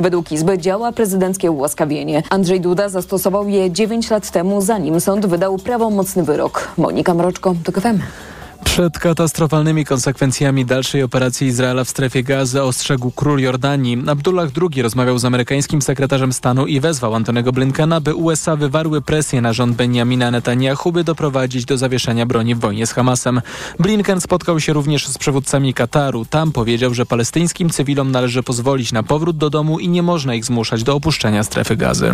Według 0.00 0.32
Izby 0.32 0.58
działa 0.58 0.92
prezydenckie 0.92 1.50
ułaskawienie. 1.50 2.22
Andrzej 2.30 2.60
Duda 2.60 2.88
zastosował 2.88 3.48
je 3.48 3.70
9 3.70 4.10
lat 4.10 4.30
temu, 4.30 4.60
zanim 4.60 5.00
sąd 5.00 5.26
wydał 5.26 5.58
prawomocny 5.58 6.22
wyrok. 6.22 6.68
Monika 6.76 7.14
Mroczko, 7.14 7.54
to 7.64 7.80
FM. 7.80 7.98
Przed 8.64 8.98
katastrofalnymi 8.98 9.84
konsekwencjami 9.84 10.64
dalszej 10.64 11.02
operacji 11.02 11.46
Izraela 11.46 11.84
w 11.84 11.88
strefie 11.88 12.22
gazy 12.22 12.62
ostrzegł 12.62 13.10
król 13.10 13.40
Jordanii. 13.40 14.02
Abdullah 14.06 14.50
II 14.72 14.82
rozmawiał 14.82 15.18
z 15.18 15.24
amerykańskim 15.24 15.82
sekretarzem 15.82 16.32
stanu 16.32 16.66
i 16.66 16.80
wezwał 16.80 17.14
Antonego 17.14 17.52
Blinkena, 17.52 18.00
by 18.00 18.14
USA 18.14 18.56
wywarły 18.56 19.00
presję 19.02 19.40
na 19.40 19.52
rząd 19.52 19.76
Benjamina 19.76 20.30
Netanyahu, 20.30 20.92
by 20.92 21.04
doprowadzić 21.04 21.64
do 21.64 21.78
zawieszenia 21.78 22.26
broni 22.26 22.54
w 22.54 22.60
wojnie 22.60 22.86
z 22.86 22.92
Hamasem. 22.92 23.40
Blinken 23.78 24.20
spotkał 24.20 24.60
się 24.60 24.72
również 24.72 25.08
z 25.08 25.18
przywódcami 25.18 25.74
Kataru. 25.74 26.24
Tam 26.24 26.52
powiedział, 26.52 26.94
że 26.94 27.06
palestyńskim 27.06 27.70
cywilom 27.70 28.10
należy 28.10 28.42
pozwolić 28.42 28.92
na 28.92 29.02
powrót 29.02 29.36
do 29.36 29.50
domu 29.50 29.78
i 29.78 29.88
nie 29.88 30.02
można 30.02 30.34
ich 30.34 30.44
zmuszać 30.44 30.82
do 30.82 30.94
opuszczenia 30.94 31.44
strefy 31.44 31.76
gazy. 31.76 32.12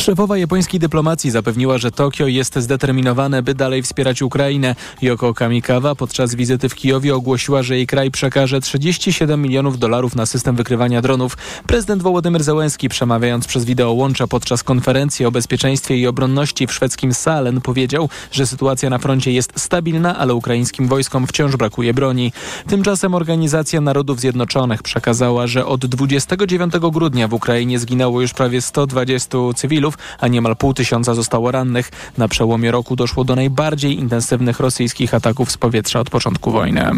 Szefowa 0.00 0.38
japońskiej 0.38 0.80
dyplomacji 0.80 1.30
zapewniła, 1.30 1.78
że 1.78 1.90
Tokio 1.90 2.26
jest 2.26 2.58
zdeterminowane, 2.58 3.42
by 3.42 3.54
dalej 3.54 3.82
wspierać 3.82 4.22
Ukrainę. 4.22 4.74
Yoko 5.02 5.34
Kamikawa 5.34 5.94
podczas 5.94 6.34
wizyty 6.34 6.68
w 6.68 6.74
Kijowie 6.74 7.14
ogłosiła, 7.14 7.62
że 7.62 7.76
jej 7.76 7.86
kraj 7.86 8.10
przekaże 8.10 8.60
37 8.60 9.42
milionów 9.42 9.78
dolarów 9.78 10.16
na 10.16 10.26
system 10.26 10.56
wykrywania 10.56 11.02
dronów. 11.02 11.36
Prezydent 11.66 12.02
Wołodymyr 12.02 12.42
Zełenski 12.42 12.88
przemawiając 12.88 13.46
przez 13.46 13.64
wideo 13.64 13.92
łącza 13.92 14.26
podczas 14.26 14.62
konferencji 14.62 15.26
o 15.26 15.30
bezpieczeństwie 15.30 15.96
i 15.96 16.06
obronności 16.06 16.66
w 16.66 16.72
szwedzkim 16.72 17.14
Salen 17.14 17.60
powiedział, 17.60 18.08
że 18.32 18.46
sytuacja 18.46 18.90
na 18.90 18.98
froncie 18.98 19.32
jest 19.32 19.60
stabilna, 19.60 20.18
ale 20.18 20.34
ukraińskim 20.34 20.88
wojskom 20.88 21.26
wciąż 21.26 21.56
brakuje 21.56 21.94
broni. 21.94 22.32
Tymczasem 22.68 23.14
Organizacja 23.14 23.80
Narodów 23.80 24.20
Zjednoczonych 24.20 24.82
przekazała, 24.82 25.46
że 25.46 25.66
od 25.66 25.86
29 25.86 26.74
grudnia 26.92 27.28
w 27.28 27.34
Ukrainie 27.34 27.78
zginęło 27.78 28.20
już 28.20 28.34
prawie 28.34 28.62
120 28.62 29.38
cywilów, 29.56 29.89
a 30.18 30.28
niemal 30.28 30.56
pół 30.56 30.74
tysiąca 30.74 31.14
zostało 31.14 31.50
rannych. 31.50 31.90
Na 32.18 32.28
przełomie 32.28 32.70
roku 32.70 32.96
doszło 32.96 33.24
do 33.24 33.36
najbardziej 33.36 33.98
intensywnych 33.98 34.60
rosyjskich 34.60 35.14
ataków 35.14 35.50
z 35.50 35.56
powietrza 35.56 36.00
od 36.00 36.10
początku 36.10 36.50
wojny. 36.50 36.90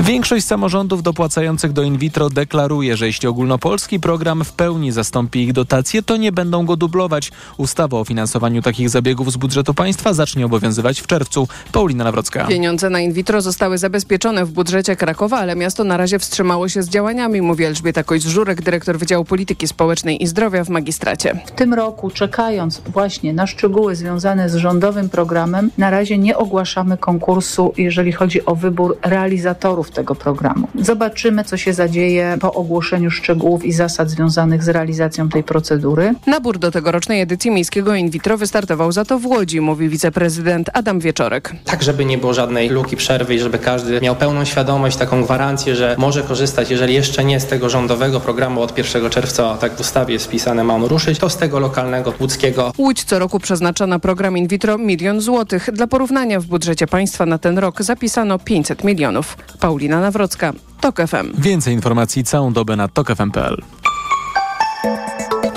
Większość 0.00 0.46
samorządów 0.46 1.02
dopłacających 1.02 1.72
do 1.72 1.82
in 1.82 1.98
vitro 1.98 2.30
deklaruje, 2.30 2.96
że 2.96 3.06
jeśli 3.06 3.28
ogólnopolski 3.28 4.00
program 4.00 4.44
w 4.44 4.52
pełni 4.52 4.92
zastąpi 4.92 5.40
ich 5.40 5.52
dotacje, 5.52 6.02
to 6.02 6.16
nie 6.16 6.32
będą 6.32 6.66
go 6.66 6.76
dublować. 6.76 7.32
Ustawa 7.56 7.98
o 7.98 8.04
finansowaniu 8.04 8.62
takich 8.62 8.90
zabiegów 8.90 9.32
z 9.32 9.36
budżetu 9.36 9.74
państwa 9.74 10.12
zacznie 10.12 10.46
obowiązywać 10.46 11.00
w 11.00 11.06
czerwcu. 11.06 11.48
Paulina 11.72 12.04
Nawrocka. 12.04 12.44
Pieniądze 12.44 12.90
na 12.90 13.00
in 13.00 13.12
vitro 13.12 13.42
zostały 13.42 13.78
zabezpieczone 13.78 14.44
w 14.44 14.50
budżecie 14.50 14.96
Krakowa, 14.96 15.38
ale 15.38 15.56
miasto 15.56 15.84
na 15.84 15.96
razie 15.96 16.18
wstrzymało 16.18 16.68
się 16.68 16.82
z 16.82 16.88
działaniami, 16.88 17.42
mówi 17.42 17.64
Elżbieta 17.64 18.02
Kojs-Żurek, 18.02 18.62
dyrektor 18.62 18.98
Wydziału 18.98 19.24
Polityki 19.24 19.68
Społecznej 19.68 20.22
i 20.22 20.26
Zdrowia 20.26 20.64
w 20.64 20.68
magistracie. 20.68 21.40
W 21.46 21.50
tym 21.50 21.74
roku, 21.74 22.10
czekając 22.14 22.80
właśnie 22.86 23.32
na 23.32 23.46
szczegóły 23.46 23.96
związane 23.96 24.48
z 24.48 24.54
rządowym 24.54 25.08
programem, 25.08 25.70
na 25.78 25.90
razie 25.90 26.18
nie 26.18 26.36
ogłaszamy 26.36 26.96
konkursu, 26.96 27.72
jeżeli 27.76 28.12
chodzi 28.12 28.44
o 28.46 28.54
wybór 28.54 28.98
realizatorów 29.02 29.90
tego 29.90 30.14
programu. 30.14 30.68
Zobaczymy, 30.80 31.44
co 31.44 31.56
się 31.56 31.72
zadzieje 31.72 32.36
po 32.40 32.52
ogłoszeniu 32.52 33.10
szczegółów 33.10 33.64
i 33.64 33.72
zasad 33.72 34.10
związanych 34.10 34.64
z 34.64 34.68
realizacją 34.68 35.28
tej 35.28 35.42
procedury. 35.42 36.14
Nabór 36.26 36.58
do 36.58 36.70
tegorocznej 36.70 37.20
edycji 37.20 37.50
miejskiego 37.50 37.94
in 37.94 38.10
vitro 38.10 38.38
wystartował 38.38 38.92
za 38.92 39.04
to 39.04 39.18
w 39.18 39.26
Łodzi, 39.26 39.60
mówi 39.60 39.88
wiceprezydent 39.88 40.70
Adam 40.72 41.00
Wieczorek. 41.00 41.52
Tak, 41.64 41.82
żeby 41.82 42.04
nie 42.04 42.18
było 42.18 42.34
żadnej 42.34 42.68
luki 42.68 42.96
przerwy 42.96 43.34
i 43.34 43.38
żeby 43.38 43.58
każdy 43.58 44.00
miał 44.00 44.16
pełną 44.16 44.44
świadomość, 44.44 44.96
taką 44.96 45.22
gwarancję, 45.22 45.76
że 45.76 45.96
może 45.98 46.22
korzystać, 46.22 46.70
jeżeli 46.70 46.94
jeszcze 46.94 47.24
nie 47.24 47.40
z 47.40 47.46
tego 47.46 47.70
rządowego 47.70 48.20
programu 48.20 48.62
od 48.62 48.78
1 48.78 49.10
czerwca, 49.10 49.56
tak 49.56 49.76
w 49.76 49.80
ustawie 49.80 50.14
jest 50.14 50.26
wpisane, 50.26 50.64
ma 50.64 50.74
on 50.74 50.84
ruszyć, 50.84 51.18
to 51.18 51.30
z 51.30 51.36
tego 51.36 51.58
lokalnego, 51.58 52.03
łódzkiego. 52.20 52.72
Łódź 52.78 53.04
co 53.04 53.18
roku 53.18 53.40
przeznacza 53.40 53.86
na 53.86 53.98
program 53.98 54.36
in 54.36 54.48
vitro 54.48 54.78
milion 54.78 55.20
złotych. 55.20 55.70
Dla 55.72 55.86
porównania 55.86 56.40
w 56.40 56.46
budżecie 56.46 56.86
państwa 56.86 57.26
na 57.26 57.38
ten 57.38 57.58
rok 57.58 57.82
zapisano 57.82 58.38
500 58.38 58.84
milionów. 58.84 59.36
Paulina 59.60 60.00
Nawrocka, 60.00 60.52
TOK 60.80 60.96
FM. 60.96 61.42
Więcej 61.42 61.74
informacji 61.74 62.24
całą 62.24 62.52
dobę 62.52 62.76
na 62.76 62.88
tokfm.pl. 62.88 63.62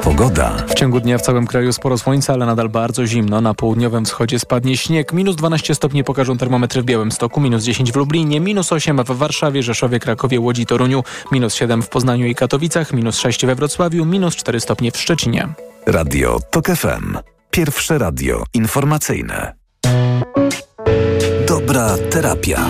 Pogoda. 0.04 0.56
W 0.68 0.74
ciągu 0.74 1.00
dnia 1.00 1.18
w 1.18 1.22
całym 1.22 1.48
kraju 1.48 1.74
sporo 1.74 1.98
słońca, 1.98 2.34
ale 2.34 2.46
nadal 2.46 2.70
bardzo 2.70 3.06
zimno. 3.06 3.42
Na 3.42 3.54
południowym 3.54 4.06
wschodzie 4.06 4.40
spadnie 4.40 4.78
śnieg. 4.78 5.14
Minus 5.14 5.36
12 5.36 5.76
stopni 5.76 6.04
pokażą 6.04 6.38
termometry 6.38 6.82
w 6.82 6.86
Białymstoku, 6.86 7.42
minus 7.42 7.64
10 7.64 7.92
w 7.92 7.96
Lublinie, 7.96 8.40
minus 8.40 8.72
8 8.72 9.04
w 9.04 9.12
Warszawie, 9.12 9.64
Rzeszowie, 9.64 10.00
Krakowie, 10.00 10.40
Łodzi, 10.40 10.66
Toruniu, 10.66 11.04
minus 11.32 11.54
7 11.54 11.82
w 11.82 11.90
Poznaniu 11.90 12.28
i 12.28 12.36
Katowicach, 12.36 12.94
minus 12.94 13.18
6 13.18 13.46
we 13.46 13.56
Wrocławiu, 13.56 14.06
minus 14.06 14.36
4 14.36 14.60
stopnie 14.60 14.92
w 14.92 14.98
Szczecinie. 14.98 15.48
Radio 15.88 16.40
TOK 16.52 16.68
FM. 16.68 17.18
Pierwsze 17.52 17.98
radio 17.98 18.44
informacyjne. 18.54 19.54
Dobra 21.48 21.98
terapia. 22.12 22.70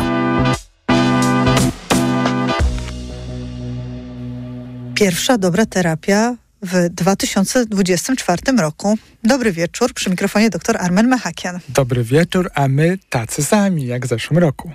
Pierwsza 4.96 5.38
dobra 5.38 5.66
terapia 5.66 6.36
w 6.62 6.90
2024 6.90 8.58
roku. 8.58 8.98
Dobry 9.24 9.52
wieczór, 9.52 9.94
przy 9.94 10.10
mikrofonie 10.10 10.50
dr 10.50 10.78
Armen 10.80 11.08
Mechakian. 11.08 11.60
Dobry 11.70 12.04
wieczór, 12.04 12.50
a 12.56 12.68
my 12.68 12.98
tacy 13.10 13.44
sami 13.44 13.86
jak 13.86 14.06
w 14.06 14.10
zeszłym 14.10 14.40
roku. 14.40 14.72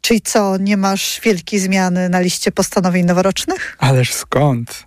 Czyli 0.00 0.20
co, 0.20 0.56
nie 0.56 0.76
masz 0.76 1.20
wielkiej 1.24 1.60
zmiany 1.60 2.08
na 2.08 2.20
liście 2.20 2.52
postanowień 2.52 3.06
noworocznych? 3.06 3.76
Ależ 3.78 4.14
skąd? 4.14 4.84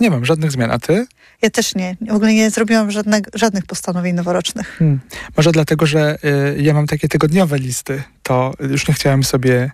Nie 0.00 0.10
mam 0.10 0.24
żadnych 0.24 0.52
zmian, 0.52 0.70
a 0.70 0.78
ty? 0.78 1.06
Ja 1.42 1.50
też 1.50 1.74
nie. 1.74 1.96
W 2.00 2.14
ogóle 2.14 2.34
nie 2.34 2.50
zrobiłam 2.50 2.90
żadne, 2.90 3.20
żadnych 3.34 3.66
postanowień 3.66 4.14
noworocznych. 4.14 4.76
Hmm. 4.78 5.00
Może 5.36 5.52
dlatego, 5.52 5.86
że 5.86 6.18
y, 6.24 6.62
ja 6.62 6.74
mam 6.74 6.86
takie 6.86 7.08
tygodniowe 7.08 7.58
listy, 7.58 8.02
to 8.22 8.54
już 8.60 8.88
nie 8.88 8.94
chciałem 8.94 9.24
sobie 9.24 9.70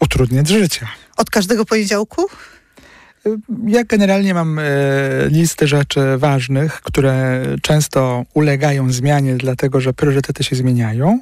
utrudniać 0.00 0.48
życia. 0.48 0.88
Od 1.16 1.30
każdego 1.30 1.64
poniedziałku? 1.64 2.26
Ja 3.66 3.84
generalnie 3.84 4.34
mam 4.34 4.58
e, 4.58 4.62
listy 5.28 5.66
rzeczy 5.66 6.00
ważnych, 6.18 6.80
które 6.80 7.42
często 7.62 8.24
ulegają 8.34 8.92
zmianie, 8.92 9.36
dlatego 9.36 9.80
że 9.80 9.92
priorytety 9.92 10.44
się 10.44 10.56
zmieniają 10.56 11.20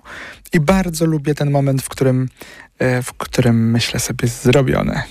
i 0.52 0.60
bardzo 0.60 1.06
lubię 1.06 1.34
ten 1.34 1.50
moment, 1.50 1.82
w 1.82 1.88
którym, 1.88 2.28
e, 2.78 3.02
w 3.02 3.12
którym 3.12 3.70
myślę 3.70 4.00
sobie 4.00 4.28
zrobione. 4.28 5.02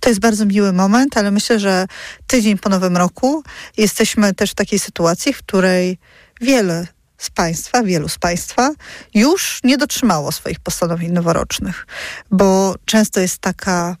To 0.00 0.08
jest 0.08 0.20
bardzo 0.20 0.46
miły 0.46 0.72
moment, 0.72 1.16
ale 1.16 1.30
myślę, 1.30 1.60
że 1.60 1.86
tydzień 2.26 2.58
po 2.58 2.68
nowym 2.68 2.96
roku 2.96 3.42
jesteśmy 3.76 4.34
też 4.34 4.50
w 4.50 4.54
takiej 4.54 4.78
sytuacji, 4.78 5.32
w 5.32 5.38
której 5.38 5.98
wiele 6.40 6.86
z 7.18 7.30
Państwa, 7.30 7.82
wielu 7.82 8.08
z 8.08 8.18
Państwa 8.18 8.70
już 9.14 9.60
nie 9.64 9.78
dotrzymało 9.78 10.32
swoich 10.32 10.60
postanowień 10.60 11.12
noworocznych, 11.12 11.86
bo 12.30 12.74
często 12.84 13.20
jest 13.20 13.38
taka 13.38 13.96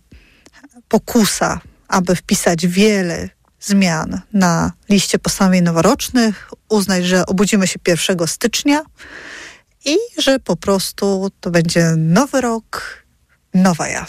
pokusa 0.88 1.60
aby 1.92 2.16
wpisać 2.16 2.66
wiele 2.66 3.28
zmian 3.60 4.20
na 4.32 4.72
liście 4.88 5.18
postanowień 5.18 5.62
noworocznych, 5.64 6.50
uznać, 6.68 7.04
że 7.04 7.26
obudzimy 7.26 7.66
się 7.66 7.78
1 7.86 8.26
stycznia 8.26 8.82
i 9.84 9.96
że 10.18 10.38
po 10.38 10.56
prostu 10.56 11.30
to 11.40 11.50
będzie 11.50 11.94
nowy 11.96 12.40
rok, 12.40 13.04
nowa 13.54 13.88
ja. 13.88 14.06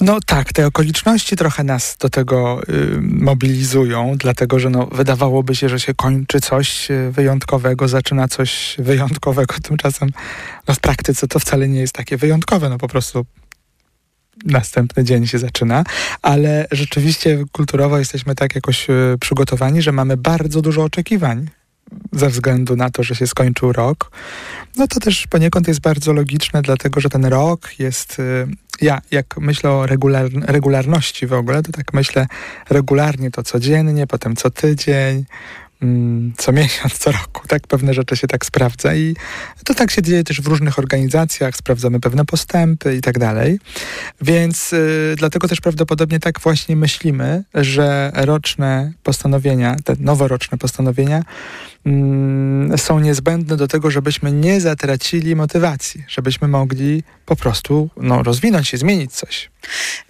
No 0.00 0.18
tak, 0.26 0.52
te 0.52 0.66
okoliczności 0.66 1.36
trochę 1.36 1.64
nas 1.64 1.96
do 2.00 2.10
tego 2.10 2.60
y, 2.68 2.98
mobilizują, 3.00 4.14
dlatego 4.16 4.58
że 4.58 4.70
no, 4.70 4.86
wydawałoby 4.86 5.54
się, 5.54 5.68
że 5.68 5.80
się 5.80 5.94
kończy 5.94 6.40
coś 6.40 6.90
y, 6.90 7.10
wyjątkowego, 7.12 7.88
zaczyna 7.88 8.28
coś 8.28 8.76
wyjątkowego. 8.78 9.54
Tymczasem 9.68 10.10
no, 10.68 10.74
w 10.74 10.80
praktyce 10.80 11.28
to 11.28 11.38
wcale 11.38 11.68
nie 11.68 11.80
jest 11.80 11.92
takie 11.92 12.16
wyjątkowe, 12.16 12.68
no 12.68 12.78
po 12.78 12.88
prostu 12.88 13.26
następny 14.44 15.04
dzień 15.04 15.26
się 15.26 15.38
zaczyna, 15.38 15.84
ale 16.22 16.66
rzeczywiście 16.70 17.44
kulturowo 17.52 17.98
jesteśmy 17.98 18.34
tak 18.34 18.54
jakoś 18.54 18.90
e, 18.90 18.94
przygotowani, 19.20 19.82
że 19.82 19.92
mamy 19.92 20.16
bardzo 20.16 20.62
dużo 20.62 20.82
oczekiwań 20.82 21.48
ze 22.12 22.28
względu 22.28 22.76
na 22.76 22.90
to, 22.90 23.02
że 23.02 23.14
się 23.14 23.26
skończył 23.26 23.72
rok. 23.72 24.10
No 24.76 24.86
to 24.88 25.00
też 25.00 25.26
poniekąd 25.26 25.68
jest 25.68 25.80
bardzo 25.80 26.12
logiczne, 26.12 26.62
dlatego 26.62 27.00
że 27.00 27.08
ten 27.08 27.24
rok 27.24 27.70
jest. 27.78 28.20
E, 28.20 28.46
ja, 28.80 29.02
jak 29.10 29.38
myślę 29.38 29.70
o 29.70 29.86
regular, 29.86 30.30
regularności 30.42 31.26
w 31.26 31.32
ogóle, 31.32 31.62
to 31.62 31.72
tak 31.72 31.92
myślę 31.92 32.26
regularnie 32.70 33.30
to 33.30 33.42
codziennie, 33.42 34.06
potem 34.06 34.36
co 34.36 34.50
tydzień, 34.50 35.24
Mm, 35.84 36.32
co 36.36 36.52
miesiąc, 36.52 36.98
co 36.98 37.12
roku, 37.12 37.48
tak? 37.48 37.66
Pewne 37.66 37.94
rzeczy 37.94 38.16
się 38.16 38.26
tak 38.26 38.46
sprawdza 38.46 38.94
i 38.94 39.16
to 39.64 39.74
tak 39.74 39.90
się 39.90 40.02
dzieje 40.02 40.24
też 40.24 40.40
w 40.40 40.46
różnych 40.46 40.78
organizacjach, 40.78 41.56
sprawdzamy 41.56 42.00
pewne 42.00 42.24
postępy 42.24 42.96
i 42.96 43.00
tak 43.00 43.18
dalej. 43.18 43.58
Więc 44.20 44.72
y, 44.72 45.14
dlatego 45.18 45.48
też 45.48 45.60
prawdopodobnie 45.60 46.20
tak 46.20 46.40
właśnie 46.40 46.76
myślimy, 46.76 47.44
że 47.54 48.12
roczne 48.14 48.92
postanowienia, 49.02 49.76
te 49.84 49.96
noworoczne 49.98 50.58
postanowienia 50.58 51.22
są 52.76 52.98
niezbędne 52.98 53.56
do 53.56 53.68
tego, 53.68 53.90
żebyśmy 53.90 54.32
nie 54.32 54.60
zatracili 54.60 55.36
motywacji, 55.36 56.04
żebyśmy 56.08 56.48
mogli 56.48 57.02
po 57.26 57.36
prostu 57.36 57.90
no, 57.96 58.22
rozwinąć 58.22 58.68
się, 58.68 58.76
zmienić 58.76 59.12
coś. 59.12 59.50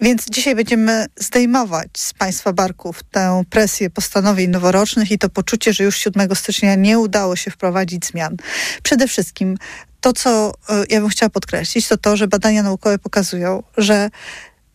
Więc 0.01 0.25
dzisiaj 0.29 0.55
będziemy 0.55 1.05
zdejmować 1.15 1.87
z 1.97 2.13
Państwa 2.13 2.53
barków 2.53 3.03
tę 3.03 3.43
presję 3.49 3.89
postanowień 3.89 4.49
noworocznych 4.49 5.11
i 5.11 5.17
to 5.17 5.29
poczucie, 5.29 5.73
że 5.73 5.83
już 5.83 5.97
7 5.97 6.35
stycznia 6.35 6.75
nie 6.75 6.99
udało 6.99 7.35
się 7.35 7.51
wprowadzić 7.51 8.05
zmian. 8.05 8.37
Przede 8.83 9.07
wszystkim 9.07 9.57
to, 10.01 10.13
co 10.13 10.53
e, 10.69 10.83
ja 10.89 11.01
bym 11.01 11.09
chciała 11.09 11.29
podkreślić, 11.29 11.87
to 11.87 11.97
to, 11.97 12.17
że 12.17 12.27
badania 12.27 12.63
naukowe 12.63 12.99
pokazują, 12.99 13.63
że 13.77 14.09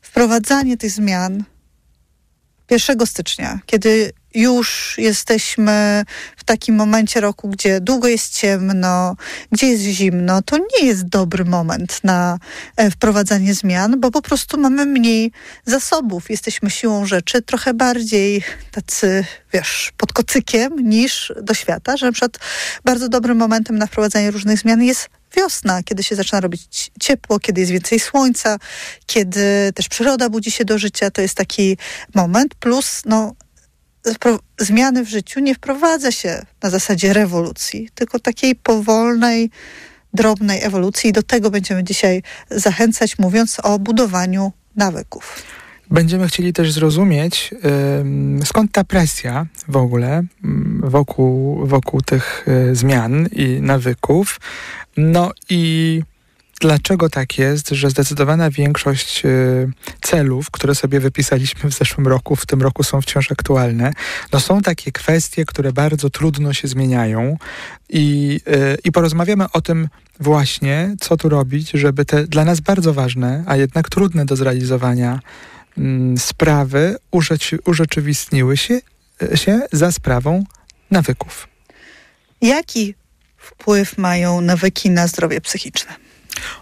wprowadzanie 0.01 0.77
tych 0.77 0.91
zmian 0.91 1.45
1 2.71 3.07
stycznia, 3.07 3.61
kiedy 3.67 4.13
już 4.35 4.95
jesteśmy 4.99 6.05
w 6.37 6.45
takim 6.45 6.75
momencie 6.75 7.21
roku, 7.21 7.49
gdzie 7.49 7.81
długo 7.81 8.09
jest 8.09 8.39
ciemno, 8.39 9.17
gdzie 9.53 9.67
jest 9.67 9.83
zimno, 9.83 10.43
to 10.43 10.59
nie 10.59 10.87
jest 10.87 11.09
dobry 11.09 11.45
moment 11.45 12.01
na 12.05 12.39
e, 12.77 12.91
wprowadzanie 12.91 13.55
zmian, 13.55 14.01
bo 14.01 14.11
po 14.11 14.23
prostu 14.23 14.59
mamy 14.59 14.87
mniej 14.87 15.33
zasobów. 15.65 16.31
Jesteśmy 16.31 16.71
siłą 16.71 17.07
rzeczy 17.07 17.43
trochę 17.43 17.75
bardziej 17.75 18.43
tacy, 18.71 19.25
wiesz, 19.53 19.93
pod 19.97 20.13
kocykiem 20.13 20.89
niż 20.89 21.33
do 21.43 21.55
świata, 21.55 21.97
że 21.97 22.07
na 22.07 22.13
przykład 22.13 22.39
bardzo 22.85 23.09
dobrym 23.09 23.39
momentem 23.39 23.79
na 23.79 23.87
wprowadzanie 23.87 24.31
różnych 24.31 24.59
zmian 24.59 24.83
jest 24.83 25.09
wiosna, 25.37 25.83
kiedy 25.83 26.03
się 26.03 26.17
zaczyna 26.17 26.41
robić 26.41 26.91
ciepło, 27.01 27.39
kiedy 27.39 27.61
jest 27.61 27.73
więcej 27.73 28.01
słońca, 28.01 28.59
kiedy 29.07 29.73
też 29.75 29.89
przyroda 29.89 30.29
budzi 30.29 30.51
się 30.51 30.65
do 30.65 30.79
życia, 30.79 31.11
to 31.11 31.23
jest 31.23 31.35
taki 31.35 31.77
moment. 32.15 32.55
Plus, 32.55 33.03
no, 33.07 33.35
zmiany 34.59 35.05
w 35.05 35.09
życiu 35.09 35.41
nie 35.41 35.55
wprowadza 35.55 36.13
się 36.13 36.47
na 36.63 36.71
zasadzie 36.71 37.13
rewolucji, 37.13 37.89
tylko 37.95 38.19
takiej 38.19 38.55
powolnej, 38.55 39.51
drobnej 40.15 40.63
ewolucji. 40.63 41.11
I 41.11 41.13
do 41.13 41.23
tego 41.23 41.51
będziemy 41.51 41.85
dzisiaj 41.85 42.23
zachęcać, 42.51 43.19
mówiąc 43.19 43.61
o 43.63 43.79
budowaniu 43.79 44.53
nawyków. 44.77 45.43
Będziemy 45.91 46.29
chcieli 46.29 46.53
też 46.53 46.73
zrozumieć, 46.73 47.51
yy, 48.39 48.47
skąd 48.47 48.73
ta 48.73 48.85
presja 48.85 49.47
w 49.69 49.77
ogóle 49.77 50.23
wokół, 50.81 51.67
wokół 51.67 52.01
tych 52.01 52.47
y, 52.49 52.77
zmian 52.77 53.29
i 53.33 53.61
nawyków. 53.63 54.41
No 54.97 55.31
i 55.49 56.03
dlaczego 56.61 57.09
tak 57.09 57.39
jest, 57.39 57.69
że 57.69 57.91
zdecydowana 57.91 58.51
większość 58.51 59.25
y, 59.25 59.73
celów, 60.03 60.51
które 60.51 60.75
sobie 60.75 61.01
wypisaliśmy 61.01 61.71
w 61.71 61.75
zeszłym 61.75 62.07
roku, 62.07 62.37
w 62.37 62.47
tym 62.47 62.63
roku 62.63 62.83
są 62.83 63.01
wciąż 63.01 63.33
aktualne, 63.33 63.93
no 64.33 64.41
są 64.41 64.63
takie 64.63 64.93
kwestie, 64.93 65.45
które 65.45 65.73
bardzo 65.73 66.11
trudno 66.11 66.53
się 66.53 66.69
zmieniają 66.69 67.37
i, 67.89 68.41
y, 68.49 68.79
i 68.85 68.93
porozmawiamy 68.93 69.45
o 69.53 69.61
tym 69.61 69.89
właśnie, 70.21 70.97
co 71.01 71.17
tu 71.17 71.29
robić, 71.29 71.71
żeby 71.71 72.05
te 72.05 72.27
dla 72.27 72.45
nas 72.45 72.61
bardzo 72.61 72.95
ważne, 72.95 73.45
a 73.47 73.57
jednak 73.57 73.89
trudne 73.89 74.25
do 74.25 74.37
zrealizowania 74.37 75.21
mm, 75.79 76.19
sprawy 76.19 76.97
urzeczywistniły 77.65 78.57
się, 78.57 78.81
y, 79.23 79.37
się 79.37 79.61
za 79.73 79.93
sprawą 79.93 80.45
nawyków. 80.91 81.49
Jaki 82.41 82.95
wpływ 83.37 83.99
mają 83.99 84.41
nawyki 84.41 84.91
na 84.91 85.07
zdrowie 85.07 85.41
psychiczne? 85.41 86.10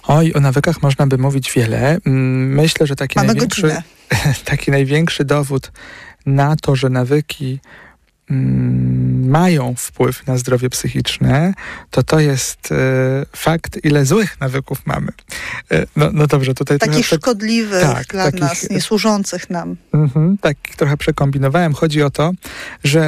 Oj, 0.02 0.32
o 0.34 0.40
nawykach 0.40 0.82
można 0.82 1.06
by 1.06 1.18
mówić 1.18 1.52
wiele. 1.52 1.98
Mm, 2.06 2.54
myślę, 2.54 2.86
że 2.86 2.96
taki, 2.96 3.18
Mamy 3.18 3.26
największy, 3.26 3.82
taki 4.44 4.70
największy 4.70 5.24
dowód 5.24 5.72
na 6.26 6.56
to, 6.56 6.76
że 6.76 6.88
nawyki 6.88 7.60
mają 9.28 9.74
wpływ 9.78 10.26
na 10.26 10.38
zdrowie 10.38 10.70
psychiczne, 10.70 11.54
to 11.90 12.02
to 12.02 12.20
jest 12.20 12.72
e, 12.72 12.76
fakt, 13.36 13.84
ile 13.84 14.04
złych 14.04 14.40
nawyków 14.40 14.86
mamy. 14.86 15.12
E, 15.70 15.86
no, 15.96 16.10
no 16.12 16.26
dobrze, 16.26 16.54
tutaj... 16.54 16.78
Takich 16.78 17.08
trochę, 17.08 17.16
szkodliwych 17.16 17.82
tak, 17.82 18.06
dla 18.06 18.24
takich, 18.24 18.40
nas, 18.40 18.70
niesłużących 18.70 19.50
nam. 19.50 19.76
Mhm, 19.92 20.38
tak, 20.38 20.56
trochę 20.76 20.96
przekombinowałem. 20.96 21.74
Chodzi 21.74 22.02
o 22.02 22.10
to, 22.10 22.32
że 22.84 23.02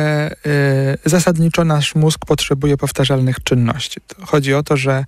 e, 0.47 1.09
zasadniczo 1.11 1.65
nasz 1.65 1.95
mózg 1.95 2.27
potrzebuje 2.27 2.77
powtarzalnych 2.77 3.43
czynności. 3.45 4.01
Chodzi 4.23 4.55
o 4.55 4.63
to, 4.63 4.77
że 4.77 5.05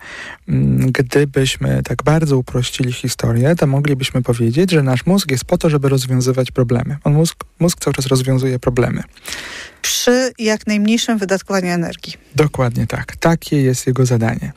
mm, 0.49 0.93
gdybyśmy 0.93 1.82
tak 1.82 2.03
bardzo 2.03 2.38
uprościli 2.38 2.93
historię, 2.93 3.56
to 3.56 3.67
moglibyśmy 3.67 4.23
powiedzieć, 4.23 4.70
że 4.70 4.82
nasz 4.82 5.06
mózg 5.06 5.31
jest 5.31 5.44
po 5.44 5.58
to, 5.58 5.70
żeby 5.70 5.88
rozwiązywać 5.88 6.50
problemy. 6.50 6.97
On 7.05 7.12
mózg, 7.12 7.44
mózg 7.58 7.81
cały 7.81 7.94
czas 7.94 8.06
rozwiązuje 8.06 8.58
problemy 8.58 9.03
przy 9.82 10.32
jak 10.38 10.67
najmniejszym 10.67 11.19
wydatkowaniu 11.19 11.67
energii. 11.67 12.12
Dokładnie 12.37 12.87
tak. 12.87 13.17
Takie 13.17 13.62
jest 13.62 13.87
jego 13.87 14.06
zadanie. 14.06 14.52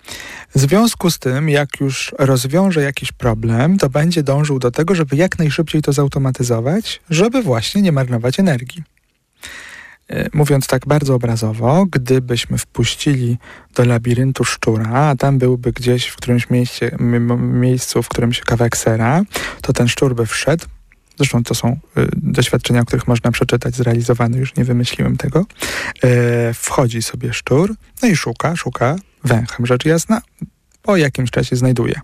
W 0.55 0.59
związku 0.59 1.11
z 1.11 1.19
tym, 1.19 1.49
jak 1.49 1.79
już 1.79 2.15
rozwiąże 2.19 2.81
jakiś 2.81 3.11
problem, 3.11 3.77
to 3.77 3.89
będzie 3.89 4.23
dążył 4.23 4.59
do 4.59 4.71
tego, 4.71 4.95
żeby 4.95 5.15
jak 5.15 5.39
najszybciej 5.39 5.81
to 5.81 5.93
zautomatyzować, 5.93 7.01
żeby 7.09 7.41
właśnie 7.41 7.81
nie 7.81 7.91
marnować 7.91 8.39
energii. 8.39 8.83
E, 10.09 10.29
mówiąc 10.33 10.67
tak 10.67 10.87
bardzo 10.87 11.15
obrazowo, 11.15 11.85
gdybyśmy 11.85 12.57
wpuścili 12.57 13.37
do 13.75 13.85
labiryntu 13.85 14.43
szczura, 14.43 14.89
a 14.89 15.15
tam 15.15 15.37
byłby 15.37 15.71
gdzieś 15.71 16.07
w 16.07 16.15
którymś 16.15 16.49
mieście, 16.49 16.97
miejscu, 17.37 18.03
w 18.03 18.09
którymś 18.09 18.39
kawałek 18.39 18.77
sera, 18.77 19.21
to 19.61 19.73
ten 19.73 19.87
szczur 19.87 20.15
by 20.15 20.25
wszedł, 20.25 20.65
Zresztą 21.17 21.43
to 21.43 21.55
są 21.55 21.79
y, 21.97 22.07
doświadczenia, 22.17 22.81
o 22.81 22.85
których 22.85 23.07
można 23.07 23.31
przeczytać, 23.31 23.75
zrealizowane, 23.75 24.37
już 24.37 24.55
nie 24.55 24.63
wymyśliłem 24.63 25.17
tego. 25.17 25.45
E, 26.03 26.53
wchodzi 26.53 27.01
sobie 27.01 27.33
szczur, 27.33 27.75
no 28.01 28.07
i 28.07 28.15
szuka, 28.15 28.55
szuka 28.55 28.95
węchem, 29.23 29.65
rzecz 29.65 29.85
jasna. 29.85 30.21
Po 30.81 30.97
jakimś 30.97 31.31
czasie 31.31 31.55
znajduje. 31.55 32.01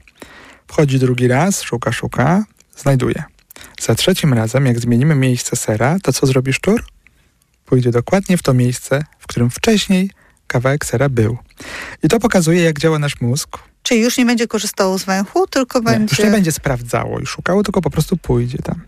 Wchodzi 0.67 0.99
drugi 0.99 1.27
raz, 1.27 1.61
szuka, 1.61 1.91
szuka, 1.91 2.45
znajduje. 2.77 3.23
Za 3.81 3.95
trzecim 3.95 4.33
razem, 4.33 4.65
jak 4.65 4.79
zmienimy 4.79 5.15
miejsce 5.15 5.55
sera, 5.55 5.97
to 6.03 6.13
co 6.13 6.27
zrobi 6.27 6.53
szczur? 6.53 6.83
Pójdzie 7.65 7.91
dokładnie 7.91 8.37
w 8.37 8.43
to 8.43 8.53
miejsce, 8.53 9.03
w 9.19 9.27
którym 9.27 9.49
wcześniej 9.49 10.09
kawałek 10.47 10.85
sera 10.85 11.09
był. 11.09 11.37
I 12.03 12.07
to 12.07 12.19
pokazuje, 12.19 12.61
jak 12.61 12.79
działa 12.79 12.99
nasz 12.99 13.21
mózg, 13.21 13.57
Czyli 13.83 14.01
już 14.01 14.17
nie 14.17 14.25
będzie 14.25 14.47
korzystało 14.47 14.99
z 14.99 15.03
węchu, 15.03 15.47
tylko 15.47 15.79
nie, 15.79 15.85
będzie... 15.85 16.15
Już 16.15 16.25
nie 16.25 16.31
będzie 16.31 16.51
sprawdzało 16.51 17.19
i 17.19 17.25
szukało, 17.25 17.63
tylko 17.63 17.81
po 17.81 17.89
prostu 17.89 18.17
pójdzie 18.17 18.57
tam. 18.57 18.81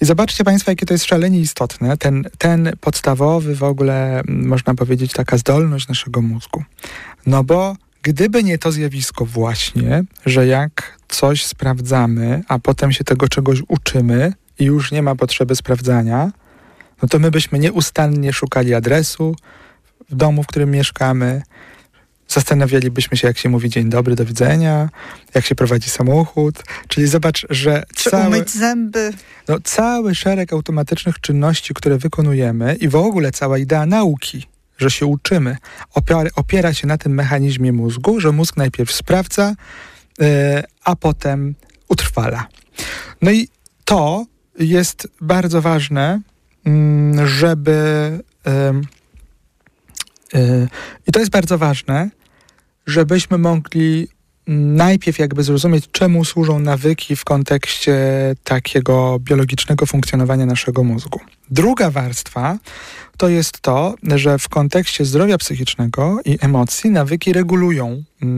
I 0.00 0.04
zobaczcie 0.04 0.44
Państwo, 0.44 0.70
jakie 0.70 0.86
to 0.86 0.94
jest 0.94 1.04
szalenie 1.04 1.40
istotne, 1.40 1.96
ten, 1.96 2.24
ten 2.38 2.72
podstawowy 2.80 3.54
w 3.54 3.62
ogóle, 3.62 4.22
można 4.28 4.74
powiedzieć, 4.74 5.12
taka 5.12 5.38
zdolność 5.38 5.88
naszego 5.88 6.22
mózgu. 6.22 6.64
No 7.26 7.44
bo 7.44 7.76
gdyby 8.02 8.44
nie 8.44 8.58
to 8.58 8.72
zjawisko 8.72 9.24
właśnie, 9.24 10.04
że 10.26 10.46
jak 10.46 10.98
coś 11.08 11.44
sprawdzamy, 11.44 12.42
a 12.48 12.58
potem 12.58 12.92
się 12.92 13.04
tego 13.04 13.28
czegoś 13.28 13.62
uczymy 13.68 14.32
i 14.58 14.64
już 14.64 14.92
nie 14.92 15.02
ma 15.02 15.14
potrzeby 15.14 15.56
sprawdzania, 15.56 16.30
no 17.02 17.08
to 17.08 17.18
my 17.18 17.30
byśmy 17.30 17.58
nieustannie 17.58 18.32
szukali 18.32 18.74
adresu 18.74 19.36
w 20.10 20.14
domu, 20.14 20.42
w 20.42 20.46
którym 20.46 20.70
mieszkamy, 20.70 21.42
zastanawialibyśmy 22.28 23.16
się, 23.16 23.28
jak 23.28 23.38
się 23.38 23.48
mówi 23.48 23.68
dzień 23.68 23.88
dobry, 23.88 24.14
do 24.14 24.24
widzenia, 24.24 24.88
jak 25.34 25.46
się 25.46 25.54
prowadzi 25.54 25.90
samochód. 25.90 26.62
Czyli 26.88 27.06
zobacz, 27.06 27.46
że 27.50 27.84
Czy 27.94 28.10
cały, 28.10 28.26
umyć 28.26 28.50
zęby. 28.50 29.12
No, 29.48 29.56
cały 29.64 30.14
szereg 30.14 30.52
automatycznych 30.52 31.20
czynności, 31.20 31.74
które 31.74 31.98
wykonujemy 31.98 32.74
i 32.74 32.88
w 32.88 32.96
ogóle 32.96 33.32
cała 33.32 33.58
idea 33.58 33.86
nauki, 33.86 34.46
że 34.78 34.90
się 34.90 35.06
uczymy, 35.06 35.56
opiera, 35.94 36.30
opiera 36.36 36.74
się 36.74 36.86
na 36.86 36.98
tym 36.98 37.14
mechanizmie 37.14 37.72
mózgu, 37.72 38.20
że 38.20 38.32
mózg 38.32 38.56
najpierw 38.56 38.92
sprawdza, 38.92 39.54
yy, 40.18 40.26
a 40.84 40.96
potem 40.96 41.54
utrwala. 41.88 42.46
No 43.22 43.30
i 43.30 43.48
to 43.84 44.26
jest 44.58 45.08
bardzo 45.20 45.62
ważne, 45.62 46.20
yy, 46.64 47.28
żeby... 47.28 48.20
Yy, 48.46 48.82
i 51.06 51.12
to 51.12 51.20
jest 51.20 51.30
bardzo 51.30 51.58
ważne, 51.58 52.10
żebyśmy 52.88 53.38
mogli 53.38 54.08
najpierw 54.46 55.18
jakby 55.18 55.42
zrozumieć, 55.42 55.84
czemu 55.92 56.24
służą 56.24 56.58
nawyki 56.58 57.16
w 57.16 57.24
kontekście 57.24 57.96
takiego 58.44 59.18
biologicznego 59.20 59.86
funkcjonowania 59.86 60.46
naszego 60.46 60.84
mózgu. 60.84 61.20
Druga 61.50 61.90
warstwa 61.90 62.58
to 63.16 63.28
jest 63.28 63.60
to, 63.60 63.94
że 64.02 64.38
w 64.38 64.48
kontekście 64.48 65.04
zdrowia 65.04 65.38
psychicznego 65.38 66.18
i 66.24 66.38
emocji 66.40 66.90
nawyki 66.90 67.32
regulują 67.32 68.02
yy, 68.22 68.28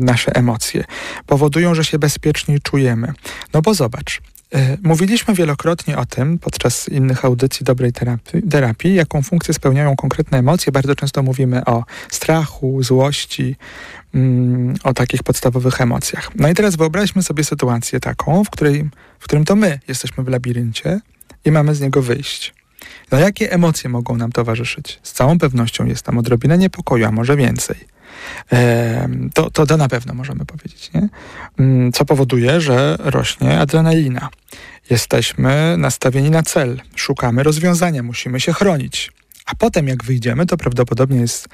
nasze 0.00 0.36
emocje, 0.36 0.84
powodują, 1.26 1.74
że 1.74 1.84
się 1.84 1.98
bezpieczniej 1.98 2.60
czujemy. 2.60 3.12
No 3.52 3.62
bo 3.62 3.74
zobacz, 3.74 4.20
mówiliśmy 4.82 5.34
wielokrotnie 5.34 5.98
o 5.98 6.06
tym 6.06 6.38
podczas 6.38 6.88
innych 6.88 7.24
audycji 7.24 7.64
dobrej 7.64 7.92
terapii, 7.92 8.42
terapii, 8.42 8.94
jaką 8.94 9.22
funkcję 9.22 9.54
spełniają 9.54 9.96
konkretne 9.96 10.38
emocje. 10.38 10.72
Bardzo 10.72 10.94
często 10.94 11.22
mówimy 11.22 11.64
o 11.64 11.84
strachu, 12.10 12.82
złości, 12.82 13.56
mm, 14.14 14.74
o 14.84 14.94
takich 14.94 15.22
podstawowych 15.22 15.80
emocjach. 15.80 16.30
No 16.36 16.48
i 16.48 16.54
teraz 16.54 16.76
wyobraźmy 16.76 17.22
sobie 17.22 17.44
sytuację 17.44 18.00
taką, 18.00 18.44
w, 18.44 18.50
której, 18.50 18.90
w 19.18 19.24
którym 19.24 19.44
to 19.44 19.56
my 19.56 19.80
jesteśmy 19.88 20.24
w 20.24 20.28
labiryncie 20.28 21.00
i 21.44 21.50
mamy 21.50 21.74
z 21.74 21.80
niego 21.80 22.02
wyjść. 22.02 22.54
No 23.12 23.18
jakie 23.18 23.52
emocje 23.52 23.90
mogą 23.90 24.16
nam 24.16 24.32
towarzyszyć? 24.32 25.00
Z 25.02 25.12
całą 25.12 25.38
pewnością 25.38 25.86
jest 25.86 26.02
tam 26.02 26.18
odrobina 26.18 26.56
niepokoju, 26.56 27.06
a 27.06 27.10
może 27.10 27.36
więcej. 27.36 27.93
To, 29.34 29.50
to, 29.50 29.66
to 29.66 29.76
na 29.76 29.88
pewno 29.88 30.14
możemy 30.14 30.44
powiedzieć, 30.46 30.90
nie? 30.94 31.08
Mm, 31.58 31.92
co 31.92 32.04
powoduje, 32.04 32.60
że 32.60 32.96
rośnie 32.98 33.58
adrenalina. 33.58 34.28
Jesteśmy 34.90 35.76
nastawieni 35.78 36.30
na 36.30 36.42
cel, 36.42 36.80
szukamy 36.96 37.42
rozwiązania, 37.42 38.02
musimy 38.02 38.40
się 38.40 38.52
chronić. 38.52 39.12
A 39.46 39.54
potem, 39.54 39.88
jak 39.88 40.04
wyjdziemy, 40.04 40.46
to 40.46 40.56
prawdopodobnie 40.56 41.20
jest 41.20 41.48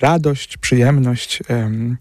radość, 0.00 0.56
przyjemność 0.56 1.42
ym, 1.50 1.96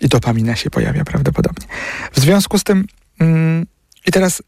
i 0.00 0.08
dopamina 0.08 0.56
się 0.56 0.70
pojawia 0.70 1.04
prawdopodobnie. 1.04 1.66
W 2.12 2.20
związku 2.20 2.58
z 2.58 2.64
tym, 2.64 2.84
ym, 3.22 3.66
i 4.06 4.12
teraz 4.12 4.42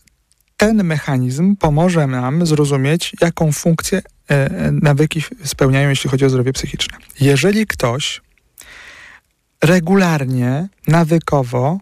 ten 0.57 0.85
mechanizm 0.85 1.57
pomoże 1.57 2.07
nam 2.07 2.47
zrozumieć, 2.47 3.13
jaką 3.21 3.53
funkcję 3.53 4.03
e, 4.29 4.71
nawyki 4.73 5.23
spełniają, 5.45 5.89
jeśli 5.89 6.11
chodzi 6.11 6.25
o 6.25 6.31
zdrowie 6.31 6.53
psychiczne. 6.53 6.99
Jeżeli 7.21 7.67
ktoś 7.67 8.21
regularnie, 9.67 10.69
nawykowo 10.87 11.79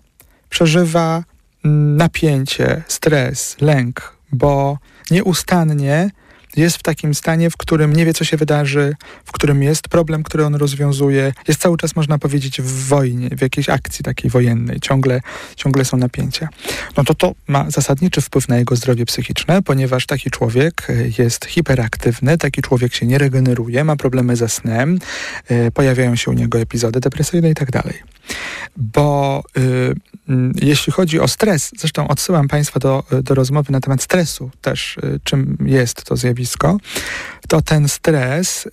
przeżywa 0.49 1.25
mm, 1.65 1.97
napięcie, 1.97 2.83
stres, 2.89 3.57
lęk, 3.61 4.17
bo 4.33 4.79
nieustannie 5.11 6.11
jest 6.57 6.77
w 6.77 6.83
takim 6.83 7.15
stanie, 7.15 7.51
w 7.51 7.57
którym 7.57 7.93
nie 7.93 8.05
wie, 8.05 8.15
co 8.15 8.25
się 8.25 8.37
wydarzy, 8.37 8.95
w 9.25 9.33
którym 9.33 9.63
jest 9.63 9.89
problem, 9.89 10.23
który 10.23 10.45
on 10.45 10.55
rozwiązuje, 10.55 11.33
jest 11.49 11.61
cały 11.61 11.77
czas, 11.77 11.97
można 11.97 12.19
powiedzieć, 12.19 12.61
w 12.61 12.89
wojnie, 12.89 13.29
w 13.29 13.41
jakiejś 13.41 13.69
akcji 13.69 14.05
takiej 14.05 14.31
wojennej, 14.31 14.81
ciągle, 14.81 15.21
ciągle 15.57 15.85
są 15.85 15.97
napięcia. 15.97 16.49
No 16.97 17.05
to 17.05 17.15
to 17.15 17.35
ma 17.49 17.71
zasadniczy 17.71 18.21
wpływ 18.21 18.49
na 18.49 18.57
jego 18.57 18.77
zdrowie 18.77 19.07
psychiczne, 19.07 19.63
ponieważ 19.63 20.07
taki 20.07 20.31
człowiek 20.31 20.87
e, 20.91 21.23
jest 21.23 21.45
hiperaktywny, 21.45 22.39
taki 22.39 22.63
człowiek 22.63 22.95
się 22.95 23.07
nie 23.07 23.19
regeneruje, 23.19 23.85
ma 23.85 23.97
problemy 23.97 24.37
ze 24.37 24.49
snem, 24.49 24.99
e, 25.49 25.71
pojawiają 25.71 26.17
się 26.17 26.31
u 26.31 26.35
niego 26.35 26.59
epizody 26.59 27.01
depresyjne 27.01 27.51
i 27.51 27.55
tak 27.55 27.71
dalej. 27.71 28.15
Bo 28.77 29.43
y, 29.59 29.95
jeśli 30.63 30.93
chodzi 30.93 31.21
o 31.21 31.29
stres, 31.29 31.71
zresztą 31.79 32.09
odsyłam 32.09 32.49
Państwa 32.49 32.81
do, 32.81 33.05
do 33.23 33.35
rozmowy 33.35 33.73
na 33.73 33.81
temat 33.81 34.03
stresu, 34.03 34.51
też 34.61 34.97
y, 34.97 35.21
czym 35.25 35.57
jest 35.67 36.05
to 36.05 36.17
zjawisko, 36.17 36.44
to 37.49 37.63
ten 37.63 37.89
stres 37.89 38.69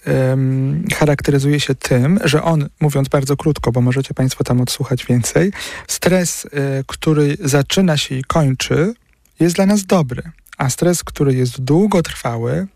charakteryzuje 0.96 1.60
się 1.60 1.76
tym, 1.76 2.20
że 2.24 2.44
on, 2.44 2.70
mówiąc 2.80 3.10
bardzo 3.10 3.38
krótko, 3.38 3.72
bo 3.72 3.82
możecie 3.82 4.14
Państwo 4.14 4.44
tam 4.44 4.62
odsłuchać 4.62 5.06
więcej, 5.06 5.52
stres, 5.88 6.46
y, 6.46 6.50
który 6.88 7.38
zaczyna 7.44 7.98
się 7.98 8.16
i 8.16 8.24
kończy, 8.24 8.94
jest 9.40 9.56
dla 9.56 9.66
nas 9.66 9.86
dobry, 9.86 10.24
a 10.58 10.70
stres, 10.70 11.04
który 11.04 11.34
jest 11.34 11.62
długotrwały, 11.62 12.68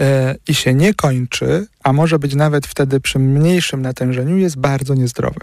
e, 0.00 0.36
i 0.48 0.54
się 0.54 0.74
nie 0.74 0.94
kończy, 0.94 1.66
a 1.82 1.92
może 1.92 2.18
być 2.18 2.34
nawet 2.34 2.66
wtedy 2.66 3.00
przy 3.00 3.18
mniejszym 3.18 3.82
natężeniu, 3.82 4.36
jest 4.36 4.58
bardzo 4.58 4.94
niezdrowy. 4.94 5.40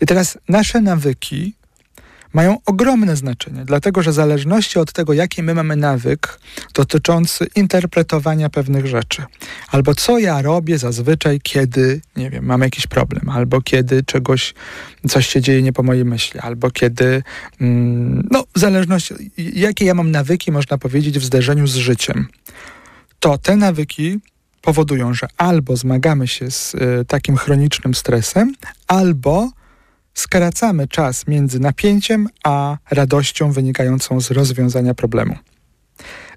I 0.00 0.06
teraz 0.06 0.38
nasze 0.48 0.80
nawyki 0.80 1.54
mają 2.36 2.56
ogromne 2.66 3.16
znaczenie, 3.16 3.64
dlatego 3.64 4.02
że 4.02 4.10
w 4.10 4.14
zależności 4.14 4.78
od 4.78 4.92
tego, 4.92 5.12
jaki 5.12 5.42
my 5.42 5.54
mamy 5.54 5.76
nawyk 5.76 6.40
dotyczący 6.74 7.46
interpretowania 7.54 8.50
pewnych 8.50 8.86
rzeczy, 8.86 9.22
albo 9.70 9.94
co 9.94 10.18
ja 10.18 10.42
robię 10.42 10.78
zazwyczaj, 10.78 11.40
kiedy, 11.42 12.00
nie 12.16 12.30
wiem, 12.30 12.44
mam 12.44 12.60
jakiś 12.60 12.86
problem, 12.86 13.28
albo 13.28 13.60
kiedy 13.60 14.02
czegoś, 14.02 14.54
coś 15.08 15.26
się 15.26 15.40
dzieje 15.40 15.62
nie 15.62 15.72
po 15.72 15.82
mojej 15.82 16.04
myśli, 16.04 16.40
albo 16.40 16.70
kiedy, 16.70 17.22
mm, 17.60 18.28
no, 18.30 18.44
w 18.54 18.58
zależności, 18.58 19.14
jakie 19.36 19.84
ja 19.84 19.94
mam 19.94 20.10
nawyki, 20.10 20.52
można 20.52 20.78
powiedzieć, 20.78 21.18
w 21.18 21.24
zderzeniu 21.24 21.66
z 21.66 21.74
życiem, 21.74 22.28
to 23.20 23.38
te 23.38 23.56
nawyki 23.56 24.18
powodują, 24.62 25.14
że 25.14 25.26
albo 25.36 25.76
zmagamy 25.76 26.28
się 26.28 26.50
z 26.50 26.74
y, 26.74 27.04
takim 27.08 27.36
chronicznym 27.36 27.94
stresem, 27.94 28.54
albo 28.86 29.50
skracamy 30.16 30.88
czas 30.88 31.26
między 31.26 31.60
napięciem 31.60 32.28
a 32.44 32.76
radością 32.90 33.52
wynikającą 33.52 34.20
z 34.20 34.30
rozwiązania 34.30 34.94
problemu. 34.94 35.36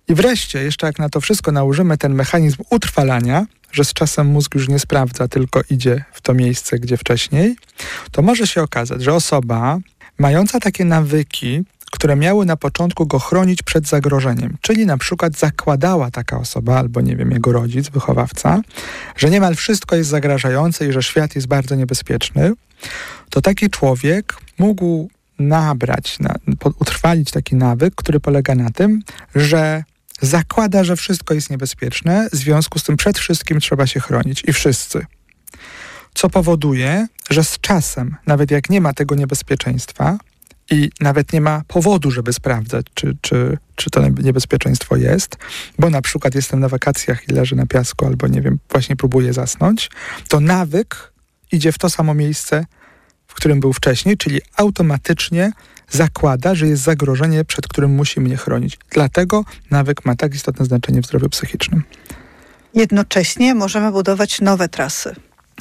I 0.07 0.15
wreszcie, 0.15 0.63
jeszcze 0.63 0.87
jak 0.87 0.99
na 0.99 1.09
to 1.09 1.21
wszystko 1.21 1.51
nałożymy 1.51 1.97
ten 1.97 2.13
mechanizm 2.13 2.63
utrwalania, 2.69 3.45
że 3.71 3.85
z 3.85 3.93
czasem 3.93 4.27
mózg 4.27 4.55
już 4.55 4.69
nie 4.69 4.79
sprawdza, 4.79 5.27
tylko 5.27 5.61
idzie 5.69 6.03
w 6.13 6.21
to 6.21 6.33
miejsce, 6.33 6.79
gdzie 6.79 6.97
wcześniej, 6.97 7.55
to 8.11 8.21
może 8.21 8.47
się 8.47 8.61
okazać, 8.61 9.03
że 9.03 9.13
osoba 9.13 9.79
mająca 10.17 10.59
takie 10.59 10.85
nawyki, 10.85 11.63
które 11.91 12.15
miały 12.15 12.45
na 12.45 12.57
początku 12.57 13.07
go 13.07 13.19
chronić 13.19 13.63
przed 13.63 13.87
zagrożeniem, 13.87 14.57
czyli 14.61 14.85
na 14.85 14.97
przykład 14.97 15.37
zakładała 15.37 16.11
taka 16.11 16.39
osoba, 16.39 16.79
albo 16.79 17.01
nie 17.01 17.15
wiem, 17.15 17.31
jego 17.31 17.51
rodzic, 17.51 17.89
wychowawca, 17.89 18.61
że 19.15 19.29
niemal 19.29 19.55
wszystko 19.55 19.95
jest 19.95 20.09
zagrażające 20.09 20.87
i 20.87 20.91
że 20.91 21.03
świat 21.03 21.35
jest 21.35 21.47
bardzo 21.47 21.75
niebezpieczny, 21.75 22.53
to 23.29 23.41
taki 23.41 23.69
człowiek 23.69 24.35
mógł 24.57 25.09
nabrać, 25.39 26.19
na, 26.19 26.35
utrwalić 26.79 27.31
taki 27.31 27.55
nawyk, 27.55 27.95
który 27.95 28.19
polega 28.19 28.55
na 28.55 28.69
tym, 28.69 29.01
że 29.35 29.83
zakłada, 30.21 30.83
że 30.83 30.95
wszystko 30.95 31.33
jest 31.33 31.49
niebezpieczne, 31.49 32.29
w 32.33 32.35
związku 32.35 32.79
z 32.79 32.83
tym 32.83 32.97
przed 32.97 33.19
wszystkim 33.19 33.59
trzeba 33.59 33.87
się 33.87 33.99
chronić 33.99 34.43
i 34.47 34.53
wszyscy. 34.53 35.05
Co 36.13 36.29
powoduje, 36.29 37.07
że 37.29 37.43
z 37.43 37.59
czasem, 37.59 38.15
nawet 38.27 38.51
jak 38.51 38.69
nie 38.69 38.81
ma 38.81 38.93
tego 38.93 39.15
niebezpieczeństwa 39.15 40.17
i 40.71 40.89
nawet 40.99 41.33
nie 41.33 41.41
ma 41.41 41.61
powodu, 41.67 42.11
żeby 42.11 42.33
sprawdzać, 42.33 42.85
czy, 42.93 43.17
czy, 43.21 43.57
czy 43.75 43.89
to 43.89 44.07
niebezpieczeństwo 44.07 44.95
jest, 44.95 45.37
bo 45.79 45.89
na 45.89 46.01
przykład 46.01 46.35
jestem 46.35 46.59
na 46.59 46.69
wakacjach 46.69 47.29
i 47.29 47.31
leżę 47.31 47.55
na 47.55 47.65
piasku, 47.65 48.05
albo 48.05 48.27
nie 48.27 48.41
wiem, 48.41 48.59
właśnie 48.71 48.95
próbuję 48.95 49.33
zasnąć, 49.33 49.89
to 50.27 50.39
nawyk 50.39 51.13
idzie 51.51 51.71
w 51.71 51.77
to 51.77 51.89
samo 51.89 52.13
miejsce, 52.13 52.65
w 53.27 53.33
którym 53.33 53.59
był 53.59 53.73
wcześniej, 53.73 54.17
czyli 54.17 54.41
automatycznie 54.57 55.51
zakłada, 55.89 56.55
że 56.55 56.67
jest 56.67 56.83
zagrożenie, 56.83 57.45
przed 57.45 57.67
którym 57.67 57.95
musi 57.95 58.19
mnie 58.19 58.37
chronić. 58.37 58.77
Dlatego 58.91 59.45
nawyk 59.71 60.05
ma 60.05 60.15
tak 60.15 60.35
istotne 60.35 60.65
znaczenie 60.65 61.01
w 61.01 61.05
zdrowiu 61.05 61.29
psychicznym. 61.29 61.83
Jednocześnie 62.73 63.55
możemy 63.55 63.91
budować 63.91 64.41
nowe 64.41 64.69
trasy. 64.69 65.15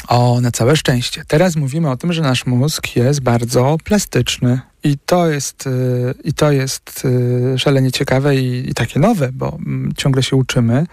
O, 0.09 0.41
na 0.41 0.51
całe 0.51 0.77
szczęście. 0.77 1.23
Teraz 1.29 1.57
mówimy 1.57 1.91
o 1.91 1.97
tym, 1.97 2.13
że 2.13 2.23
nasz 2.23 2.47
mózg 2.47 2.97
jest 2.97 3.21
bardzo 3.21 3.77
plastyczny. 3.85 4.61
I 4.85 4.99
to 5.07 5.29
jest, 5.29 5.67
y, 5.67 6.15
i 6.25 6.33
to 6.33 6.53
jest 6.53 7.03
y, 7.55 7.59
szalenie 7.59 7.93
ciekawe 7.93 8.37
i, 8.37 8.71
i 8.71 8.75
takie 8.75 9.01
nowe, 9.01 9.31
bo 9.33 9.59
mm, 9.67 9.93
ciągle 9.97 10.23
się 10.23 10.37
uczymy 10.37 10.87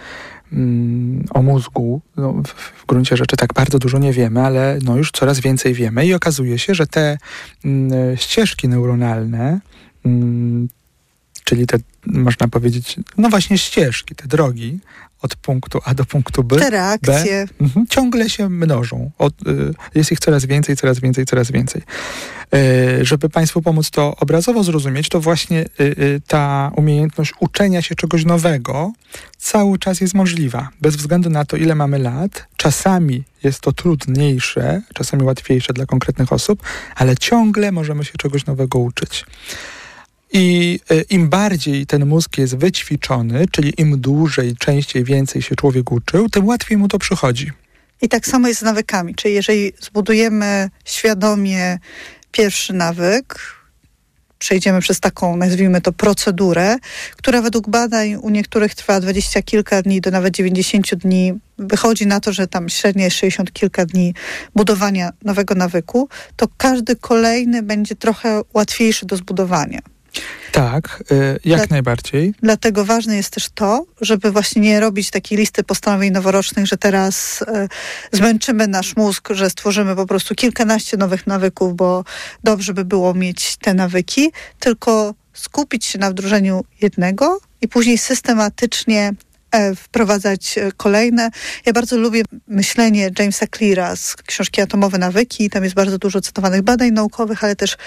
mm, 0.53 1.25
o 1.29 1.41
mózgu. 1.41 2.01
No, 2.17 2.33
w, 2.77 2.85
gruncie 2.85 3.17
rzeczy 3.17 3.37
tak 3.37 3.53
bardzo 3.53 3.79
dużo 3.79 3.97
nie 3.97 4.13
wiemy, 4.13 4.41
ale 4.41 4.79
no 4.83 4.97
już 4.97 5.11
coraz 5.11 5.39
więcej 5.39 5.73
wiemy 5.73 6.05
i 6.05 6.13
okazuje 6.13 6.59
się, 6.59 6.75
że 6.75 6.87
te 6.87 7.17
mm, 7.65 8.17
ścieżki 8.17 8.67
neuronalne, 8.67 9.59
czyli 11.43 11.67
te, 11.67 11.77
można 12.05 12.47
powiedzieć, 12.47 12.95
no 13.17 13.29
właśnie 13.29 13.57
ścieżki, 13.57 14.15
te 14.15 14.27
drogi, 14.27 14.79
od 15.21 15.35
punktu 15.35 15.79
A 15.85 15.93
do 15.93 16.05
punktu 16.05 16.43
B. 16.43 16.55
Te 16.55 16.69
reakcje. 16.69 17.47
B, 17.47 17.65
mhm, 17.65 17.87
ciągle 17.87 18.29
się 18.29 18.49
mnożą. 18.49 19.11
Od, 19.17 19.47
y, 19.47 19.73
jest 19.95 20.11
ich 20.11 20.19
coraz 20.19 20.45
więcej, 20.45 20.75
coraz 20.75 20.99
więcej, 20.99 21.25
coraz 21.25 21.51
więcej. 21.51 21.81
Y, 22.53 23.05
żeby 23.05 23.29
Państwu 23.29 23.61
pomóc 23.61 23.89
to 23.89 24.15
obrazowo 24.15 24.63
zrozumieć, 24.63 25.09
to 25.09 25.21
właśnie 25.21 25.65
y, 25.79 25.83
y, 25.83 26.21
ta 26.27 26.71
umiejętność 26.75 27.33
uczenia 27.39 27.81
się 27.81 27.95
czegoś 27.95 28.25
nowego 28.25 28.93
cały 29.37 29.79
czas 29.79 30.01
jest 30.01 30.13
możliwa. 30.13 30.69
Bez 30.81 30.95
względu 30.95 31.29
na 31.29 31.45
to, 31.45 31.57
ile 31.57 31.75
mamy 31.75 31.99
lat, 31.99 32.47
czasami 32.57 33.23
jest 33.43 33.61
to 33.61 33.71
trudniejsze, 33.71 34.81
czasami 34.93 35.23
łatwiejsze 35.23 35.73
dla 35.73 35.85
konkretnych 35.85 36.33
osób, 36.33 36.63
ale 36.95 37.17
ciągle 37.17 37.71
możemy 37.71 38.05
się 38.05 38.13
czegoś 38.17 38.45
nowego 38.45 38.79
uczyć. 38.79 39.25
I 40.33 40.79
e, 40.89 41.01
im 41.01 41.29
bardziej 41.29 41.85
ten 41.85 42.05
mózg 42.05 42.37
jest 42.37 42.57
wyćwiczony, 42.57 43.45
czyli 43.51 43.73
im 43.77 44.01
dłużej, 44.01 44.55
częściej, 44.59 45.03
więcej 45.03 45.41
się 45.41 45.55
człowiek 45.55 45.91
uczył, 45.91 46.29
tym 46.29 46.45
łatwiej 46.47 46.77
mu 46.77 46.87
to 46.87 46.99
przychodzi. 46.99 47.51
I 48.01 48.09
tak 48.09 48.27
samo 48.27 48.47
jest 48.47 48.59
z 48.59 48.63
nawykami. 48.63 49.15
Czyli 49.15 49.33
jeżeli 49.33 49.73
zbudujemy 49.81 50.69
świadomie 50.85 51.79
pierwszy 52.35 52.73
nawyk, 52.73 53.39
przejdziemy 54.39 54.81
przez 54.81 54.99
taką, 54.99 55.37
nazwijmy 55.37 55.81
to, 55.81 55.93
procedurę, 55.93 56.75
która 57.17 57.41
według 57.41 57.69
badań 57.69 58.15
u 58.15 58.29
niektórych 58.29 58.75
trwa 58.75 58.99
dwadzieścia 58.99 59.41
kilka 59.41 59.81
dni 59.81 60.01
do 60.01 60.11
nawet 60.11 60.35
90 60.35 60.95
dni. 60.95 61.33
Wychodzi 61.57 62.07
na 62.07 62.19
to, 62.19 62.33
że 62.33 62.47
tam 62.47 62.69
średnio 62.69 63.03
jest 63.03 63.17
60 63.17 63.53
kilka 63.53 63.85
dni 63.85 64.13
budowania 64.55 65.09
nowego 65.23 65.55
nawyku, 65.55 66.09
to 66.35 66.47
każdy 66.57 66.95
kolejny 66.95 67.63
będzie 67.63 67.95
trochę 67.95 68.41
łatwiejszy 68.53 69.05
do 69.05 69.15
zbudowania. 69.15 69.79
Tak, 70.51 71.03
y, 71.11 71.39
jak 71.45 71.59
Dla, 71.59 71.67
najbardziej. 71.69 72.33
Dlatego 72.43 72.85
ważne 72.85 73.15
jest 73.15 73.29
też 73.29 73.49
to, 73.49 73.85
żeby 74.01 74.31
właśnie 74.31 74.61
nie 74.61 74.79
robić 74.79 75.09
takiej 75.09 75.37
listy 75.37 75.63
postanowień 75.63 76.11
noworocznych, 76.11 76.65
że 76.65 76.77
teraz 76.77 77.41
y, 77.41 77.45
zmęczymy 78.11 78.67
nasz 78.67 78.95
mózg, 78.95 79.29
że 79.31 79.49
stworzymy 79.49 79.95
po 79.95 80.05
prostu 80.05 80.35
kilkanaście 80.35 80.97
nowych 80.97 81.27
nawyków, 81.27 81.75
bo 81.75 82.03
dobrze 82.43 82.73
by 82.73 82.85
było 82.85 83.13
mieć 83.13 83.57
te 83.57 83.73
nawyki, 83.73 84.31
tylko 84.59 85.13
skupić 85.33 85.85
się 85.85 85.99
na 85.99 86.11
wdrożeniu 86.11 86.65
jednego 86.81 87.39
i 87.61 87.67
później 87.67 87.97
systematycznie 87.97 89.13
e, 89.51 89.75
wprowadzać 89.75 90.57
e, 90.57 90.71
kolejne. 90.77 91.29
Ja 91.65 91.73
bardzo 91.73 91.97
lubię 91.97 92.23
myślenie 92.47 93.11
Jamesa 93.19 93.45
Cleara 93.47 93.95
z 93.95 94.15
książki 94.15 94.61
Atomowe 94.61 94.97
nawyki. 94.97 95.49
Tam 95.49 95.63
jest 95.63 95.75
bardzo 95.75 95.97
dużo 95.97 96.21
cytowanych 96.21 96.61
badań 96.61 96.91
naukowych, 96.91 97.43
ale 97.43 97.55
też 97.55 97.77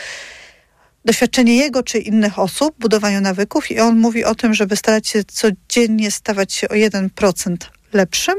doświadczenie 1.08 1.56
jego 1.56 1.82
czy 1.82 1.98
innych 1.98 2.38
osób 2.38 2.74
budowaniu 2.78 3.20
nawyków 3.20 3.70
i 3.70 3.80
on 3.80 3.98
mówi 3.98 4.24
o 4.24 4.34
tym, 4.34 4.54
żeby 4.54 4.76
starać 4.76 5.08
się 5.08 5.24
codziennie 5.24 6.10
stawać 6.10 6.52
się 6.52 6.68
o 6.68 6.72
1% 6.72 7.56
lepszym, 7.92 8.34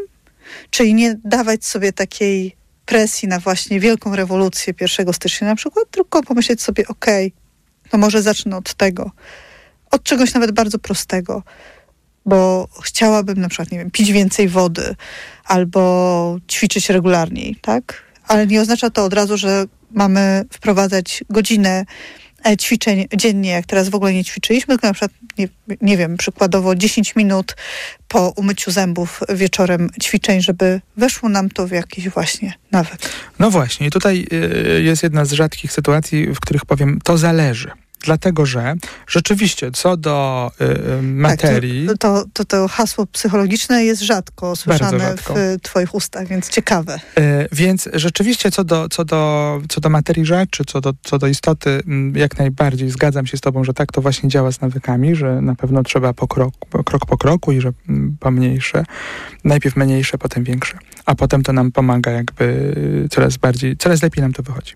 czyli 0.69 0.93
nie 0.93 1.15
dawać 1.23 1.65
sobie 1.65 1.93
takiej 1.93 2.55
presji 2.85 3.27
na 3.27 3.39
właśnie 3.39 3.79
wielką 3.79 4.15
rewolucję 4.15 4.73
1 4.81 5.13
stycznia 5.13 5.47
na 5.47 5.55
przykład, 5.55 5.85
tylko 5.91 6.23
pomyśleć 6.23 6.61
sobie, 6.61 6.87
okej, 6.87 7.27
okay, 7.27 7.89
no 7.93 7.99
może 7.99 8.21
zacznę 8.21 8.57
od 8.57 8.73
tego, 8.73 9.11
od 9.91 10.03
czegoś 10.03 10.33
nawet 10.33 10.51
bardzo 10.51 10.79
prostego, 10.79 11.43
bo 12.25 12.67
chciałabym 12.83 13.41
na 13.41 13.49
przykład, 13.49 13.71
nie 13.71 13.77
wiem, 13.77 13.91
pić 13.91 14.11
więcej 14.11 14.47
wody 14.47 14.95
albo 15.45 16.37
ćwiczyć 16.51 16.89
regularniej, 16.89 17.55
tak? 17.61 18.03
Ale 18.27 18.47
nie 18.47 18.61
oznacza 18.61 18.89
to 18.89 19.05
od 19.05 19.13
razu, 19.13 19.37
że 19.37 19.65
mamy 19.91 20.45
wprowadzać 20.53 21.23
godzinę 21.29 21.85
ćwiczeń 22.59 23.07
dziennie, 23.15 23.49
jak 23.49 23.65
teraz 23.65 23.89
w 23.89 23.95
ogóle 23.95 24.13
nie 24.13 24.23
ćwiczyliśmy, 24.23 24.73
tylko 24.73 24.87
na 24.87 24.93
przykład, 24.93 25.11
nie, 25.37 25.47
nie 25.81 25.97
wiem, 25.97 26.17
przykładowo 26.17 26.75
10 26.75 27.15
minut 27.15 27.55
po 28.07 28.29
umyciu 28.29 28.71
zębów 28.71 29.19
wieczorem 29.29 29.89
ćwiczeń, 30.01 30.41
żeby 30.41 30.81
weszło 30.97 31.29
nam 31.29 31.49
to 31.49 31.67
w 31.67 31.71
jakiś 31.71 32.09
właśnie 32.09 32.53
nawyk. 32.71 32.99
No 33.39 33.51
właśnie, 33.51 33.87
i 33.87 33.89
tutaj 33.89 34.27
y, 34.33 34.81
jest 34.81 35.03
jedna 35.03 35.25
z 35.25 35.31
rzadkich 35.31 35.71
sytuacji, 35.71 36.33
w 36.33 36.39
których 36.39 36.65
powiem, 36.65 36.99
to 37.03 37.17
zależy. 37.17 37.71
Dlatego, 38.05 38.45
że 38.45 38.75
rzeczywiście 39.07 39.71
co 39.71 39.97
do 39.97 40.51
y, 40.99 41.01
materii. 41.01 41.87
Tak, 41.87 41.97
to, 41.97 42.25
to, 42.33 42.45
to, 42.45 42.67
hasło 42.67 43.05
psychologiczne 43.05 43.83
jest 43.83 44.01
rzadko 44.01 44.55
słyszane 44.55 44.99
rzadko. 44.99 45.33
w 45.35 45.61
Twoich 45.61 45.95
ustach, 45.95 46.27
więc 46.27 46.49
ciekawe. 46.49 46.99
Y, 47.17 47.47
więc 47.51 47.89
rzeczywiście 47.93 48.51
co 48.51 48.63
do, 48.63 48.89
co, 48.89 49.05
do, 49.05 49.61
co 49.69 49.81
do 49.81 49.89
materii 49.89 50.25
rzeczy, 50.25 50.63
co 50.65 50.81
do, 50.81 50.93
co 51.03 51.17
do 51.17 51.27
istoty, 51.27 51.81
jak 52.13 52.37
najbardziej 52.37 52.89
zgadzam 52.89 53.27
się 53.27 53.37
z 53.37 53.41
Tobą, 53.41 53.63
że 53.63 53.73
tak 53.73 53.91
to 53.91 54.01
właśnie 54.01 54.29
działa 54.29 54.51
z 54.51 54.61
nawykami, 54.61 55.15
że 55.15 55.41
na 55.41 55.55
pewno 55.55 55.83
trzeba 55.83 56.13
po 56.13 56.27
krok, 56.27 56.53
po, 56.69 56.83
krok 56.83 57.05
po 57.05 57.17
kroku 57.17 57.51
i 57.51 57.61
że 57.61 57.71
pomniejsze, 58.19 58.85
najpierw 59.43 59.75
mniejsze, 59.75 60.17
potem 60.17 60.43
większe, 60.43 60.77
a 61.05 61.15
potem 61.15 61.43
to 61.43 61.53
nam 61.53 61.71
pomaga 61.71 62.11
jakby 62.11 62.73
coraz 63.11 63.37
bardziej, 63.37 63.77
coraz 63.77 64.01
lepiej 64.01 64.21
nam 64.21 64.33
to 64.33 64.43
wychodzi. 64.43 64.73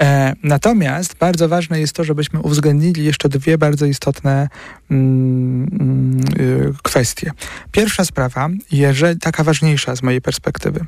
E, 0.00 0.32
natomiast 0.42 1.14
bardzo 1.14 1.48
ważne 1.48 1.80
jest 1.80 1.92
to, 1.92 2.04
żebyśmy 2.04 2.40
uwzględnili 2.40 3.04
jeszcze 3.04 3.28
dwie 3.28 3.58
bardzo 3.58 3.86
istotne 3.86 4.48
mm, 4.90 5.68
mm, 5.80 6.20
y, 6.40 6.72
kwestie. 6.82 7.30
Pierwsza 7.72 8.04
sprawa, 8.04 8.48
jeżeli 8.72 9.20
taka 9.20 9.44
ważniejsza 9.44 9.96
z 9.96 10.02
mojej 10.02 10.20
perspektywy, 10.20 10.84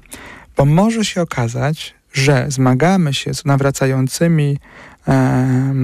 bo 0.56 0.64
może 0.64 1.04
się 1.04 1.22
okazać, 1.22 1.94
że 2.12 2.46
zmagamy 2.48 3.14
się 3.14 3.34
z 3.34 3.44
nawracającymi 3.44 4.58
e, 5.08 5.74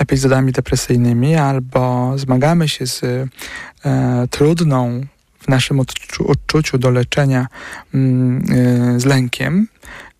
epizodami 0.00 0.52
depresyjnymi 0.52 1.36
albo 1.36 2.12
zmagamy 2.18 2.68
się 2.68 2.86
z 2.86 3.02
e, 3.04 3.28
trudną 4.30 5.06
w 5.38 5.48
naszym 5.48 5.80
odczu 5.80 6.30
odczuciu 6.30 6.78
do 6.78 6.90
leczenia 6.90 7.46
mm, 7.94 8.44
e, 8.96 9.00
z 9.00 9.04
lękiem, 9.04 9.66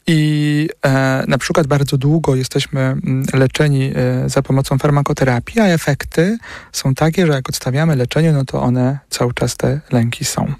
i 0.06 0.68
e, 0.84 1.24
na 1.28 1.38
przykład 1.38 1.66
bardzo 1.66 1.98
długo 1.98 2.34
jesteśmy 2.34 2.80
mm, 2.80 3.24
leczeni 3.32 3.92
e, 3.94 4.28
za 4.28 4.42
pomocą 4.42 4.78
farmakoterapii, 4.78 5.60
a 5.60 5.66
efekty 5.66 6.38
są 6.72 6.94
takie, 6.94 7.26
że 7.26 7.32
jak 7.32 7.48
odstawiamy 7.48 7.96
leczenie, 7.96 8.32
no 8.32 8.44
to 8.44 8.62
one 8.62 8.98
cały 9.10 9.34
czas 9.34 9.56
te 9.56 9.80
lęki 9.92 10.24
są. 10.24 10.54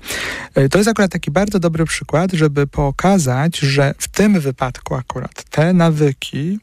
E, 0.54 0.68
to 0.68 0.78
jest 0.78 0.90
akurat 0.90 1.12
taki 1.12 1.30
bardzo 1.30 1.58
dobry 1.58 1.84
przykład, 1.84 2.32
żeby 2.32 2.66
pokazać, 2.66 3.58
że 3.58 3.94
w 3.98 4.08
tym 4.08 4.40
wypadku 4.40 4.94
akurat 4.94 5.44
te 5.50 5.72
nawyki 5.72 6.58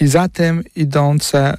i 0.00 0.06
za 0.06 0.28
tym 0.28 0.62
idące 0.76 1.58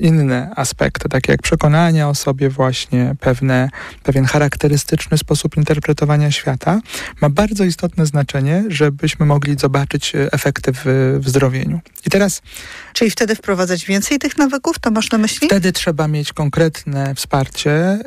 inne 0.00 0.50
aspekty, 0.56 1.08
takie 1.08 1.32
jak 1.32 1.42
przekonania 1.42 2.08
o 2.08 2.14
sobie 2.14 2.50
właśnie, 2.50 3.14
pewne, 3.20 3.68
pewien 4.02 4.24
charakterystyczny 4.24 5.18
sposób 5.18 5.56
interpretowania 5.56 6.30
świata, 6.30 6.80
ma 7.20 7.30
bardzo 7.30 7.64
istotne 7.64 8.06
znaczenie, 8.06 8.64
żebyśmy 8.68 9.26
mogli 9.26 9.58
zobaczyć 9.58 10.14
e, 10.14 10.32
efekty 10.32 10.72
w, 10.72 10.84
w 11.20 11.28
zdrowieniu. 11.28 11.80
I 12.06 12.10
teraz... 12.10 12.42
Czyli 12.92 13.10
wtedy 13.10 13.34
wprowadzać 13.34 13.86
więcej 13.86 14.18
tych 14.18 14.38
nawyków, 14.38 14.78
to 14.78 14.90
masz 14.90 15.10
na 15.10 15.18
myśli? 15.18 15.48
Wtedy 15.48 15.72
trzeba 15.72 16.08
mieć 16.08 16.32
konkretne 16.32 17.14
wsparcie 17.14 17.98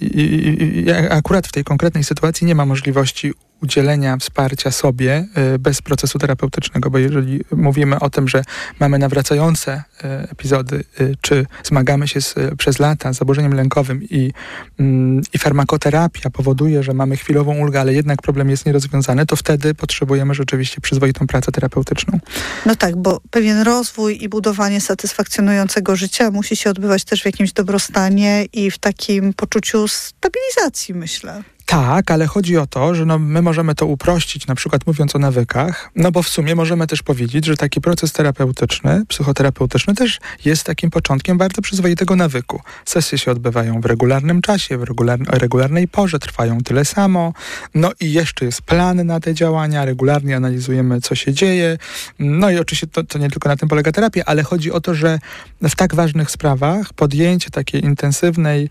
yy, 0.00 0.08
i, 0.08 0.84
i 0.86 0.90
akurat 0.90 1.46
w 1.46 1.52
tej 1.52 1.64
konkretnej 1.64 2.04
sytuacji 2.04 2.46
nie 2.46 2.54
ma 2.54 2.66
możliwości 2.66 3.32
udzielenia 3.62 4.16
wsparcia 4.16 4.70
sobie 4.70 5.26
y, 5.54 5.58
bez 5.58 5.82
procesu 5.82 6.18
terapeutycznego, 6.18 6.90
bo 6.90 6.98
jeżeli 6.98 7.40
mówimy 7.52 8.00
o 8.00 8.10
tym, 8.10 8.28
że 8.28 8.42
mamy 8.80 8.98
nawracające 8.98 9.82
y, 10.04 10.06
epizody, 10.32 10.84
y, 11.00 11.14
czy 11.20 11.46
zmagamy 11.64 12.08
się 12.08 12.20
z, 12.20 12.34
przez 12.58 12.78
lata 12.78 13.12
z 13.12 13.18
zaburzeniem 13.18 13.54
lękowym 13.54 14.02
i, 14.02 14.32
mm, 14.78 15.22
i 15.32 15.38
farmakoterapia 15.38 16.30
powoduje, 16.30 16.82
że 16.82 16.94
mamy 16.94 17.16
chwilową 17.16 17.58
ulgę, 17.58 17.80
ale 17.80 17.94
jednak 17.94 18.22
problem 18.22 18.50
jest 18.50 18.66
nierozwiązany, 18.66 19.26
to 19.26 19.36
wtedy 19.36 19.74
potrzebujemy 19.74 20.34
rzeczywiście 20.34 20.80
przyzwoitą 20.80 21.26
pracę 21.26 21.52
terapeutyczną. 21.52 22.18
No 22.66 22.76
tak, 22.76 22.96
bo 22.96 23.20
pewien 23.30 23.62
rozwój 23.62 24.22
i 24.22 24.28
budowanie 24.28 24.80
satysfakcjonującego 24.80 25.96
życia 25.96 26.30
musi 26.30 26.56
się 26.56 26.70
odbywać 26.70 27.04
też 27.04 27.22
w 27.22 27.26
jakimś 27.26 27.52
dobrostanie 27.52 28.44
i 28.52 28.70
w 28.70 28.78
takim 28.78 29.32
poczuciu 29.34 29.88
stabilizacji, 29.88 30.94
myślę. 30.94 31.42
Tak, 31.68 32.10
ale 32.10 32.26
chodzi 32.26 32.56
o 32.56 32.66
to, 32.66 32.94
że 32.94 33.06
no, 33.06 33.18
my 33.18 33.42
możemy 33.42 33.74
to 33.74 33.86
uprościć, 33.86 34.46
na 34.46 34.54
przykład 34.54 34.86
mówiąc 34.86 35.16
o 35.16 35.18
nawykach, 35.18 35.90
no 35.96 36.12
bo 36.12 36.22
w 36.22 36.28
sumie 36.28 36.54
możemy 36.54 36.86
też 36.86 37.02
powiedzieć, 37.02 37.46
że 37.46 37.56
taki 37.56 37.80
proces 37.80 38.12
terapeutyczny, 38.12 39.02
psychoterapeutyczny 39.08 39.94
też 39.94 40.20
jest 40.44 40.64
takim 40.64 40.90
początkiem 40.90 41.38
bardzo 41.38 41.62
przyzwoitego 41.62 42.16
nawyku. 42.16 42.60
Sesje 42.84 43.18
się 43.18 43.30
odbywają 43.30 43.80
w 43.80 43.86
regularnym 43.86 44.42
czasie, 44.42 44.78
w 44.78 44.84
regularnej 45.30 45.88
porze, 45.88 46.18
trwają 46.18 46.60
tyle 46.60 46.84
samo, 46.84 47.32
no 47.74 47.92
i 48.00 48.12
jeszcze 48.12 48.44
jest 48.44 48.62
plan 48.62 49.06
na 49.06 49.20
te 49.20 49.34
działania, 49.34 49.84
regularnie 49.84 50.36
analizujemy, 50.36 51.00
co 51.00 51.14
się 51.14 51.32
dzieje, 51.32 51.78
no 52.18 52.50
i 52.50 52.58
oczywiście 52.58 52.86
to, 52.86 53.04
to 53.04 53.18
nie 53.18 53.30
tylko 53.30 53.48
na 53.48 53.56
tym 53.56 53.68
polega 53.68 53.92
terapia, 53.92 54.22
ale 54.26 54.42
chodzi 54.42 54.72
o 54.72 54.80
to, 54.80 54.94
że 54.94 55.18
w 55.62 55.76
tak 55.76 55.94
ważnych 55.94 56.30
sprawach 56.30 56.92
podjęcie 56.92 57.50
takiej 57.50 57.84
intensywnej, 57.84 58.68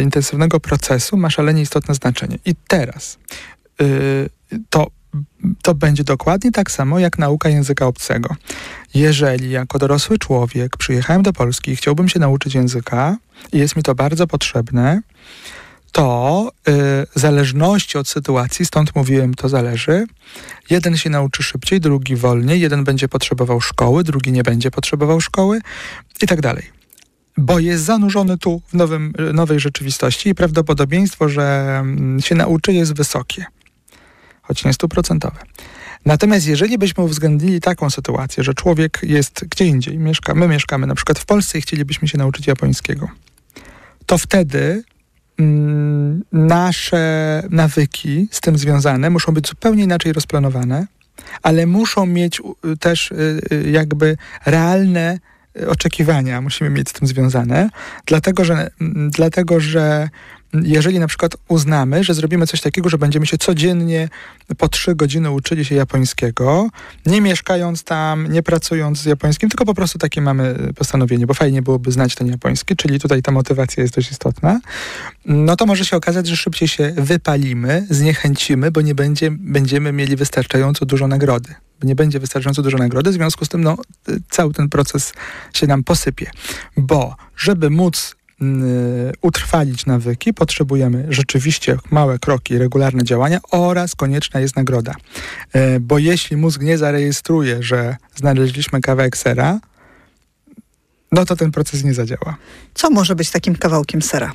intensywnego 0.00 0.60
procesu 0.60 1.16
ma 1.16 1.30
szalenie 1.30 1.62
istotne 1.62 1.94
znaczenie. 1.94 2.38
I 2.44 2.54
teraz 2.68 3.18
yy, 3.80 4.30
to, 4.70 4.86
to 5.62 5.74
będzie 5.74 6.04
dokładnie 6.04 6.52
tak 6.52 6.70
samo 6.70 6.98
jak 6.98 7.18
nauka 7.18 7.48
języka 7.48 7.86
obcego. 7.86 8.36
Jeżeli 8.94 9.50
jako 9.50 9.78
dorosły 9.78 10.18
człowiek 10.18 10.76
przyjechałem 10.76 11.22
do 11.22 11.32
Polski 11.32 11.70
i 11.70 11.76
chciałbym 11.76 12.08
się 12.08 12.18
nauczyć 12.18 12.54
języka 12.54 13.16
i 13.52 13.58
jest 13.58 13.76
mi 13.76 13.82
to 13.82 13.94
bardzo 13.94 14.26
potrzebne, 14.26 15.02
to 15.92 16.50
yy, 16.66 16.72
w 16.74 17.12
zależności 17.14 17.98
od 17.98 18.08
sytuacji, 18.08 18.66
stąd 18.66 18.96
mówiłem, 18.96 19.34
to 19.34 19.48
zależy, 19.48 20.06
jeden 20.70 20.96
się 20.96 21.10
nauczy 21.10 21.42
szybciej, 21.42 21.80
drugi 21.80 22.16
wolniej, 22.16 22.60
jeden 22.60 22.84
będzie 22.84 23.08
potrzebował 23.08 23.60
szkoły, 23.60 24.04
drugi 24.04 24.32
nie 24.32 24.42
będzie 24.42 24.70
potrzebował 24.70 25.20
szkoły 25.20 25.60
i 26.22 26.26
tak 26.26 26.40
dalej 26.40 26.81
bo 27.36 27.58
jest 27.58 27.84
zanurzony 27.84 28.38
tu 28.38 28.62
w 28.68 28.74
nowym, 28.74 29.12
nowej 29.32 29.60
rzeczywistości 29.60 30.28
i 30.28 30.34
prawdopodobieństwo, 30.34 31.28
że 31.28 31.76
mm, 31.80 32.20
się 32.20 32.34
nauczy 32.34 32.72
jest 32.72 32.94
wysokie, 32.94 33.44
choć 34.42 34.64
nie 34.64 34.72
stuprocentowe. 34.72 35.38
Natomiast 36.06 36.46
jeżeli 36.46 36.78
byśmy 36.78 37.04
uwzględnili 37.04 37.60
taką 37.60 37.90
sytuację, 37.90 38.44
że 38.44 38.54
człowiek 38.54 39.00
jest 39.02 39.44
gdzie 39.50 39.64
indziej, 39.64 39.98
mieszka, 39.98 40.34
my 40.34 40.48
mieszkamy 40.48 40.86
na 40.86 40.94
przykład 40.94 41.18
w 41.18 41.24
Polsce 41.24 41.58
i 41.58 41.60
chcielibyśmy 41.60 42.08
się 42.08 42.18
nauczyć 42.18 42.46
japońskiego, 42.46 43.08
to 44.06 44.18
wtedy 44.18 44.84
mm, 45.38 46.24
nasze 46.32 47.42
nawyki 47.50 48.28
z 48.30 48.40
tym 48.40 48.58
związane 48.58 49.10
muszą 49.10 49.32
być 49.34 49.48
zupełnie 49.48 49.84
inaczej 49.84 50.12
rozplanowane, 50.12 50.86
ale 51.42 51.66
muszą 51.66 52.06
mieć 52.06 52.42
też 52.80 53.10
y, 53.10 53.40
y, 53.52 53.70
jakby 53.70 54.16
realne 54.46 55.18
oczekiwania 55.68 56.40
musimy 56.40 56.70
mieć 56.70 56.88
z 56.88 56.92
tym 56.92 57.08
związane, 57.08 57.68
dlatego 58.06 58.44
że, 58.44 58.70
dlatego, 59.10 59.60
że 59.60 60.08
jeżeli 60.52 60.98
na 60.98 61.06
przykład 61.06 61.36
uznamy, 61.48 62.04
że 62.04 62.14
zrobimy 62.14 62.46
coś 62.46 62.60
takiego, 62.60 62.88
że 62.88 62.98
będziemy 62.98 63.26
się 63.26 63.38
codziennie 63.38 64.08
po 64.58 64.68
trzy 64.68 64.94
godziny 64.94 65.30
uczyli 65.30 65.64
się 65.64 65.74
japońskiego, 65.74 66.68
nie 67.06 67.20
mieszkając 67.20 67.84
tam, 67.84 68.32
nie 68.32 68.42
pracując 68.42 68.98
z 68.98 69.04
japońskim, 69.04 69.48
tylko 69.48 69.64
po 69.64 69.74
prostu 69.74 69.98
takie 69.98 70.20
mamy 70.20 70.72
postanowienie, 70.74 71.26
bo 71.26 71.34
fajnie 71.34 71.62
byłoby 71.62 71.92
znać 71.92 72.14
ten 72.14 72.28
japoński, 72.28 72.76
czyli 72.76 73.00
tutaj 73.00 73.22
ta 73.22 73.32
motywacja 73.32 73.82
jest 73.82 73.94
dość 73.94 74.10
istotna, 74.10 74.60
no 75.24 75.56
to 75.56 75.66
może 75.66 75.84
się 75.84 75.96
okazać, 75.96 76.26
że 76.26 76.36
szybciej 76.36 76.68
się 76.68 76.92
wypalimy, 76.96 77.86
zniechęcimy, 77.90 78.70
bo 78.70 78.80
nie 78.80 78.94
będzie, 78.94 79.30
będziemy 79.30 79.92
mieli 79.92 80.16
wystarczająco 80.16 80.86
dużo 80.86 81.08
nagrody 81.08 81.54
nie 81.84 81.94
będzie 81.94 82.20
wystarczająco 82.20 82.62
dużo 82.62 82.78
nagrody, 82.78 83.10
w 83.10 83.14
związku 83.14 83.44
z 83.44 83.48
tym 83.48 83.64
no, 83.64 83.76
cały 84.30 84.52
ten 84.52 84.68
proces 84.68 85.12
się 85.54 85.66
nam 85.66 85.84
posypie. 85.84 86.30
Bo 86.76 87.16
żeby 87.36 87.70
móc 87.70 88.16
utrwalić 89.22 89.86
nawyki, 89.86 90.34
potrzebujemy 90.34 91.06
rzeczywiście 91.08 91.76
małe 91.90 92.18
kroki, 92.18 92.58
regularne 92.58 93.04
działania 93.04 93.40
oraz 93.50 93.94
konieczna 93.94 94.40
jest 94.40 94.56
nagroda. 94.56 94.94
Y, 95.56 95.80
bo 95.80 95.98
jeśli 95.98 96.36
mózg 96.36 96.60
nie 96.60 96.78
zarejestruje, 96.78 97.62
że 97.62 97.96
znaleźliśmy 98.14 98.80
kawałek 98.80 99.16
sera, 99.16 99.60
no 101.12 101.24
to 101.24 101.36
ten 101.36 101.50
proces 101.50 101.84
nie 101.84 101.94
zadziała. 101.94 102.36
Co 102.74 102.90
może 102.90 103.14
być 103.14 103.30
takim 103.30 103.56
kawałkiem 103.56 104.02
sera? 104.02 104.32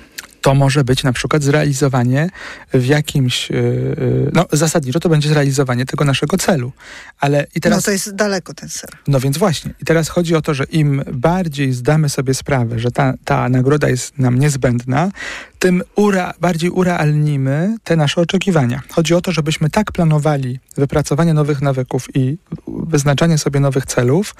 To 0.48 0.56
może 0.56 0.84
być 0.84 1.04
na 1.04 1.14
przykład 1.14 1.44
zrealizowanie 1.44 2.30
w 2.74 2.86
jakimś, 2.86 3.50
yy, 3.50 4.32
no 4.34 4.46
zasadniczo 4.52 5.00
to 5.00 5.10
będzie 5.10 5.30
zrealizowanie 5.30 5.86
tego 5.86 6.06
naszego 6.06 6.38
celu. 6.38 6.72
Ale 7.20 7.48
i 7.56 7.62
teraz... 7.62 7.78
No 7.78 7.82
to 7.82 7.92
jest 7.92 8.16
daleko 8.16 8.54
ten 8.54 8.70
ser. 8.70 8.90
No 9.08 9.20
więc 9.20 9.38
właśnie. 9.38 9.74
I 9.82 9.86
teraz 9.86 10.10
chodzi 10.10 10.36
o 10.36 10.42
to, 10.42 10.54
że 10.54 10.64
im 10.64 11.04
bardziej 11.14 11.74
zdamy 11.74 12.10
sobie 12.10 12.34
sprawę, 12.34 12.80
że 12.80 12.92
ta, 12.92 13.14
ta 13.26 13.50
nagroda 13.50 13.90
jest 13.90 14.20
nam 14.20 14.40
niezbędna, 14.40 15.12
tym 15.60 15.84
ura, 15.96 16.34
bardziej 16.42 16.70
urealnimy 16.70 17.76
te 17.84 17.96
nasze 17.96 18.22
oczekiwania. 18.22 18.82
Chodzi 18.92 19.14
o 19.14 19.22
to, 19.22 19.32
żebyśmy 19.32 19.70
tak 19.70 19.92
planowali 19.92 20.60
wypracowanie 20.78 21.34
nowych 21.34 21.62
nawyków 21.62 22.16
i 22.16 22.38
wyznaczanie 22.68 23.38
sobie 23.38 23.60
nowych 23.60 23.86
celów, 23.86 24.36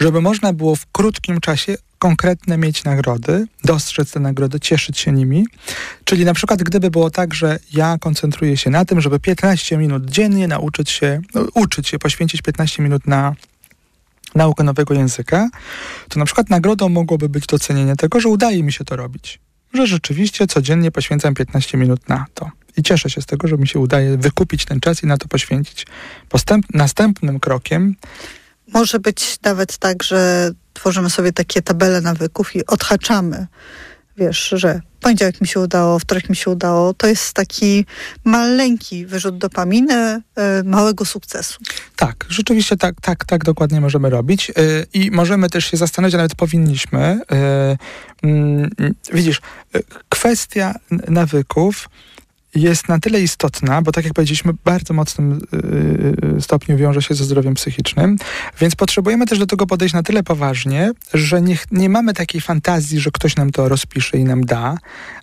żeby 0.00 0.20
można 0.20 0.52
było 0.52 0.76
w 0.76 0.86
krótkim 0.92 1.40
czasie 1.40 1.76
konkretne 2.02 2.58
mieć 2.58 2.84
nagrody, 2.84 3.46
dostrzec 3.64 4.10
te 4.10 4.20
nagrody, 4.20 4.60
cieszyć 4.60 4.98
się 4.98 5.12
nimi. 5.12 5.44
Czyli 6.04 6.24
na 6.24 6.34
przykład 6.34 6.62
gdyby 6.62 6.90
było 6.90 7.10
tak, 7.10 7.34
że 7.34 7.58
ja 7.72 7.96
koncentruję 8.00 8.56
się 8.56 8.70
na 8.70 8.84
tym, 8.84 9.00
żeby 9.00 9.20
15 9.20 9.76
minut 9.76 10.10
dziennie 10.10 10.48
nauczyć 10.48 10.90
się, 10.90 11.20
no, 11.34 11.46
uczyć 11.54 11.88
się, 11.88 11.98
poświęcić 11.98 12.42
15 12.42 12.82
minut 12.82 13.06
na 13.06 13.34
naukę 14.34 14.64
nowego 14.64 14.94
języka, 14.94 15.50
to 16.08 16.18
na 16.18 16.24
przykład 16.24 16.50
nagrodą 16.50 16.88
mogłoby 16.88 17.28
być 17.28 17.46
docenienie 17.46 17.96
tego, 17.96 18.20
że 18.20 18.28
udaje 18.28 18.62
mi 18.62 18.72
się 18.72 18.84
to 18.84 18.96
robić. 18.96 19.40
Że 19.74 19.86
rzeczywiście 19.86 20.46
codziennie 20.46 20.90
poświęcam 20.90 21.34
15 21.34 21.78
minut 21.78 22.08
na 22.08 22.26
to. 22.34 22.50
I 22.76 22.82
cieszę 22.82 23.10
się 23.10 23.22
z 23.22 23.26
tego, 23.26 23.48
że 23.48 23.58
mi 23.58 23.68
się 23.68 23.78
udaje 23.78 24.16
wykupić 24.16 24.64
ten 24.64 24.80
czas 24.80 25.02
i 25.02 25.06
na 25.06 25.16
to 25.16 25.28
poświęcić. 25.28 25.86
Postęp, 26.28 26.66
następnym 26.74 27.40
krokiem 27.40 27.96
może 28.72 29.00
być 29.00 29.38
nawet 29.42 29.78
tak, 29.78 30.02
że 30.02 30.50
tworzymy 30.72 31.10
sobie 31.10 31.32
takie 31.32 31.62
tabele 31.62 32.00
nawyków 32.00 32.56
i 32.56 32.66
odhaczamy. 32.66 33.46
Wiesz, 34.16 34.54
że 34.56 34.80
poniedziałek 35.00 35.40
mi 35.40 35.46
się 35.46 35.60
udało, 35.60 35.98
wtorek 35.98 36.30
mi 36.30 36.36
się 36.36 36.50
udało. 36.50 36.94
To 36.94 37.06
jest 37.06 37.32
taki 37.32 37.86
maleńki 38.24 39.06
wyrzut 39.06 39.38
dopaminy, 39.38 40.22
y, 40.60 40.64
małego 40.64 41.04
sukcesu. 41.04 41.58
Tak, 41.96 42.26
rzeczywiście 42.28 42.76
tak, 42.76 43.00
tak, 43.00 43.24
tak 43.24 43.44
dokładnie 43.44 43.80
możemy 43.80 44.10
robić. 44.10 44.50
Y, 44.50 44.86
I 44.94 45.10
możemy 45.10 45.50
też 45.50 45.64
się 45.64 45.76
zastanowić, 45.76 46.14
a 46.14 46.18
nawet 46.18 46.34
powinniśmy. 46.34 47.20
Y, 47.32 48.26
mm, 48.26 48.70
widzisz, 49.12 49.40
kwestia 50.08 50.74
nawyków 51.08 51.88
jest 52.54 52.88
na 52.88 52.98
tyle 52.98 53.20
istotna, 53.20 53.82
bo 53.82 53.92
tak 53.92 54.04
jak 54.04 54.14
powiedzieliśmy, 54.14 54.52
bardzo 54.64 54.94
mocnym 54.94 55.40
yy, 56.32 56.40
stopniu 56.40 56.76
wiąże 56.76 57.02
się 57.02 57.14
ze 57.14 57.24
zdrowiem 57.24 57.54
psychicznym, 57.54 58.16
więc 58.60 58.74
potrzebujemy 58.74 59.26
też 59.26 59.38
do 59.38 59.46
tego 59.46 59.66
podejść 59.66 59.94
na 59.94 60.02
tyle 60.02 60.22
poważnie, 60.22 60.90
że 61.14 61.42
nie, 61.42 61.58
nie 61.70 61.88
mamy 61.88 62.14
takiej 62.14 62.40
fantazji, 62.40 63.00
że 63.00 63.10
ktoś 63.10 63.36
nam 63.36 63.50
to 63.50 63.68
rozpisze 63.68 64.18
i 64.18 64.24
nam 64.24 64.44
da, 64.44 64.76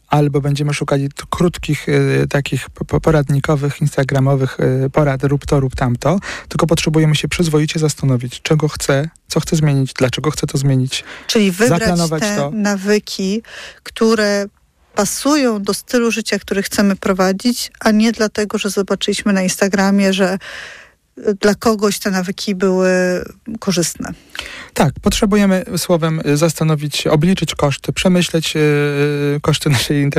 albo 0.07 0.41
będziemy 0.41 0.73
szukali 0.73 1.09
krótkich, 1.29 1.87
takich 2.29 2.69
poradnikowych, 3.01 3.81
instagramowych 3.81 4.57
porad, 4.91 5.23
rób 5.23 5.45
to, 5.45 5.59
rób 5.59 5.75
tamto, 5.75 6.19
tylko 6.47 6.67
potrzebujemy 6.67 7.15
się 7.15 7.27
przyzwoicie 7.27 7.79
zastanowić, 7.79 8.41
czego 8.41 8.67
chcę, 8.67 9.09
co 9.27 9.39
chcę 9.39 9.55
zmienić, 9.55 9.93
dlaczego 9.93 10.31
chcę 10.31 10.47
to 10.47 10.57
zmienić. 10.57 11.03
Czyli 11.27 11.51
wybrać 11.51 11.83
te 12.19 12.35
to. 12.35 12.51
nawyki, 12.53 13.41
które 13.83 14.45
pasują 14.95 15.63
do 15.63 15.73
stylu 15.73 16.11
życia, 16.11 16.39
który 16.39 16.63
chcemy 16.63 16.95
prowadzić, 16.95 17.71
a 17.79 17.91
nie 17.91 18.11
dlatego, 18.11 18.57
że 18.57 18.69
zobaczyliśmy 18.69 19.33
na 19.33 19.41
Instagramie, 19.41 20.13
że 20.13 20.37
dla 21.41 21.55
kogoś 21.55 21.99
te 21.99 22.11
nawyki 22.11 22.55
były 22.55 22.89
korzystne. 23.59 24.13
Tak, 24.73 24.93
potrzebujemy 25.01 25.65
słowem 25.77 26.21
zastanowić 26.33 26.97
się, 26.97 27.11
obliczyć 27.11 27.55
koszty, 27.55 27.93
przemyśleć 27.93 28.55
yy, 28.55 28.61
koszty 29.41 29.69
naszej 29.69 30.09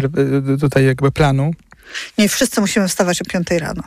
tutaj 0.61 0.85
jakby 0.85 1.13
planu. 1.13 1.51
Nie 2.19 2.29
wszyscy 2.29 2.61
musimy 2.61 2.89
wstawać 2.89 3.23
o 3.23 3.25
5 3.25 3.47
rano. 3.51 3.83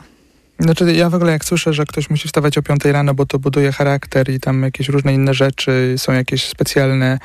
Znaczy, 0.58 0.92
ja 0.92 1.10
w 1.10 1.14
ogóle 1.14 1.32
jak 1.32 1.44
słyszę, 1.44 1.72
że 1.72 1.84
ktoś 1.84 2.10
musi 2.10 2.28
wstawać 2.28 2.58
o 2.58 2.62
5 2.62 2.84
rano, 2.84 3.14
bo 3.14 3.26
to 3.26 3.38
buduje 3.38 3.72
charakter 3.72 4.30
i 4.30 4.40
tam 4.40 4.62
jakieś 4.62 4.88
różne 4.88 5.14
inne 5.14 5.34
rzeczy, 5.34 5.94
są 5.96 6.12
jakieś 6.12 6.48
specjalne, 6.48 7.18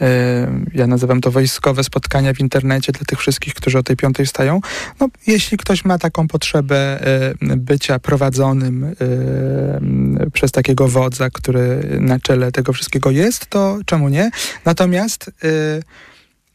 e, 0.00 0.62
ja 0.74 0.86
nazywam 0.86 1.20
to 1.20 1.30
wojskowe 1.30 1.84
spotkania 1.84 2.34
w 2.34 2.40
internecie 2.40 2.92
dla 2.92 3.04
tych 3.06 3.18
wszystkich, 3.18 3.54
którzy 3.54 3.78
o 3.78 3.82
tej 3.82 3.96
5 3.96 4.16
wstają. 4.26 4.60
No, 5.00 5.08
jeśli 5.26 5.58
ktoś 5.58 5.84
ma 5.84 5.98
taką 5.98 6.28
potrzebę 6.28 6.76
e, 6.76 7.34
bycia 7.56 7.98
prowadzonym 7.98 8.84
e, 8.84 10.30
przez 10.30 10.52
takiego 10.52 10.88
wodza, 10.88 11.30
który 11.30 11.96
na 12.00 12.20
czele 12.20 12.52
tego 12.52 12.72
wszystkiego 12.72 13.10
jest, 13.10 13.46
to 13.46 13.78
czemu 13.86 14.08
nie? 14.08 14.30
Natomiast 14.64 15.30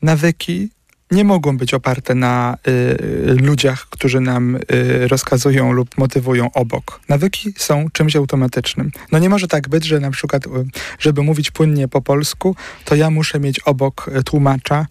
nawyki 0.02 0.70
nie 1.12 1.24
mogą 1.24 1.58
być 1.58 1.74
oparte 1.74 2.16
na 2.16 2.58
y, 2.68 3.36
ludziach, 3.42 3.88
którzy 3.90 4.20
nam 4.20 4.56
y, 4.56 5.08
rozkazują 5.08 5.72
lub 5.72 5.98
motywują 5.98 6.52
obok. 6.52 7.00
Nawyki 7.10 7.54
są 7.58 7.86
czymś 7.94 8.16
automatycznym. 8.16 8.92
No 9.12 9.20
nie 9.20 9.30
może 9.30 9.48
tak 9.48 9.70
być, 9.70 9.86
że 9.86 10.00
na 10.00 10.12
przykład, 10.12 10.46
y, 10.46 10.50
żeby 11.00 11.24
mówić 11.24 11.52
płynnie 11.52 11.88
po 11.88 12.02
polsku, 12.02 12.56
to 12.86 12.96
ja 12.96 13.10
muszę 13.10 13.40
mieć 13.40 13.60
obok 13.60 14.10
y, 14.20 14.24
tłumacza, 14.24 14.86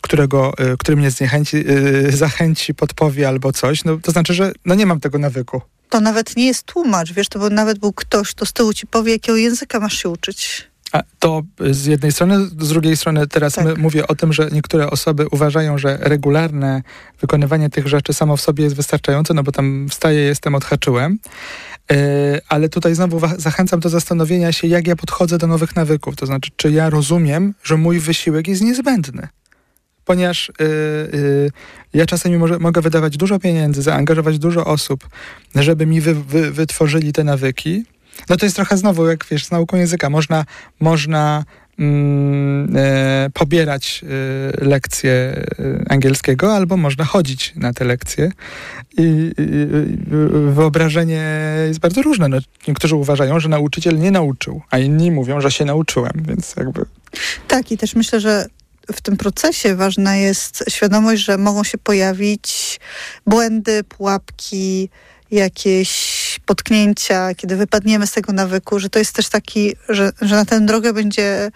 którego, 0.00 0.52
y, 0.72 0.76
który 0.78 0.96
mnie 0.96 1.10
zniechęci, 1.10 1.64
zachęci, 2.22 2.74
podpowie 2.74 3.28
albo 3.28 3.52
coś. 3.52 3.84
No, 3.84 3.98
to 4.02 4.12
znaczy, 4.12 4.34
że 4.34 4.52
no 4.64 4.74
nie 4.74 4.86
mam 4.86 5.00
tego 5.00 5.18
nawyku. 5.18 5.60
To 5.88 6.00
nawet 6.00 6.36
nie 6.36 6.46
jest 6.46 6.62
tłumacz, 6.62 7.12
wiesz, 7.12 7.28
to 7.28 7.38
by 7.38 7.50
nawet 7.50 7.78
był 7.78 7.92
ktoś, 7.92 8.30
kto 8.30 8.46
z 8.46 8.52
tyłu 8.52 8.72
ci 8.72 8.86
powie, 8.86 9.12
jakiego 9.12 9.36
języka 9.36 9.80
masz 9.80 9.98
się 10.02 10.08
uczyć. 10.08 10.71
To 11.18 11.42
z 11.70 11.86
jednej 11.86 12.12
strony, 12.12 12.46
z 12.46 12.68
drugiej 12.68 12.96
strony 12.96 13.26
teraz 13.26 13.54
tak. 13.54 13.78
mówię 13.78 14.06
o 14.06 14.14
tym, 14.14 14.32
że 14.32 14.48
niektóre 14.52 14.90
osoby 14.90 15.26
uważają, 15.30 15.78
że 15.78 15.98
regularne 16.00 16.82
wykonywanie 17.20 17.70
tych 17.70 17.86
rzeczy 17.86 18.12
samo 18.12 18.36
w 18.36 18.40
sobie 18.40 18.64
jest 18.64 18.76
wystarczające, 18.76 19.34
no 19.34 19.42
bo 19.42 19.52
tam 19.52 19.86
wstaję, 19.90 20.20
jestem, 20.20 20.54
odhaczyłem. 20.54 21.18
Yy, 21.90 21.96
ale 22.48 22.68
tutaj 22.68 22.94
znowu 22.94 23.20
zachęcam 23.38 23.80
do 23.80 23.88
zastanowienia 23.88 24.52
się, 24.52 24.68
jak 24.68 24.86
ja 24.86 24.96
podchodzę 24.96 25.38
do 25.38 25.46
nowych 25.46 25.76
nawyków. 25.76 26.16
To 26.16 26.26
znaczy, 26.26 26.50
czy 26.56 26.70
ja 26.70 26.90
rozumiem, 26.90 27.54
że 27.64 27.76
mój 27.76 27.98
wysiłek 27.98 28.48
jest 28.48 28.62
niezbędny 28.62 29.28
ponieważ 30.04 30.52
yy, 30.60 30.66
yy, 31.20 31.50
ja 31.94 32.06
czasami 32.06 32.38
może, 32.38 32.58
mogę 32.58 32.80
wydawać 32.80 33.16
dużo 33.16 33.38
pieniędzy, 33.38 33.82
zaangażować 33.82 34.38
dużo 34.38 34.66
osób, 34.66 35.08
żeby 35.54 35.86
mi 35.86 36.00
wy, 36.00 36.14
wy, 36.14 36.50
wytworzyli 36.50 37.12
te 37.12 37.24
nawyki, 37.24 37.84
no 38.28 38.36
to 38.36 38.46
jest 38.46 38.56
trochę 38.56 38.76
znowu, 38.76 39.06
jak 39.06 39.26
wiesz, 39.30 39.44
z 39.44 39.50
nauką 39.50 39.76
języka. 39.76 40.10
Można, 40.10 40.44
można 40.80 41.44
mm, 41.78 42.76
e, 42.76 43.30
pobierać 43.34 44.04
e, 44.04 44.64
lekcje 44.64 45.12
e, 45.12 45.44
angielskiego, 45.92 46.54
albo 46.54 46.76
można 46.76 47.04
chodzić 47.04 47.52
na 47.56 47.72
te 47.72 47.84
lekcje. 47.84 48.30
I, 48.98 49.32
i 49.38 49.66
wyobrażenie 50.52 51.22
jest 51.68 51.80
bardzo 51.80 52.02
różne. 52.02 52.28
No, 52.28 52.38
niektórzy 52.68 52.96
uważają, 52.96 53.40
że 53.40 53.48
nauczyciel 53.48 53.98
nie 53.98 54.10
nauczył, 54.10 54.62
a 54.70 54.78
inni 54.78 55.10
mówią, 55.10 55.40
że 55.40 55.50
się 55.50 55.64
nauczyłem, 55.64 56.12
więc 56.28 56.54
jakby... 56.56 56.84
Tak, 57.48 57.72
i 57.72 57.78
też 57.78 57.94
myślę, 57.94 58.20
że 58.20 58.46
w 58.92 59.00
tym 59.00 59.16
procesie 59.16 59.74
ważna 59.74 60.16
jest 60.16 60.64
świadomość, 60.68 61.24
że 61.24 61.38
mogą 61.38 61.64
się 61.64 61.78
pojawić 61.78 62.80
błędy, 63.26 63.84
pułapki, 63.84 64.88
jakieś 65.32 66.40
potknięcia, 66.46 67.34
kiedy 67.34 67.56
wypadniemy 67.56 68.06
z 68.06 68.12
tego 68.12 68.32
nawyku, 68.32 68.78
że 68.78 68.90
to 68.90 68.98
jest 68.98 69.14
też 69.14 69.28
taki, 69.28 69.72
że, 69.88 70.12
że 70.20 70.36
na 70.36 70.44
tę 70.44 70.60
drogę 70.60 70.92
będzie 70.92 71.50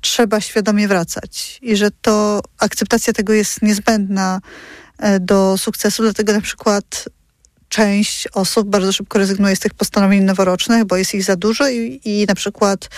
trzeba 0.00 0.40
świadomie 0.40 0.88
wracać 0.88 1.58
i 1.62 1.76
że 1.76 1.90
to 2.02 2.42
akceptacja 2.58 3.12
tego 3.12 3.32
jest 3.32 3.62
niezbędna 3.62 4.40
e, 4.98 5.20
do 5.20 5.58
sukcesu, 5.58 6.02
dlatego 6.02 6.32
na 6.32 6.40
przykład 6.40 7.08
część 7.68 8.28
osób 8.28 8.68
bardzo 8.68 8.92
szybko 8.92 9.18
rezygnuje 9.18 9.56
z 9.56 9.60
tych 9.60 9.74
postanowień 9.74 10.24
noworocznych, 10.24 10.84
bo 10.84 10.96
jest 10.96 11.14
ich 11.14 11.24
za 11.24 11.36
dużo 11.36 11.68
i, 11.68 12.00
i 12.04 12.26
na 12.28 12.34
przykład 12.34 12.88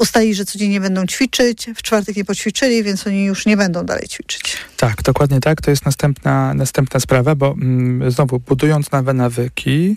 ustali, 0.00 0.34
że 0.34 0.44
codziennie 0.44 0.80
będą 0.80 1.06
ćwiczyć, 1.06 1.66
w 1.76 1.82
czwartek 1.82 2.16
nie 2.16 2.24
poćwiczyli, 2.24 2.82
więc 2.82 3.06
oni 3.06 3.24
już 3.24 3.46
nie 3.46 3.56
będą 3.56 3.86
dalej 3.86 4.08
ćwiczyć. 4.08 4.56
Tak, 4.76 5.02
dokładnie 5.02 5.40
tak. 5.40 5.60
To 5.60 5.70
jest 5.70 5.84
następna, 5.84 6.54
następna 6.54 7.00
sprawa, 7.00 7.34
bo 7.34 7.52
mm, 7.52 8.10
znowu 8.10 8.38
budując 8.38 8.90
nowe 8.92 9.14
nawyki, 9.14 9.96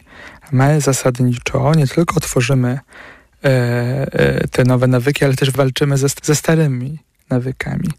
my 0.51 0.81
zasadniczo 0.81 1.73
nie 1.75 1.87
tylko 1.87 2.19
tworzymy 2.19 2.79
e, 3.43 3.49
e, 4.13 4.47
te 4.47 4.63
nowe 4.63 4.87
nawyki, 4.87 5.25
ale 5.25 5.35
też 5.35 5.51
walczymy 5.51 5.97
ze, 5.97 6.07
ze 6.23 6.35
starymi 6.35 6.99
nawykami. 7.29 7.89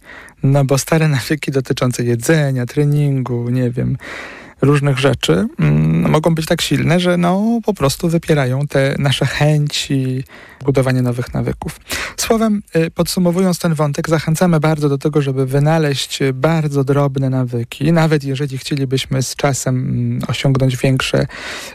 No 0.43 0.65
bo 0.65 0.79
stare 0.79 1.09
nawyki 1.19 1.51
dotyczące 1.51 2.05
jedzenia, 2.05 2.67
treningu, 2.67 3.51
nie 3.51 3.71
wiem, 3.71 3.97
różnych 4.65 4.99
rzeczy 4.99 5.47
mm, 5.59 6.11
mogą 6.11 6.35
być 6.35 6.47
tak 6.47 6.63
silne, 6.63 7.01
że 7.01 7.17
no 7.17 7.61
po 7.65 7.75
prostu 7.75 8.09
wypierają 8.09 8.67
te 8.67 8.95
nasze 8.99 9.27
chęci 9.27 10.25
budowania 10.65 11.03
nowych 11.03 11.35
nawyków. 11.35 11.81
Słowem, 12.17 12.63
y, 12.77 12.91
podsumowując 12.91 13.59
ten 13.59 13.75
wątek, 13.75 14.09
zachęcamy 14.09 14.61
bardzo 14.61 14.89
do 14.89 14.99
tego, 14.99 15.23
żeby 15.23 15.47
wynaleźć 15.47 16.19
bardzo 16.35 16.85
drobne 16.85 17.31
nawyki, 17.31 17.93
nawet 17.93 18.25
jeżeli 18.25 18.59
chcielibyśmy 18.59 19.23
z 19.23 19.37
czasem 19.37 19.77
mm, 19.77 20.23
osiągnąć 20.29 20.77
większe 20.77 21.27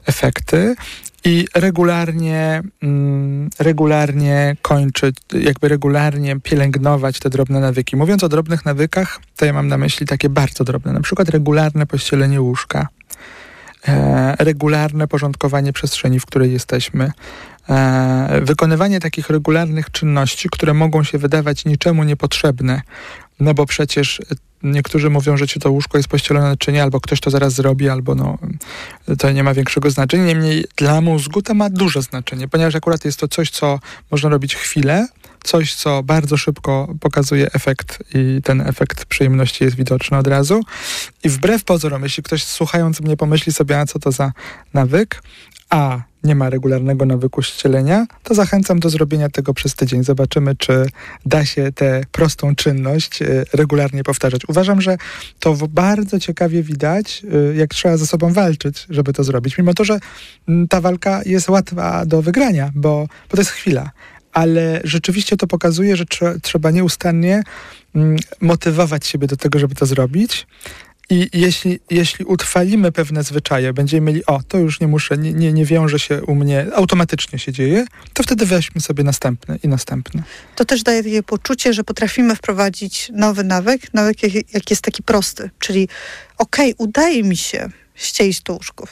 efekty 0.06 0.76
i 1.24 1.48
regularnie, 1.56 2.62
mm, 2.84 3.50
regularnie 3.60 4.56
kończyć, 4.62 5.16
jakby 5.34 5.68
regularnie 5.68 6.40
pielęgnować 6.40 7.20
te 7.20 7.30
drobne 7.30 7.60
nawyki. 7.60 7.96
Mówiąc 7.96 8.24
o 8.24 8.30
drobnych 8.30 8.66
nawykach, 8.66 9.20
to 9.36 9.46
ja 9.46 9.54
mam 9.54 9.68
na 9.68 9.78
myśli 9.78 10.06
takie 10.06 10.30
bardzo 10.30 10.64
drobne, 10.64 10.94
na 10.94 11.02
przykład 11.02 11.30
regularne 11.30 11.86
pościelenie 11.86 12.42
łóżka, 12.42 12.88
e, 13.88 14.36
regularne 14.40 15.08
porządkowanie 15.08 15.74
przestrzeni, 15.74 16.20
w 16.20 16.26
której 16.26 16.52
jesteśmy, 16.52 17.12
e, 17.70 18.42
wykonywanie 18.42 19.00
takich 19.00 19.30
regularnych 19.30 19.92
czynności, 19.92 20.50
które 20.50 20.74
mogą 20.74 21.04
się 21.04 21.18
wydawać 21.18 21.66
niczemu 21.66 22.04
niepotrzebne, 22.04 22.82
no 23.40 23.54
bo 23.54 23.66
przecież 23.66 24.22
niektórzy 24.64 25.10
mówią, 25.10 25.38
że 25.38 25.48
ci 25.48 25.60
to 25.60 25.72
łóżko 25.72 25.98
jest 25.98 26.10
pościelone 26.10 26.58
czy 26.58 26.72
nie, 26.72 26.84
albo 26.84 27.02
ktoś 27.02 27.20
to 27.20 27.30
zaraz 27.30 27.54
zrobi, 27.54 27.90
albo 27.90 28.16
no, 28.16 28.38
to 29.18 29.32
nie 29.32 29.44
ma 29.44 29.54
większego 29.54 29.92
znaczenia. 29.92 30.26
Niemniej 30.26 30.66
dla 30.76 31.02
mózgu 31.02 31.42
to 31.42 31.54
ma 31.54 31.70
duże 31.70 32.02
znaczenie, 32.02 32.48
ponieważ 32.48 32.76
akurat 32.76 33.06
jest 33.06 33.20
to 33.20 33.28
coś, 33.28 33.50
co 33.50 33.80
można 34.12 34.30
robić 34.30 34.56
chwilę, 34.56 35.08
coś, 35.44 35.76
co 35.76 36.04
bardzo 36.04 36.38
szybko 36.38 36.96
pokazuje 37.00 37.52
efekt 37.52 38.04
i 38.14 38.42
ten 38.44 38.62
efekt 38.62 39.06
przyjemności 39.06 39.64
jest 39.64 39.76
widoczny 39.76 40.18
od 40.18 40.28
razu. 40.28 40.62
I 41.24 41.30
wbrew 41.30 41.64
pozorom, 41.64 42.04
jeśli 42.04 42.24
ktoś 42.24 42.44
słuchając 42.44 43.02
mnie 43.02 43.18
pomyśli 43.18 43.54
sobie, 43.54 43.80
a 43.80 43.86
co 43.86 44.00
to 44.00 44.12
za 44.12 44.32
nawyk, 44.74 45.22
a 45.70 46.02
nie 46.24 46.36
ma 46.36 46.50
regularnego 46.50 47.06
nawyku 47.06 47.42
ścielenia, 47.42 48.06
to 48.24 48.34
zachęcam 48.34 48.80
do 48.80 48.90
zrobienia 48.90 49.30
tego 49.30 49.54
przez 49.54 49.76
tydzień. 49.76 50.04
Zobaczymy, 50.04 50.56
czy 50.56 50.86
da 51.26 51.46
się 51.46 51.72
tę 51.72 52.02
prostą 52.12 52.56
czynność 52.56 53.22
y, 53.22 53.46
regularnie 53.54 54.04
powtarzać. 54.04 54.42
Uważam, 54.48 54.82
że 54.82 54.98
to 55.40 55.56
bardzo 55.70 56.20
ciekawie 56.20 56.64
widać, 56.64 57.24
y, 57.52 57.56
jak 57.56 57.70
trzeba 57.70 57.98
ze 57.98 58.08
sobą 58.08 58.34
walczyć, 58.34 58.86
żeby 58.90 59.14
to 59.14 59.24
zrobić. 59.24 59.58
Mimo 59.58 59.74
to, 59.74 59.84
że 59.84 60.00
mm, 60.48 60.68
ta 60.68 60.82
walka 60.82 61.22
jest 61.26 61.50
łatwa 61.50 62.06
do 62.06 62.22
wygrania, 62.22 62.72
bo, 62.76 63.08
bo 63.30 63.36
to 63.36 63.42
jest 63.42 63.52
chwila. 63.52 63.92
Ale 64.34 64.82
rzeczywiście 64.84 65.38
to 65.38 65.48
pokazuje, 65.48 65.96
że 65.96 66.06
trzeba 66.42 66.72
nieustannie 66.72 67.44
mm, 67.96 68.18
motywować 68.42 69.08
siebie 69.08 69.28
do 69.28 69.38
tego, 69.38 69.60
żeby 69.60 69.76
to 69.76 69.86
zrobić. 69.86 70.48
I 71.10 71.30
jeśli, 71.34 71.80
jeśli 71.90 72.26
utrwalimy 72.26 72.92
pewne 72.92 73.24
zwyczaje, 73.24 73.74
będziemy 73.74 74.12
mieli, 74.12 74.26
o, 74.26 74.42
to 74.48 74.58
już 74.58 74.80
nie 74.80 74.88
muszę, 74.88 75.18
nie, 75.18 75.34
nie, 75.34 75.54
nie 75.54 75.66
wiąże 75.66 76.00
się 76.00 76.24
u 76.24 76.36
mnie, 76.36 76.66
automatycznie 76.76 77.40
się 77.40 77.52
dzieje, 77.52 77.86
to 78.14 78.24
wtedy 78.24 78.46
weźmy 78.46 78.82
sobie 78.82 79.04
następny 79.04 79.60
i 79.64 79.68
następny. 79.68 80.24
To 80.56 80.66
też 80.66 80.84
daje 80.84 81.04
takie 81.04 81.24
poczucie, 81.24 81.74
że 81.74 81.84
potrafimy 81.84 82.36
wprowadzić 82.36 83.12
nowy 83.14 83.44
nawyk, 83.44 83.94
nawyk 83.94 84.24
jak, 84.24 84.54
jak 84.54 84.70
jest 84.70 84.82
taki 84.82 85.04
prosty, 85.04 85.50
czyli 85.60 85.90
okej, 86.38 86.74
okay, 86.74 86.88
udaje 86.88 87.24
mi 87.24 87.38
się 87.38 87.70
ścielić 87.96 88.42
łóżko. 88.50 88.88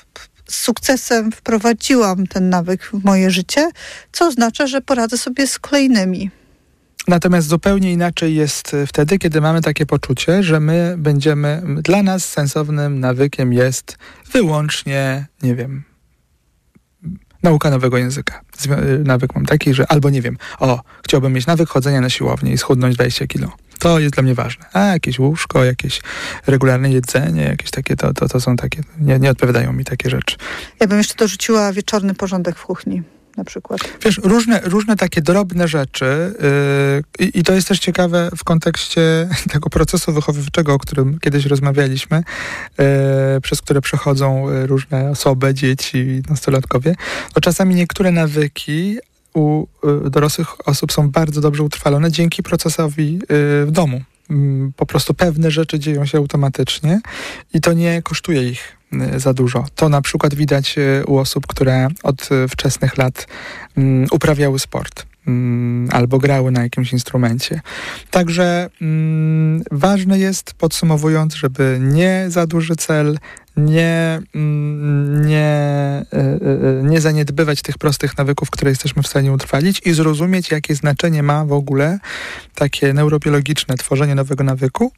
Z 0.47 0.55
sukcesem 0.55 1.31
wprowadziłam 1.31 2.27
ten 2.27 2.49
nawyk 2.49 2.83
w 2.83 3.03
moje 3.03 3.31
życie, 3.31 3.69
co 4.11 4.27
oznacza, 4.27 4.67
że 4.67 4.81
poradzę 4.81 5.17
sobie 5.17 5.47
z 5.47 5.59
kolejnymi. 5.59 6.31
Natomiast 7.07 7.47
zupełnie 7.47 7.91
inaczej 7.91 8.35
jest 8.35 8.73
e, 8.73 8.87
wtedy, 8.87 9.17
kiedy 9.17 9.41
mamy 9.41 9.61
takie 9.61 9.85
poczucie, 9.85 10.43
że 10.43 10.59
my 10.59 10.95
będziemy, 10.97 11.61
dla 11.65 12.03
nas 12.03 12.25
sensownym 12.25 12.99
nawykiem 12.99 13.53
jest 13.53 13.97
wyłącznie, 14.33 15.25
nie 15.43 15.55
wiem, 15.55 15.83
nauka 17.43 17.69
nowego 17.69 17.97
języka. 17.97 18.41
E, 18.69 18.75
nawyk 19.03 19.35
mam 19.35 19.45
taki, 19.45 19.73
że 19.73 19.91
albo 19.91 20.09
nie 20.09 20.21
wiem, 20.21 20.37
o, 20.59 20.81
chciałbym 21.03 21.33
mieć 21.33 21.47
nawyk 21.47 21.69
chodzenia 21.69 22.01
na 22.01 22.09
siłownię 22.09 22.51
i 22.51 22.57
schudnąć 22.57 22.95
20 22.95 23.27
kilo. 23.27 23.51
To 23.79 23.99
jest 23.99 24.13
dla 24.13 24.23
mnie 24.23 24.35
ważne. 24.35 24.65
A 24.73 24.79
jakieś 24.79 25.19
łóżko, 25.19 25.63
jakieś 25.63 26.01
regularne 26.47 26.91
jedzenie, 26.91 27.43
jakieś 27.43 27.71
takie, 27.71 27.95
to, 27.95 28.13
to, 28.13 28.27
to 28.27 28.39
są 28.39 28.55
takie, 28.55 28.81
nie, 28.99 29.19
nie 29.19 29.29
odpowiadają 29.31 29.73
mi 29.73 29.85
takie 29.85 30.09
rzeczy. 30.09 30.35
Ja 30.79 30.87
bym 30.87 30.97
jeszcze 30.97 31.15
dorzuciła 31.15 31.73
wieczorny 31.73 32.13
porządek 32.13 32.57
w 32.57 32.65
kuchni 32.65 33.03
na 33.37 33.43
przykład. 33.43 33.79
Wiesz, 34.03 34.19
różne, 34.23 34.61
różne 34.63 34.95
takie 34.95 35.21
drobne 35.21 35.67
rzeczy 35.67 36.33
yy, 37.19 37.25
i 37.25 37.43
to 37.43 37.53
jest 37.53 37.67
też 37.67 37.79
ciekawe 37.79 38.29
w 38.37 38.43
kontekście 38.43 39.01
tego 39.53 39.69
procesu 39.69 40.13
wychowawczego, 40.13 40.73
o 40.73 40.77
którym 40.77 41.19
kiedyś 41.19 41.45
rozmawialiśmy, 41.45 42.23
yy, 42.77 42.85
przez 43.41 43.61
które 43.61 43.81
przechodzą 43.81 44.45
różne 44.65 45.09
osoby, 45.09 45.53
dzieci, 45.53 46.21
nastolatkowie. 46.29 46.95
No 47.35 47.41
czasami 47.41 47.75
niektóre 47.75 48.11
nawyki 48.11 48.97
u 49.33 49.65
y, 50.05 50.09
dorosłych 50.09 50.67
osób 50.67 50.91
są 50.91 51.09
bardzo 51.09 51.41
dobrze 51.41 51.63
utrwalone 51.63 52.11
dzięki 52.11 52.43
procesowi 52.43 53.13
yy, 53.13 53.65
w 53.65 53.71
domu. 53.71 54.01
Mm, 54.29 54.73
po 54.75 54.85
prostu 54.85 55.13
pewne 55.13 55.51
rzeczy 55.51 55.79
dzieją 55.79 56.05
się 56.05 56.17
automatycznie 56.17 57.01
i 57.53 57.61
to 57.61 57.73
nie 57.73 58.01
kosztuje 58.01 58.49
ich 58.49 58.77
Y, 58.93 59.19
za 59.19 59.33
dużo. 59.33 59.65
To 59.75 59.89
na 59.89 60.01
przykład 60.01 60.35
widać 60.35 60.77
y, 60.77 61.03
u 61.07 61.17
osób, 61.17 61.47
które 61.47 61.87
od 62.03 62.29
y, 62.31 62.47
wczesnych 62.47 62.97
lat 62.97 63.27
um, 63.77 64.05
uprawiały 64.11 64.59
sport 64.59 65.05
um, 65.27 65.89
albo 65.91 66.19
grały 66.19 66.51
na 66.51 66.63
jakimś 66.63 66.93
instrumencie. 66.93 67.61
Także 68.11 68.69
um, 68.81 69.63
ważne 69.71 70.19
jest, 70.19 70.53
podsumowując, 70.53 71.35
żeby 71.35 71.77
nie 71.81 72.25
za 72.27 72.47
duży 72.47 72.75
cel, 72.75 73.19
nie, 73.57 74.19
nie, 75.25 76.05
nie 76.83 77.01
zaniedbywać 77.01 77.61
tych 77.61 77.77
prostych 77.77 78.17
nawyków, 78.17 78.49
które 78.49 78.71
jesteśmy 78.71 79.03
w 79.03 79.07
stanie 79.07 79.31
utrwalić 79.31 79.81
i 79.85 79.93
zrozumieć, 79.93 80.51
jakie 80.51 80.75
znaczenie 80.75 81.23
ma 81.23 81.45
w 81.45 81.51
ogóle 81.51 81.99
takie 82.55 82.93
neurobiologiczne 82.93 83.75
tworzenie 83.75 84.15
nowego 84.15 84.43
nawyku 84.43 84.91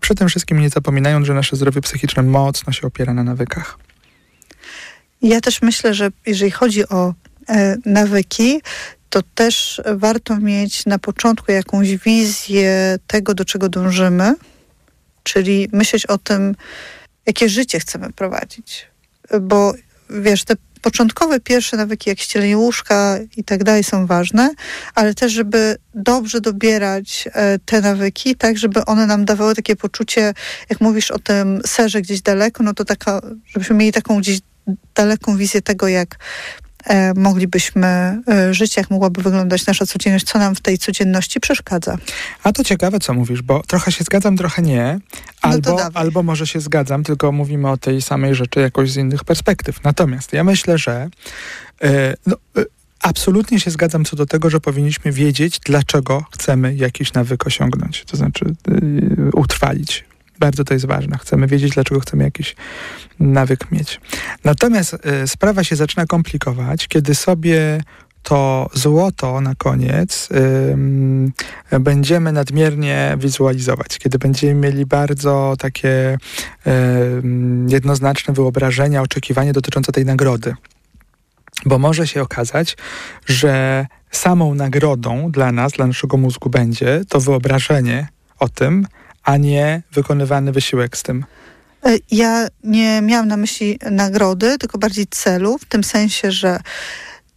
przy 0.00 0.14
tym 0.14 0.28
wszystkim 0.28 0.60
nie 0.60 0.70
zapominając, 0.70 1.26
że 1.26 1.34
nasze 1.34 1.56
zdrowie 1.56 1.80
psychiczne 1.80 2.22
mocno 2.22 2.72
się 2.72 2.86
opiera 2.86 3.14
na 3.14 3.24
nawykach. 3.24 3.78
Ja 5.22 5.40
też 5.40 5.62
myślę, 5.62 5.94
że 5.94 6.08
jeżeli 6.26 6.50
chodzi 6.50 6.88
o 6.88 7.14
e, 7.48 7.76
nawyki, 7.86 8.60
to 9.10 9.20
też 9.34 9.82
warto 9.94 10.36
mieć 10.36 10.86
na 10.86 10.98
początku 10.98 11.52
jakąś 11.52 11.96
wizję 11.96 12.98
tego, 13.06 13.34
do 13.34 13.44
czego 13.44 13.68
dążymy, 13.68 14.34
czyli 15.22 15.68
myśleć 15.72 16.06
o 16.06 16.18
tym, 16.18 16.54
jakie 17.26 17.48
życie 17.48 17.80
chcemy 17.80 18.12
prowadzić. 18.12 18.86
Bo 19.40 19.74
wiesz, 20.10 20.44
te 20.44 20.54
początkowe 20.82 21.40
pierwsze 21.40 21.76
nawyki, 21.76 22.10
jak 22.10 22.18
ścielenie 22.18 22.58
łóżka 22.58 23.18
i 23.36 23.44
tak 23.44 23.64
dalej 23.64 23.84
są 23.84 24.06
ważne, 24.06 24.54
ale 24.94 25.14
też, 25.14 25.32
żeby 25.32 25.76
dobrze 25.94 26.40
dobierać 26.40 27.28
e, 27.32 27.58
te 27.58 27.80
nawyki, 27.80 28.36
tak, 28.36 28.58
żeby 28.58 28.84
one 28.84 29.06
nam 29.06 29.24
dawały 29.24 29.54
takie 29.54 29.76
poczucie, 29.76 30.34
jak 30.70 30.80
mówisz 30.80 31.10
o 31.10 31.18
tym 31.18 31.60
serze 31.66 32.02
gdzieś 32.02 32.22
daleko, 32.22 32.62
no 32.62 32.74
to 32.74 32.84
taka, 32.84 33.20
żebyśmy 33.46 33.76
mieli 33.76 33.92
taką 33.92 34.18
gdzieś 34.18 34.38
daleką 34.94 35.36
wizję 35.36 35.62
tego, 35.62 35.88
jak 35.88 36.16
moglibyśmy 37.16 37.86
e, 38.28 38.54
żyć, 38.54 38.76
jak 38.76 38.90
mogłaby 38.90 39.22
wyglądać 39.22 39.66
nasza 39.66 39.86
codzienność, 39.86 40.26
co 40.26 40.38
nam 40.38 40.54
w 40.54 40.60
tej 40.60 40.78
codzienności 40.78 41.40
przeszkadza. 41.40 41.98
A 42.42 42.52
to 42.52 42.64
ciekawe, 42.64 43.00
co 43.00 43.14
mówisz, 43.14 43.42
bo 43.42 43.62
trochę 43.62 43.92
się 43.92 44.04
zgadzam, 44.04 44.36
trochę 44.36 44.62
nie. 44.62 44.98
No 45.44 45.50
albo, 45.50 45.70
no 45.70 45.90
albo 45.94 46.22
może 46.22 46.46
się 46.46 46.60
zgadzam, 46.60 47.04
tylko 47.04 47.32
mówimy 47.32 47.70
o 47.70 47.76
tej 47.76 48.02
samej 48.02 48.34
rzeczy 48.34 48.60
jakoś 48.60 48.90
z 48.90 48.96
innych 48.96 49.24
perspektyw. 49.24 49.84
Natomiast 49.84 50.32
ja 50.32 50.44
myślę, 50.44 50.78
że 50.78 51.08
e, 51.82 52.14
no, 52.26 52.36
absolutnie 53.00 53.60
się 53.60 53.70
zgadzam 53.70 54.04
co 54.04 54.16
do 54.16 54.26
tego, 54.26 54.50
że 54.50 54.60
powinniśmy 54.60 55.12
wiedzieć, 55.12 55.60
dlaczego 55.64 56.24
chcemy 56.32 56.74
jakiś 56.74 57.12
nawyk 57.12 57.46
osiągnąć, 57.46 58.04
to 58.04 58.16
znaczy 58.16 58.54
utrwalić 59.32 60.04
bardzo 60.38 60.64
to 60.64 60.74
jest 60.74 60.86
ważne. 60.86 61.18
Chcemy 61.18 61.46
wiedzieć, 61.46 61.72
dlaczego 61.72 62.00
chcemy 62.00 62.24
jakiś 62.24 62.56
nawyk 63.20 63.70
mieć. 63.72 64.00
Natomiast 64.44 64.94
y, 64.94 65.28
sprawa 65.28 65.64
się 65.64 65.76
zaczyna 65.76 66.06
komplikować, 66.06 66.88
kiedy 66.88 67.14
sobie 67.14 67.80
to 68.22 68.70
złoto 68.74 69.40
na 69.40 69.54
koniec 69.54 70.28
y, 71.72 71.80
będziemy 71.80 72.32
nadmiernie 72.32 73.16
wizualizować, 73.20 73.98
kiedy 73.98 74.18
będziemy 74.18 74.54
mieli 74.54 74.86
bardzo 74.86 75.54
takie 75.58 76.18
y, 76.66 76.70
jednoznaczne 77.68 78.34
wyobrażenia, 78.34 79.02
oczekiwanie 79.02 79.52
dotyczące 79.52 79.92
tej 79.92 80.04
nagrody. 80.04 80.54
Bo 81.66 81.78
może 81.78 82.06
się 82.06 82.22
okazać, 82.22 82.76
że 83.26 83.86
samą 84.10 84.54
nagrodą 84.54 85.30
dla 85.30 85.52
nas, 85.52 85.72
dla 85.72 85.86
naszego 85.86 86.16
mózgu 86.16 86.50
będzie 86.50 87.00
to 87.08 87.20
wyobrażenie 87.20 88.08
o 88.38 88.48
tym, 88.48 88.86
a 89.24 89.36
nie 89.36 89.82
wykonywany 89.92 90.52
wysiłek 90.52 90.96
z 90.96 91.02
tym. 91.02 91.24
E, 91.86 91.96
ja 92.10 92.46
nie 92.64 93.02
miałam 93.02 93.28
na 93.28 93.36
myśli 93.36 93.78
nagrody, 93.90 94.58
tylko 94.58 94.78
bardziej 94.78 95.06
celu, 95.06 95.58
w 95.58 95.64
tym 95.64 95.84
sensie, 95.84 96.32
że 96.32 96.60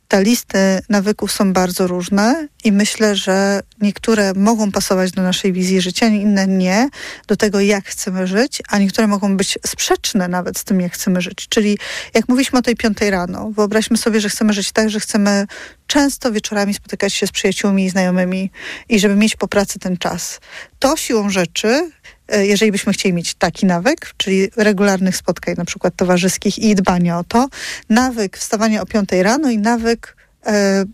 te 0.08 0.24
listy 0.24 0.58
nawyków 0.90 1.32
są 1.32 1.54
bardzo 1.54 1.88
różne 1.88 2.48
i 2.64 2.72
myślę, 2.72 3.16
że 3.16 3.60
niektóre 3.82 4.34
mogą 4.34 4.72
pasować 4.72 5.12
do 5.12 5.22
naszej 5.22 5.54
wizji 5.54 5.82
życia, 5.82 6.08
inne 6.08 6.48
nie, 6.48 6.90
do 7.28 7.38
tego 7.38 7.60
jak 7.60 7.86
chcemy 7.86 8.28
żyć, 8.28 8.62
a 8.70 8.80
niektóre 8.80 9.08
mogą 9.08 9.38
być 9.38 9.60
sprzeczne 9.68 10.28
nawet 10.28 10.58
z 10.58 10.64
tym, 10.64 10.82
jak 10.82 10.94
chcemy 10.94 11.22
żyć. 11.22 11.48
Czyli 11.50 11.78
jak 12.14 12.30
mówiliśmy 12.30 12.60
o 12.60 12.62
tej 12.62 12.76
piątej 12.76 13.10
rano, 13.10 13.52
wyobraźmy 13.52 13.98
sobie, 13.98 14.22
że 14.22 14.30
chcemy 14.30 14.54
żyć 14.54 14.72
tak, 14.72 14.90
że 14.90 15.00
chcemy 15.00 15.48
często 15.88 16.32
wieczorami 16.32 16.74
spotykać 16.74 17.14
się 17.14 17.28
z 17.28 17.32
przyjaciółmi 17.32 17.86
i 17.86 17.90
znajomymi 17.90 18.52
i 18.90 19.00
żeby 19.00 19.16
mieć 19.16 19.36
po 19.36 19.48
pracy 19.48 19.80
ten 19.80 19.98
czas. 19.98 20.40
To 20.80 20.98
siłą 20.98 21.30
rzeczy 21.30 21.92
jeżeli 22.30 22.72
byśmy 22.72 22.94
chcieli 22.94 23.14
mieć 23.14 23.34
taki 23.34 23.66
nawyk, 23.66 24.14
czyli 24.18 24.50
regularnych 24.56 25.18
spotkań, 25.18 25.56
na 25.58 25.66
przykład 25.66 25.96
towarzyskich 25.96 26.60
i 26.60 26.76
dbania 26.76 27.20
o 27.20 27.24
to, 27.24 27.48
nawyk 27.90 28.38
wstawania 28.38 28.82
o 28.82 28.86
piątej 28.86 29.24
rano 29.24 29.50
i 29.50 29.58
nawyk 29.58 30.16
e, 30.46 30.86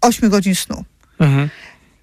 8 0.00 0.30
godzin 0.30 0.54
snu. 0.54 0.84
Mhm. 1.18 1.48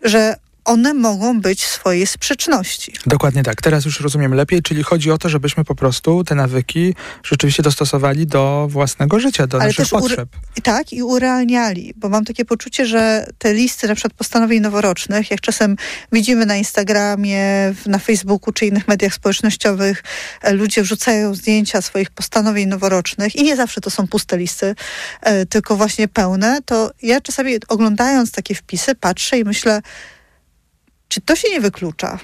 Że 0.04 0.36
one 0.70 0.94
mogą 0.94 1.42
być 1.42 1.64
w 1.64 1.68
swojej 1.68 2.08
sprzeczności. 2.08 2.94
Dokładnie 3.06 3.44
tak. 3.44 3.62
Teraz 3.62 3.86
już 3.86 4.00
rozumiem 4.00 4.34
lepiej, 4.34 4.62
czyli 4.62 4.84
chodzi 4.84 5.12
o 5.12 5.18
to, 5.18 5.30
żebyśmy 5.30 5.64
po 5.64 5.76
prostu 5.76 6.24
te 6.24 6.36
nawyki 6.36 6.96
rzeczywiście 7.24 7.64
dostosowali 7.64 8.28
do 8.28 8.68
własnego 8.70 9.20
życia, 9.20 9.48
do 9.48 9.58
Ale 9.58 9.68
naszych 9.68 9.90
potrzeb. 9.90 10.30
Tak, 10.64 10.94
i 10.94 11.04
urealniali, 11.04 11.94
bo 11.98 12.10
mam 12.10 12.26
takie 12.26 12.46
poczucie, 12.46 12.86
że 12.86 13.28
te 13.38 13.54
listy 13.54 13.88
na 13.88 13.96
przykład 13.96 14.14
postanowień 14.14 14.62
noworocznych, 14.62 15.32
jak 15.32 15.42
czasem 15.42 15.76
widzimy 16.12 16.46
na 16.46 16.56
Instagramie, 16.56 17.74
na 17.86 18.00
Facebooku 18.00 18.54
czy 18.54 18.66
innych 18.66 18.88
mediach 18.88 19.14
społecznościowych, 19.14 20.04
e, 20.42 20.54
ludzie 20.54 20.84
wrzucają 20.84 21.36
zdjęcia 21.36 21.82
swoich 21.82 22.12
postanowień 22.12 22.70
noworocznych 22.70 23.36
i 23.36 23.44
nie 23.44 23.56
zawsze 23.56 23.82
to 23.82 23.90
są 23.90 24.08
puste 24.08 24.38
listy, 24.38 24.76
e, 25.22 25.46
tylko 25.46 25.76
właśnie 25.76 26.08
pełne, 26.08 26.60
to 26.66 26.92
ja 27.02 27.22
czasami 27.22 27.58
oglądając 27.68 28.32
takie 28.32 28.56
wpisy 28.56 28.96
patrzę 28.96 29.40
i 29.40 29.44
myślę, 29.44 29.82
czy 31.10 31.22
to 31.22 31.36
się 31.36 31.50
nie 31.50 31.62
wyklucza? 31.62 32.20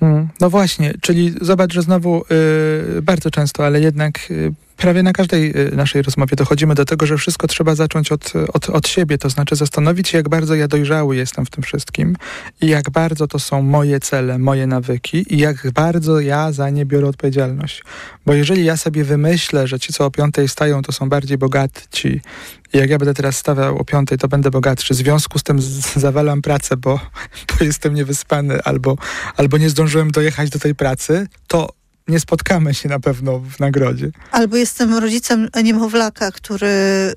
Mm, 0.00 0.28
No 0.40 0.50
właśnie, 0.50 0.94
czyli 1.00 1.34
zobacz, 1.40 1.72
że 1.72 1.82
znowu 1.82 2.24
y, 2.98 3.02
bardzo 3.02 3.30
często, 3.30 3.66
ale 3.66 3.80
jednak 3.80 4.30
y, 4.30 4.52
prawie 4.76 5.02
na 5.02 5.12
każdej 5.12 5.68
y, 5.68 5.76
naszej 5.76 6.02
rozmowie 6.02 6.36
dochodzimy 6.36 6.74
do 6.74 6.84
tego, 6.84 7.06
że 7.06 7.16
wszystko 7.16 7.46
trzeba 7.46 7.74
zacząć 7.74 8.12
od, 8.12 8.32
od, 8.52 8.68
od 8.68 8.88
siebie, 8.88 9.18
to 9.18 9.30
znaczy 9.30 9.56
zastanowić 9.56 10.08
się, 10.08 10.18
jak 10.18 10.28
bardzo 10.28 10.54
ja 10.54 10.68
dojrzały 10.68 11.16
jestem 11.16 11.46
w 11.46 11.50
tym 11.50 11.62
wszystkim 11.62 12.16
i 12.60 12.66
jak 12.66 12.90
bardzo 12.90 13.26
to 13.26 13.38
są 13.38 13.62
moje 13.62 14.00
cele, 14.00 14.38
moje 14.38 14.66
nawyki 14.66 15.34
i 15.34 15.38
jak 15.38 15.70
bardzo 15.70 16.20
ja 16.20 16.52
za 16.52 16.70
nie 16.70 16.86
biorę 16.86 17.08
odpowiedzialność. 17.08 17.84
Bo 18.26 18.34
jeżeli 18.34 18.64
ja 18.64 18.76
sobie 18.76 19.04
wymyślę, 19.04 19.66
że 19.66 19.80
ci, 19.80 19.92
co 19.92 20.06
o 20.06 20.10
piątej 20.10 20.48
stają, 20.48 20.82
to 20.82 20.92
są 20.92 21.08
bardziej 21.08 21.38
bogatci 21.38 22.20
jak 22.72 22.90
ja 22.90 22.98
będę 22.98 23.14
teraz 23.14 23.36
stawiał 23.36 23.78
o 23.78 23.84
piątej, 23.84 24.18
to 24.18 24.28
będę 24.28 24.50
bogatszy. 24.50 24.94
W 24.94 24.96
związku 24.96 25.38
z 25.38 25.42
tym 25.42 25.60
zawalam 25.96 26.42
pracę, 26.42 26.76
bo, 26.76 27.00
bo 27.48 27.64
jestem 27.64 27.94
niewyspany 27.94 28.62
albo, 28.62 28.96
albo 29.36 29.58
nie 29.58 29.70
zdążyłem 29.70 30.10
dojechać 30.10 30.50
do 30.50 30.58
tej 30.58 30.74
pracy, 30.74 31.26
to 31.48 31.68
nie 32.08 32.20
spotkamy 32.20 32.74
się 32.74 32.88
na 32.88 33.00
pewno 33.00 33.38
w 33.38 33.60
nagrodzie. 33.60 34.10
Albo 34.30 34.56
jestem 34.56 34.94
rodzicem 34.94 35.48
niemowlaka, 35.64 36.32
który 36.32 36.68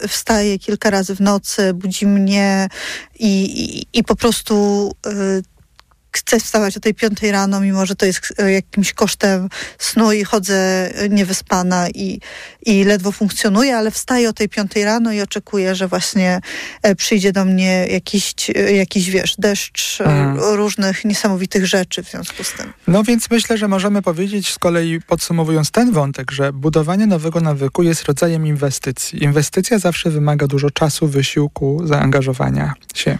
wstaje 0.07 0.59
kilka 0.59 0.89
razy 0.89 1.15
w 1.15 1.21
nocy, 1.21 1.73
budzi 1.73 2.07
mnie 2.07 2.67
i, 3.19 3.43
i, 3.63 3.87
i 3.99 4.03
po 4.03 4.15
prostu 4.15 4.91
y, 5.07 5.09
chcę 6.11 6.39
wstawać 6.39 6.77
o 6.77 6.79
tej 6.79 6.93
piątej 6.93 7.31
rano, 7.31 7.59
mimo 7.61 7.85
że 7.85 7.95
to 7.95 8.05
jest 8.05 8.33
y, 8.41 8.51
jakimś 8.51 8.93
kosztem 8.93 9.49
snu 9.77 10.11
i 10.11 10.23
chodzę 10.23 10.89
y, 11.03 11.09
niewyspana 11.09 11.89
i, 11.89 12.19
i 12.65 12.83
ledwo 12.83 13.11
funkcjonuję, 13.11 13.77
ale 13.77 13.91
wstaję 13.91 14.29
o 14.29 14.33
tej 14.33 14.49
piątej 14.49 14.83
rano 14.83 15.11
i 15.11 15.21
oczekuję, 15.21 15.75
że 15.75 15.87
właśnie 15.87 16.41
e, 16.83 16.95
przyjdzie 16.95 17.31
do 17.31 17.45
mnie 17.45 17.87
jakiś, 17.87 18.33
e, 18.55 18.73
jakiś 18.73 19.09
wiesz, 19.09 19.35
deszcz 19.37 20.01
e, 20.01 20.05
Mhm. 20.05 20.55
różnych 20.57 21.05
niesamowitych 21.05 21.65
rzeczy 21.67 22.03
w 22.03 22.09
związku 22.11 22.43
z 22.43 22.51
tym. 22.53 22.73
No 22.87 23.03
więc 23.03 23.29
myślę, 23.31 23.57
że 23.57 23.67
możemy 23.67 24.01
powiedzieć 24.01 24.53
z 24.53 24.59
kolei 24.59 25.01
podsumowując 25.01 25.71
ten 25.71 25.91
wątek, 25.91 26.31
że 26.31 26.53
budowanie 26.53 27.07
nowego 27.07 27.39
nawyku 27.41 27.83
jest 27.83 28.03
rodzajem 28.03 28.47
inwestycji. 28.47 29.23
Inwestycja 29.23 29.79
zawsze 29.79 30.09
wymaga 30.09 30.47
dużo 30.47 30.71
czasu, 30.71 31.07
wysiłku, 31.07 31.81
zaangażowania 31.87 32.73
się. 32.95 33.17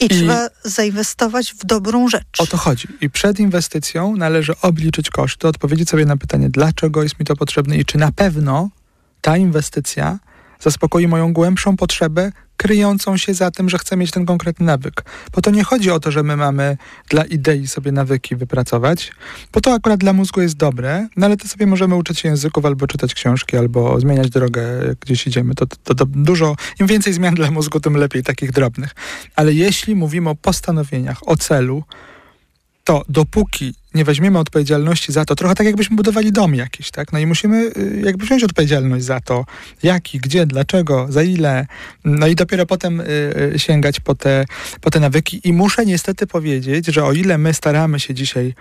I, 0.00 0.04
I- 0.04 0.08
trzeba 0.08 0.48
zainwestować 0.64 1.52
w 1.52 1.64
dobrą 1.66 2.08
rzecz. 2.08 2.21
O 2.38 2.46
to 2.46 2.56
chodzi. 2.56 2.88
I 3.00 3.10
przed 3.10 3.40
inwestycją 3.40 4.16
należy 4.16 4.52
obliczyć 4.62 5.10
koszty, 5.10 5.48
odpowiedzieć 5.48 5.90
sobie 5.90 6.06
na 6.06 6.16
pytanie, 6.16 6.50
dlaczego 6.50 7.02
jest 7.02 7.20
mi 7.20 7.26
to 7.26 7.36
potrzebne 7.36 7.76
i 7.76 7.84
czy 7.84 7.98
na 7.98 8.12
pewno 8.12 8.70
ta 9.20 9.36
inwestycja 9.36 10.18
zaspokoi 10.60 11.08
moją 11.08 11.32
głębszą 11.32 11.76
potrzebę, 11.76 12.32
kryjącą 12.56 13.16
się 13.16 13.34
za 13.34 13.50
tym, 13.50 13.68
że 13.68 13.78
chcę 13.78 13.96
mieć 13.96 14.10
ten 14.10 14.26
konkretny 14.26 14.66
nawyk. 14.66 15.04
Bo 15.32 15.42
to 15.42 15.50
nie 15.50 15.64
chodzi 15.64 15.90
o 15.90 16.00
to, 16.00 16.10
że 16.10 16.22
my 16.22 16.36
mamy 16.36 16.76
dla 17.08 17.24
idei 17.24 17.66
sobie 17.66 17.92
nawyki 17.92 18.36
wypracować, 18.36 19.12
bo 19.52 19.60
to 19.60 19.74
akurat 19.74 20.00
dla 20.00 20.12
mózgu 20.12 20.40
jest 20.40 20.56
dobre, 20.56 21.08
no 21.16 21.26
ale 21.26 21.36
to 21.36 21.48
sobie 21.48 21.66
możemy 21.66 21.94
uczyć 21.94 22.18
się 22.18 22.28
języków, 22.28 22.64
albo 22.64 22.86
czytać 22.86 23.14
książki, 23.14 23.56
albo 23.56 24.00
zmieniać 24.00 24.30
drogę, 24.30 24.62
gdzieś 25.00 25.26
idziemy. 25.26 25.54
To, 25.54 25.66
to, 25.66 25.94
to 25.94 26.06
dużo, 26.06 26.56
im 26.80 26.86
więcej 26.86 27.12
zmian 27.12 27.34
dla 27.34 27.50
mózgu, 27.50 27.80
tym 27.80 27.96
lepiej, 27.96 28.22
takich 28.22 28.52
drobnych. 28.52 28.94
Ale 29.36 29.52
jeśli 29.52 29.94
mówimy 29.94 30.30
o 30.30 30.34
postanowieniach, 30.34 31.28
o 31.28 31.36
celu, 31.36 31.82
to 32.84 33.04
dopóki 33.08 33.74
nie 33.94 34.04
weźmiemy 34.04 34.38
odpowiedzialności 34.38 35.12
za 35.12 35.24
to, 35.24 35.34
trochę 35.34 35.54
tak 35.54 35.66
jakbyśmy 35.66 35.96
budowali 35.96 36.32
dom 36.32 36.54
jakiś, 36.54 36.90
tak? 36.90 37.12
No 37.12 37.18
i 37.18 37.26
musimy 37.26 37.72
y, 37.76 38.02
jakby 38.04 38.26
wziąć 38.26 38.44
odpowiedzialność 38.44 39.04
za 39.04 39.20
to, 39.20 39.44
jaki, 39.82 40.18
gdzie, 40.18 40.46
dlaczego, 40.46 41.06
za 41.08 41.22
ile, 41.22 41.66
no 42.04 42.26
i 42.26 42.34
dopiero 42.34 42.66
potem 42.66 43.00
y, 43.00 43.04
y, 43.54 43.58
sięgać 43.58 44.00
po 44.00 44.14
te, 44.14 44.44
po 44.80 44.90
te 44.90 45.00
nawyki. 45.00 45.40
I 45.44 45.52
muszę 45.52 45.86
niestety 45.86 46.26
powiedzieć, 46.26 46.86
że 46.86 47.04
o 47.04 47.12
ile 47.12 47.38
my 47.38 47.54
staramy 47.54 48.00
się 48.00 48.14
dzisiaj 48.14 48.54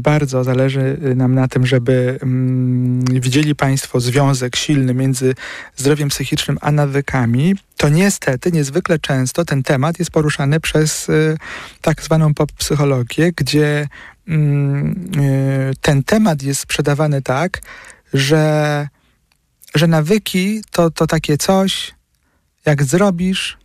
bardzo 0.00 0.44
zależy 0.44 0.98
y, 1.06 1.14
nam 1.14 1.34
na 1.34 1.48
tym, 1.48 1.66
żeby 1.66 2.18
mm, 2.22 3.04
widzieli 3.04 3.54
Państwo 3.54 4.00
związek 4.00 4.56
silny 4.56 4.94
między 4.94 5.34
zdrowiem 5.76 6.08
psychicznym 6.08 6.58
a 6.60 6.72
nawykami, 6.72 7.54
to 7.76 7.88
niestety 7.88 8.52
niezwykle 8.52 8.98
często 8.98 9.44
ten 9.44 9.62
temat 9.62 9.98
jest 9.98 10.10
poruszany 10.10 10.60
przez 10.60 11.08
y, 11.08 11.36
tak 11.80 12.02
zwaną 12.02 12.34
pop-psychologię, 12.34 13.32
gdzie 13.36 13.88
mm, 14.28 15.10
y, 15.16 15.74
ten 15.80 16.02
temat 16.02 16.42
jest 16.42 16.60
sprzedawany 16.60 17.22
tak, 17.22 17.62
że, 18.14 18.88
że 19.74 19.86
nawyki 19.86 20.62
to, 20.70 20.90
to 20.90 21.06
takie 21.06 21.38
coś, 21.38 21.94
jak 22.66 22.82
zrobisz, 22.82 23.61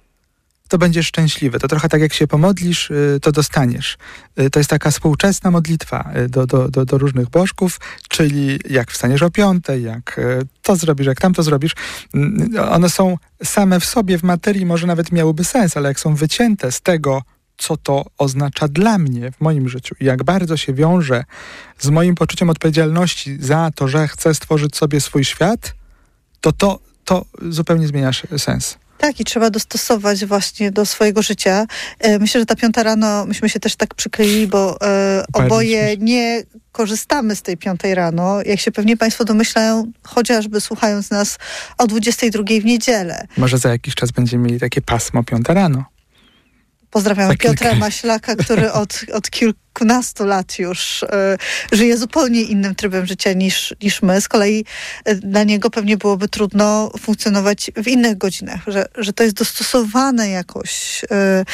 to 0.67 0.77
będziesz 0.77 1.07
szczęśliwy. 1.07 1.59
To 1.59 1.67
trochę 1.67 1.89
tak 1.89 2.01
jak 2.01 2.13
się 2.13 2.27
pomodlisz, 2.27 2.91
y, 2.91 3.19
to 3.21 3.31
dostaniesz. 3.31 3.97
Y, 4.39 4.49
To 4.49 4.59
jest 4.59 4.69
taka 4.69 4.91
współczesna 4.91 5.51
modlitwa 5.51 6.11
y, 6.17 6.29
do, 6.29 6.47
do, 6.47 6.69
do, 6.69 6.85
do 6.85 6.97
różnych 6.97 7.29
bożków, 7.29 7.79
czyli 8.09 8.59
jak 8.69 8.91
wstaniesz 8.91 9.23
o 9.23 9.29
piątej, 9.31 9.83
jak 9.83 10.19
to 10.61 10.75
zrobisz, 10.75 11.07
jak 11.07 11.21
tamto 11.21 11.43
zrobisz. 11.43 11.75
Mm, 12.13 12.49
One 12.71 12.89
są 12.89 13.17
same 13.43 13.79
w 13.79 13.85
sobie, 13.85 14.17
w 14.17 14.23
materii 14.23 14.65
może 14.65 14.87
nawet 14.87 15.11
miałyby 15.11 15.43
sens, 15.43 15.77
ale 15.77 15.89
jak 15.89 15.99
są 15.99 16.15
wycięte 16.15 16.71
z 16.71 16.81
tego, 16.81 17.21
co 17.57 17.77
to 17.77 18.05
oznacza 18.17 18.67
dla 18.67 18.97
mnie 18.97 19.31
w 19.31 19.41
moim 19.41 19.69
życiu 19.69 19.95
i 19.99 20.05
jak 20.05 20.23
bardzo 20.23 20.57
się 20.57 20.73
wiąże 20.73 21.23
z 21.79 21.89
moim 21.89 22.15
poczuciem 22.15 22.49
odpowiedzialności 22.49 23.37
za 23.41 23.71
to, 23.75 23.87
że 23.87 24.07
chcę 24.07 24.33
stworzyć 24.33 24.75
sobie 24.75 25.01
swój 25.01 25.25
świat, 25.25 25.75
to 26.41 26.51
to, 26.51 26.79
to 27.05 27.25
zupełnie 27.49 27.87
zmienia 27.87 28.11
sens. 28.37 28.77
Tak, 28.97 29.19
i 29.19 29.23
trzeba 29.25 29.49
dostosować 29.49 30.25
właśnie 30.25 30.71
do 30.71 30.85
swojego 30.85 31.21
życia. 31.21 31.65
E, 31.99 32.19
Myślę, 32.19 32.41
że 32.41 32.45
ta 32.45 32.55
piąta 32.55 32.83
rano, 32.83 33.25
myśmy 33.25 33.49
się 33.49 33.59
też 33.59 33.75
tak 33.75 33.95
przykleili, 33.95 34.47
bo 34.47 34.81
e, 34.81 35.23
oboje 35.33 35.97
nie 35.97 36.43
korzystamy 36.71 37.35
z 37.35 37.41
tej 37.41 37.57
piątej 37.57 37.95
rano. 37.95 38.41
Jak 38.45 38.59
się 38.59 38.71
pewnie 38.71 38.97
Państwo 38.97 39.25
domyślają, 39.25 39.91
chociażby 40.03 40.61
słuchając 40.61 41.09
nas 41.09 41.37
o 41.77 41.87
22 41.87 42.43
w 42.61 42.65
niedzielę. 42.65 43.27
Może 43.37 43.57
za 43.57 43.69
jakiś 43.69 43.95
czas 43.95 44.11
będziemy 44.11 44.43
mieli 44.43 44.59
takie 44.59 44.81
pasmo 44.81 45.23
piąta 45.23 45.53
rano. 45.53 45.85
Pozdrawiamy 46.91 47.27
Za 47.33 47.35
kilka- 47.37 47.49
Piotra 47.49 47.75
Maślaka, 47.75 48.35
który 48.35 48.71
od, 48.81 48.99
od 49.13 49.29
kilkunastu 49.29 50.25
lat 50.25 50.59
już 50.59 51.03
e, 51.03 51.37
żyje 51.71 51.97
zupełnie 51.97 52.41
innym 52.41 52.75
trybem 52.75 53.05
życia 53.05 53.33
niż, 53.33 53.75
niż 53.83 54.01
my. 54.01 54.21
Z 54.21 54.27
kolei 54.27 54.65
e, 55.05 55.15
dla 55.15 55.43
niego 55.43 55.69
pewnie 55.69 55.97
byłoby 55.97 56.27
trudno 56.27 56.91
funkcjonować 56.99 57.71
w 57.75 57.87
innych 57.87 58.17
godzinach, 58.17 58.59
że, 58.67 58.85
że 58.97 59.13
to 59.13 59.23
jest 59.23 59.35
dostosowane 59.35 60.29
jakoś 60.29 61.01
e, 61.11 61.45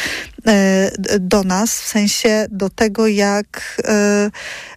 d- 0.99 1.19
do 1.19 1.43
nas, 1.43 1.81
w 1.81 1.87
sensie 1.87 2.45
do 2.51 2.69
tego, 2.69 3.07
jak, 3.07 3.81
e, 3.87 4.31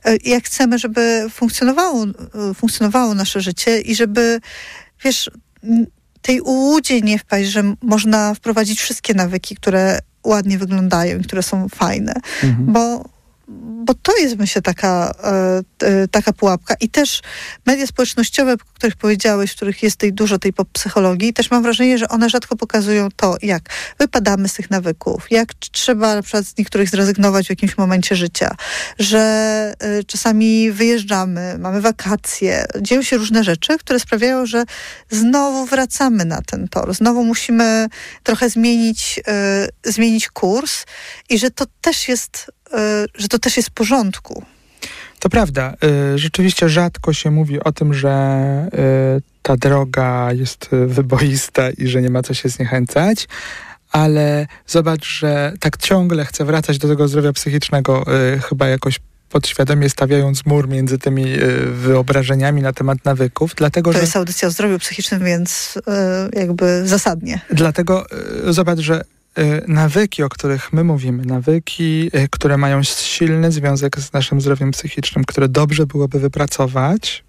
e, 0.05 0.17
jak 0.25 0.45
chcemy, 0.45 0.79
żeby 0.79 1.27
funkcjonowało, 1.31 2.07
funkcjonowało 2.55 3.15
nasze 3.15 3.41
życie 3.41 3.81
i 3.81 3.95
żeby, 3.95 4.41
wiesz, 5.05 5.31
tej 6.23 6.41
ułudzie 6.41 7.01
nie 7.01 7.19
wpaść, 7.19 7.49
że 7.51 7.75
można 7.83 8.35
wprowadzić 8.35 8.81
wszystkie 8.81 9.15
nawyki, 9.15 9.57
które 9.57 9.99
ładnie 10.27 10.59
wyglądają 10.59 11.19
i 11.19 11.23
które 11.23 11.43
są 11.43 11.69
fajne, 11.69 12.15
Mhm. 12.43 12.73
bo 12.73 13.05
bo 13.49 13.95
to 13.95 14.17
jest 14.17 14.39
myślę 14.39 14.63
taka, 14.63 15.15
e, 15.83 16.09
taka 16.09 16.33
pułapka. 16.33 16.75
I 16.81 16.89
też 16.89 17.23
media 17.67 17.87
społecznościowe, 17.87 18.53
o 18.53 18.57
których 18.75 18.97
powiedziałeś, 18.97 19.53
w 19.53 19.57
których 19.57 19.83
jest 19.83 19.97
tej 19.97 20.13
dużo 20.13 20.39
tej 20.39 20.53
psychologii, 20.73 21.33
też 21.33 21.51
mam 21.51 21.63
wrażenie, 21.63 21.99
że 21.99 22.09
one 22.09 22.31
rzadko 22.31 22.57
pokazują 22.57 23.09
to, 23.17 23.37
jak 23.43 23.63
wypadamy 23.99 24.49
z 24.49 24.55
tych 24.55 24.71
nawyków, 24.71 25.31
jak 25.31 25.55
trzeba 25.55 26.15
na 26.15 26.23
przykład 26.23 26.45
z 26.45 26.59
niektórych 26.59 26.89
zrezygnować 26.89 27.47
w 27.47 27.51
jakimś 27.51 27.79
momencie 27.79 28.17
życia, 28.17 28.57
że 28.99 29.19
e, 29.79 30.05
czasami 30.05 30.73
wyjeżdżamy, 30.73 31.57
mamy 31.59 31.81
wakacje, 31.81 32.67
dzieją 32.81 33.03
się 33.03 33.17
różne 33.17 33.45
rzeczy, 33.45 33.79
które 33.79 34.01
sprawiają, 34.01 34.47
że 34.47 34.65
znowu 35.11 35.67
wracamy 35.67 36.25
na 36.25 36.43
ten 36.43 36.69
tor, 36.69 36.95
znowu 36.95 37.25
musimy 37.25 37.87
trochę 38.23 38.51
zmienić, 38.51 39.21
zmienić 39.85 40.29
kurs 40.29 40.85
i 41.29 41.39
że 41.39 41.51
to 41.51 41.65
też 41.81 42.09
jest 42.09 42.51
E, 42.66 42.66
że 43.15 43.29
to 43.29 43.39
też 43.39 43.57
jest 43.57 43.69
w 43.69 43.73
porządku. 43.73 44.45
To 45.19 45.29
prawda. 45.29 45.75
E, 46.15 46.19
rzeczywiście 46.19 46.69
rzadko 46.69 47.13
się 47.13 47.31
mówi 47.31 47.61
o 47.61 47.73
tym, 47.73 47.95
że 47.95 48.11
e, 48.11 48.69
ta 49.43 49.57
droga 49.57 50.33
jest 50.33 50.69
wyboista 50.87 51.71
i 51.71 51.89
że 51.89 52.03
nie 52.03 52.11
ma 52.11 52.23
co 52.23 52.35
się 52.35 52.49
zniechęcać. 52.49 53.29
Ale 53.93 54.47
zobacz, 54.67 55.07
że 55.07 55.53
tak 55.61 55.77
ciągle 55.77 56.25
chcę 56.25 56.45
wracać 56.45 56.79
do 56.79 56.89
tego 56.89 57.09
zdrowia 57.09 57.33
psychicznego, 57.33 58.05
chyba 58.49 58.69
jakoś 58.69 59.01
podświadomie 59.31 59.91
stawiając 59.91 60.47
mur 60.47 60.69
między 60.69 60.99
tymi 60.99 61.25
wyobrażeniami 61.67 62.63
na 62.63 62.73
temat 62.73 63.05
nawyków, 63.05 63.55
dlatego 63.57 63.91
to 63.91 63.99
że... 63.99 64.05
Jest 64.05 64.17
audycja 64.17 64.49
o 64.49 64.51
zdrowiu 64.51 64.79
psychicznym, 64.79 65.25
więc 65.25 65.79
jakby 66.33 66.89
zasadnie. 66.89 67.41
Dlatego 67.51 68.07
zobacz, 68.49 68.79
że 68.79 69.05
nawyki, 69.69 70.23
o 70.23 70.29
których 70.29 70.73
my 70.73 70.85
mówimy, 70.85 71.25
nawyki, 71.25 72.11
y, 72.15 72.29
które 72.31 72.57
mają 72.57 72.83
silny 72.83 73.53
związek 73.53 74.01
z 74.01 74.13
naszym 74.13 74.41
zdrowiem 74.41 74.71
psychicznym, 74.71 75.25
które 75.25 75.49
dobrze 75.49 75.87
byłoby 75.87 76.21
wypracować, 76.21 77.25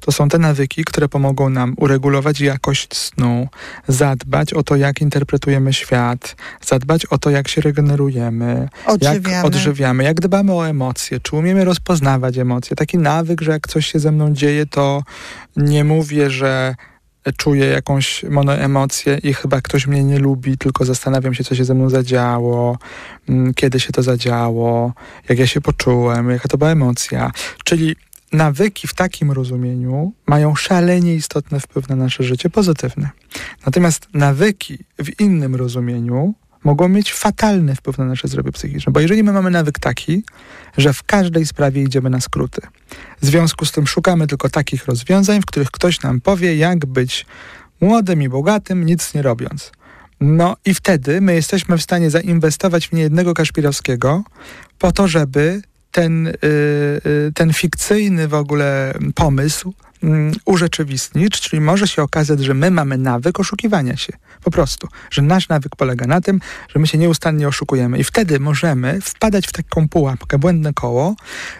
to 0.00 0.12
są 0.12 0.28
te 0.28 0.38
nawyki, 0.38 0.84
które 0.84 1.08
pomogą 1.08 1.50
nam 1.50 1.74
uregulować 1.76 2.40
jakość 2.40 2.96
snu, 2.96 3.48
zadbać 3.88 4.52
o 4.52 4.62
to, 4.62 4.76
jak 4.76 5.00
interpretujemy 5.00 5.72
świat, 5.72 6.36
zadbać 6.66 7.06
o 7.06 7.18
to, 7.18 7.30
jak 7.30 7.48
się 7.48 7.60
regenerujemy, 7.60 8.68
odżywiamy. 8.86 9.34
jak 9.34 9.44
odżywiamy, 9.44 10.04
jak 10.04 10.20
dbamy 10.20 10.54
o 10.54 10.68
emocje, 10.68 11.20
czy 11.20 11.36
umiemy 11.36 11.64
rozpoznawać 11.64 12.38
emocje. 12.38 12.76
Taki 12.76 12.98
nawyk, 12.98 13.40
że 13.40 13.50
jak 13.50 13.68
coś 13.68 13.86
się 13.86 13.98
ze 13.98 14.12
mną 14.12 14.34
dzieje, 14.34 14.66
to 14.66 15.02
nie 15.56 15.84
mówię, 15.84 16.30
że 16.30 16.74
czuję 17.36 17.66
jakąś 17.66 18.22
monoemocję 18.22 19.18
i 19.22 19.34
chyba 19.34 19.60
ktoś 19.60 19.86
mnie 19.86 20.04
nie 20.04 20.18
lubi, 20.18 20.58
tylko 20.58 20.84
zastanawiam 20.84 21.34
się, 21.34 21.44
co 21.44 21.54
się 21.54 21.64
ze 21.64 21.74
mną 21.74 21.90
zadziało, 21.90 22.78
mm, 23.28 23.54
kiedy 23.54 23.80
się 23.80 23.92
to 23.92 24.02
zadziało, 24.02 24.92
jak 25.28 25.38
ja 25.38 25.46
się 25.46 25.60
poczułem, 25.60 26.30
jaka 26.30 26.48
to 26.48 26.58
była 26.58 26.70
emocja. 26.70 27.32
Czyli 27.64 27.96
nawyki 28.32 28.88
w 28.88 28.94
takim 28.94 29.32
rozumieniu 29.32 30.12
mają 30.26 30.54
szalenie 30.54 31.14
istotny 31.14 31.60
wpływ 31.60 31.88
na 31.88 31.96
nasze 31.96 32.22
życie 32.24 32.50
pozytywne. 32.50 33.10
Natomiast 33.66 34.08
nawyki 34.14 34.78
w 34.98 35.20
innym 35.20 35.54
rozumieniu 35.54 36.34
mogą 36.64 36.88
mieć 36.88 37.12
fatalny 37.12 37.74
wpływ 37.74 37.98
na 37.98 38.04
nasze 38.04 38.28
zdrowie 38.28 38.52
psychiczne. 38.52 38.92
Bo 38.92 39.00
jeżeli 39.00 39.22
my 39.22 39.32
mamy 39.32 39.50
nawyk 39.50 39.78
taki, 39.78 40.24
że 40.76 40.92
w 40.92 41.02
każdej 41.02 41.46
sprawie 41.46 41.82
idziemy 41.82 42.10
na 42.10 42.20
skróty, 42.20 42.60
w 43.22 43.26
związku 43.26 43.64
z 43.64 43.72
tym 43.72 43.86
szukamy 43.86 44.26
tylko 44.26 44.48
takich 44.48 44.86
rozwiązań, 44.86 45.42
w 45.42 45.46
których 45.46 45.70
ktoś 45.70 46.02
nam 46.02 46.20
powie, 46.20 46.56
jak 46.56 46.86
być 46.86 47.26
młodym 47.80 48.22
i 48.22 48.28
bogatym, 48.28 48.86
nic 48.86 49.14
nie 49.14 49.22
robiąc. 49.22 49.72
No 50.20 50.56
i 50.64 50.74
wtedy 50.74 51.20
my 51.20 51.34
jesteśmy 51.34 51.78
w 51.78 51.82
stanie 51.82 52.10
zainwestować 52.10 52.88
w 52.88 52.92
niejednego 52.92 53.34
Kaszpirowskiego 53.34 54.24
po 54.78 54.92
to, 54.92 55.08
żeby 55.08 55.62
ten, 55.92 56.24
yy, 56.24 57.32
ten 57.34 57.52
fikcyjny 57.52 58.28
w 58.28 58.34
ogóle 58.34 58.94
pomysł 59.14 59.74
Mm, 60.02 60.32
urzeczywistnić, 60.44 61.40
czyli 61.40 61.60
może 61.60 61.88
się 61.88 62.02
okazać, 62.02 62.40
że 62.40 62.54
my 62.54 62.70
mamy 62.70 62.98
nawyk 62.98 63.40
oszukiwania 63.40 63.96
się. 63.96 64.12
Po 64.44 64.50
prostu. 64.50 64.88
Że 65.10 65.22
nasz 65.22 65.48
nawyk 65.48 65.76
polega 65.76 66.06
na 66.06 66.20
tym, 66.20 66.40
że 66.68 66.78
my 66.78 66.86
się 66.86 66.98
nieustannie 66.98 67.48
oszukujemy. 67.48 67.98
I 67.98 68.04
wtedy 68.04 68.40
możemy 68.40 69.00
wpadać 69.00 69.46
w 69.46 69.52
taką 69.52 69.88
pułapkę, 69.88 70.38
błędne 70.38 70.72
koło, 70.72 71.16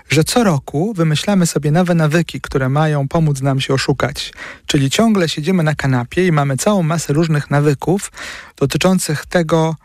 że 0.08 0.24
co 0.24 0.44
roku 0.44 0.94
wymyślamy 0.94 1.46
sobie 1.46 1.70
nowe 1.70 1.94
nawyki, 1.94 2.40
które 2.40 2.68
mają 2.68 3.08
pomóc 3.08 3.40
nam 3.40 3.60
się 3.60 3.74
oszukać. 3.74 4.32
Czyli 4.66 4.90
ciągle 4.90 5.28
siedzimy 5.28 5.62
na 5.62 5.74
kanapie 5.74 6.26
i 6.26 6.32
mamy 6.32 6.56
całą 6.56 6.82
masę 6.82 7.12
różnych 7.12 7.50
nawyków 7.50 8.12
dotyczących 8.56 9.26
tego, 9.26 9.76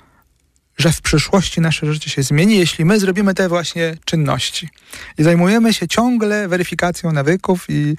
że 0.78 0.92
w 0.92 1.02
przyszłości 1.02 1.62
nasze 1.62 1.94
życie 1.94 2.10
się 2.10 2.24
zmieni, 2.24 2.58
jeśli 2.58 2.86
my 2.86 3.00
zrobimy 3.00 3.34
te 3.34 3.50
właśnie 3.50 3.98
czynności. 4.06 4.70
I 5.18 5.24
zajmujemy 5.24 5.74
się 5.74 5.88
ciągle 5.88 6.48
weryfikacją 6.48 7.12
nawyków 7.12 7.66
i, 7.70 7.96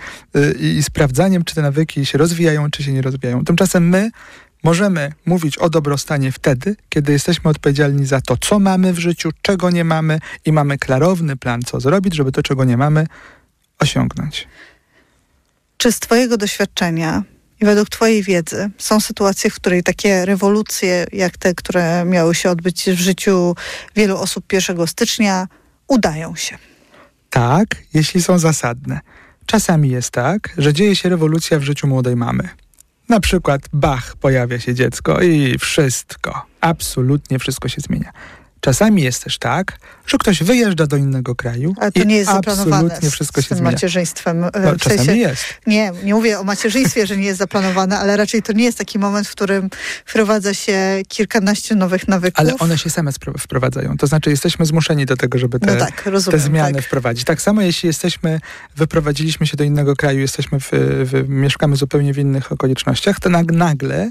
i, 0.61 0.65
i 0.67 0.83
sprawdzaniem, 0.83 1.45
czy 1.45 1.55
te 1.55 1.63
nawyki 1.63 2.07
się 2.07 2.19
rozwijają, 2.19 2.71
czy 2.71 2.83
się 2.83 2.93
nie 2.93 3.03
rozwijają. 3.03 3.45
Tymczasem 3.45 3.89
my 3.89 4.11
możemy 4.63 5.13
mówić 5.27 5.59
o 5.59 5.71
dobrostanie 5.71 6.33
wtedy, 6.33 6.77
kiedy 6.89 7.13
jesteśmy 7.13 7.51
odpowiedzialni 7.51 8.07
za 8.07 8.21
to, 8.21 8.37
co 8.37 8.59
mamy 8.59 8.93
w 8.93 8.99
życiu, 8.99 9.31
czego 9.43 9.71
nie 9.71 9.85
mamy 9.85 10.19
i 10.45 10.53
mamy 10.53 10.79
klarowny 10.79 11.37
plan, 11.37 11.63
co 11.63 11.81
zrobić, 11.81 12.15
żeby 12.15 12.33
to, 12.33 12.43
czego 12.43 12.65
nie 12.65 12.77
mamy, 12.77 13.07
osiągnąć. 13.79 14.49
Czy 15.77 15.93
z 15.93 16.01
Twojego 16.01 16.37
doświadczenia 16.37 17.23
i 17.61 17.65
według 17.65 17.89
Twojej 17.89 18.23
wiedzy 18.23 18.71
są 18.79 19.01
sytuacje, 19.01 19.51
w 19.51 19.55
której 19.55 19.83
takie 19.83 20.25
rewolucje, 20.25 21.07
jak 21.13 21.39
te, 21.39 21.55
które 21.55 22.05
miały 22.05 22.35
się 22.35 22.51
odbyć 22.51 22.85
w 22.85 22.99
życiu 22.99 23.55
wielu 23.97 24.19
osób 24.19 24.53
1 24.53 24.87
stycznia, 24.87 25.49
udają 25.89 26.37
się? 26.37 26.59
Tak, 27.31 27.67
jeśli 27.95 28.23
są 28.23 28.39
zasadne. 28.39 29.01
Czasami 29.47 29.91
jest 29.91 30.11
tak, 30.11 30.55
że 30.59 30.75
dzieje 30.75 30.97
się 30.97 31.09
rewolucja 31.09 31.59
w 31.59 31.63
życiu 31.63 31.87
młodej 31.87 32.17
mamy. 32.17 32.49
Na 33.09 33.21
przykład, 33.21 33.63
bach, 33.73 34.17
pojawia 34.17 34.61
się 34.61 34.75
dziecko 34.75 35.23
i 35.23 35.59
wszystko, 35.59 36.47
absolutnie 36.61 37.39
wszystko 37.39 37.69
się 37.69 37.81
zmienia. 37.81 38.13
Czasami 38.67 39.03
jest 39.03 39.25
też 39.25 39.39
tak, 39.39 39.79
że 40.07 40.19
ktoś 40.19 40.43
wyjeżdża 40.43 40.87
do 40.87 40.97
innego 40.97 41.35
kraju 41.35 41.75
Ale 41.81 41.93
to 41.93 42.05
nie 42.05 42.17
jest 42.17 42.31
absolutnie 42.31 43.11
wszystko 43.11 43.43
się 43.43 43.55
zmienia. 43.55 43.71
macierzyństwem. 43.71 44.41
No, 44.41 44.51
w 44.51 44.79
czasami 44.79 44.97
sensie, 44.97 45.17
jest. 45.17 45.45
Nie, 45.67 45.93
nie 46.05 46.15
mówię 46.15 46.39
o 46.39 46.45
macierzyństwie, 46.45 47.07
że 47.07 47.17
nie 47.17 47.25
jest 47.25 47.39
zaplanowane, 47.39 47.99
ale 47.99 48.17
raczej 48.17 48.43
to 48.43 48.53
nie 48.53 48.65
jest 48.65 48.79
taki 48.79 48.99
moment, 48.99 49.29
w 49.29 49.31
którym 49.31 49.71
wprowadza 50.07 50.55
się 50.55 51.03
kilkanaście 51.09 51.75
nowych 51.75 52.09
nawyków. 52.09 52.41
Ale 52.41 52.59
one 52.59 52.79
się 52.79 52.91
same 52.91 53.11
wprowadzają. 53.39 53.97
To 53.97 54.07
znaczy 54.07 54.31
jesteśmy 54.31 54.67
zmuszeni 54.67 55.07
do 55.07 55.17
tego, 55.17 55.39
żeby 55.39 55.61
te, 55.61 55.75
no 55.75 55.85
tak, 55.85 56.07
rozumiem, 56.07 56.41
te 56.41 56.47
zmiany 56.47 56.75
tak. 56.75 56.85
wprowadzić. 56.85 57.25
Tak 57.25 57.43
samo 57.43 57.63
jeśli 57.63 57.87
jesteśmy, 57.87 58.41
wyprowadziliśmy 58.77 59.47
się 59.47 59.57
do 59.57 59.65
innego 59.65 59.97
kraju, 59.97 60.21
jesteśmy 60.21 60.61
w, 60.61 60.71
w, 60.73 61.29
mieszkamy 61.29 61.77
zupełnie 61.77 62.15
w 62.15 62.19
innych 62.19 62.53
okolicznościach, 62.53 63.21
to 63.21 63.31
nagle 63.53 64.11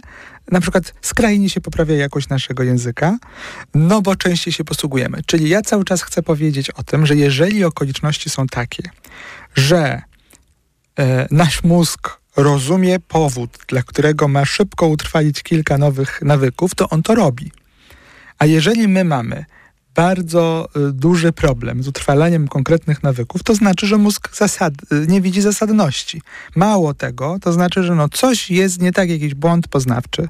na 0.52 0.62
przykład 0.62 0.94
skrajnie 1.02 1.50
się 1.50 1.62
poprawia 1.62 1.96
jakość 1.96 2.30
naszego 2.30 2.64
języka, 2.64 3.18
no 3.74 4.02
bo 4.02 4.16
częściej 4.16 4.54
się 4.54 4.64
posługujemy. 4.64 5.22
Czyli 5.26 5.50
ja 5.50 5.62
cały 5.62 5.86
czas 5.86 6.02
chcę 6.02 6.24
powiedzieć 6.24 6.70
o 6.70 6.84
tym, 6.84 7.06
że 7.06 7.16
jeżeli 7.16 7.64
okoliczności 7.64 8.30
są 8.30 8.48
takie, 8.48 8.84
że 9.56 10.02
e, 11.00 11.28
nasz 11.32 11.64
mózg 11.64 12.20
rozumie 12.36 13.00
powód, 13.00 13.58
dla 13.68 13.84
którego 13.84 14.28
ma 14.28 14.46
szybko 14.46 14.88
utrwalić 14.88 15.44
kilka 15.44 15.78
nowych 15.78 16.22
nawyków, 16.22 16.76
to 16.76 16.90
on 16.90 17.04
to 17.04 17.16
robi. 17.16 17.52
A 18.40 18.46
jeżeli 18.46 18.88
my 18.88 19.04
mamy 19.04 19.46
bardzo 19.96 20.70
y, 20.90 20.92
duży 20.92 21.32
problem 21.32 21.84
z 21.84 21.88
utrwalaniem 21.88 22.48
konkretnych 22.48 23.04
nawyków, 23.04 23.44
to 23.44 23.56
znaczy, 23.56 23.88
że 23.88 23.98
mózg 23.98 24.36
zasad, 24.36 24.74
y, 24.92 25.08
nie 25.08 25.22
widzi 25.22 25.42
zasadności. 25.42 26.22
Mało 26.56 26.94
tego, 26.94 27.38
to 27.42 27.54
znaczy, 27.54 27.84
że 27.84 27.96
no 27.96 28.10
coś 28.10 28.52
jest 28.52 28.82
nie 28.82 28.92
tak, 28.92 29.10
jakiś 29.10 29.34
błąd 29.34 29.68
poznawczy. 29.68 30.30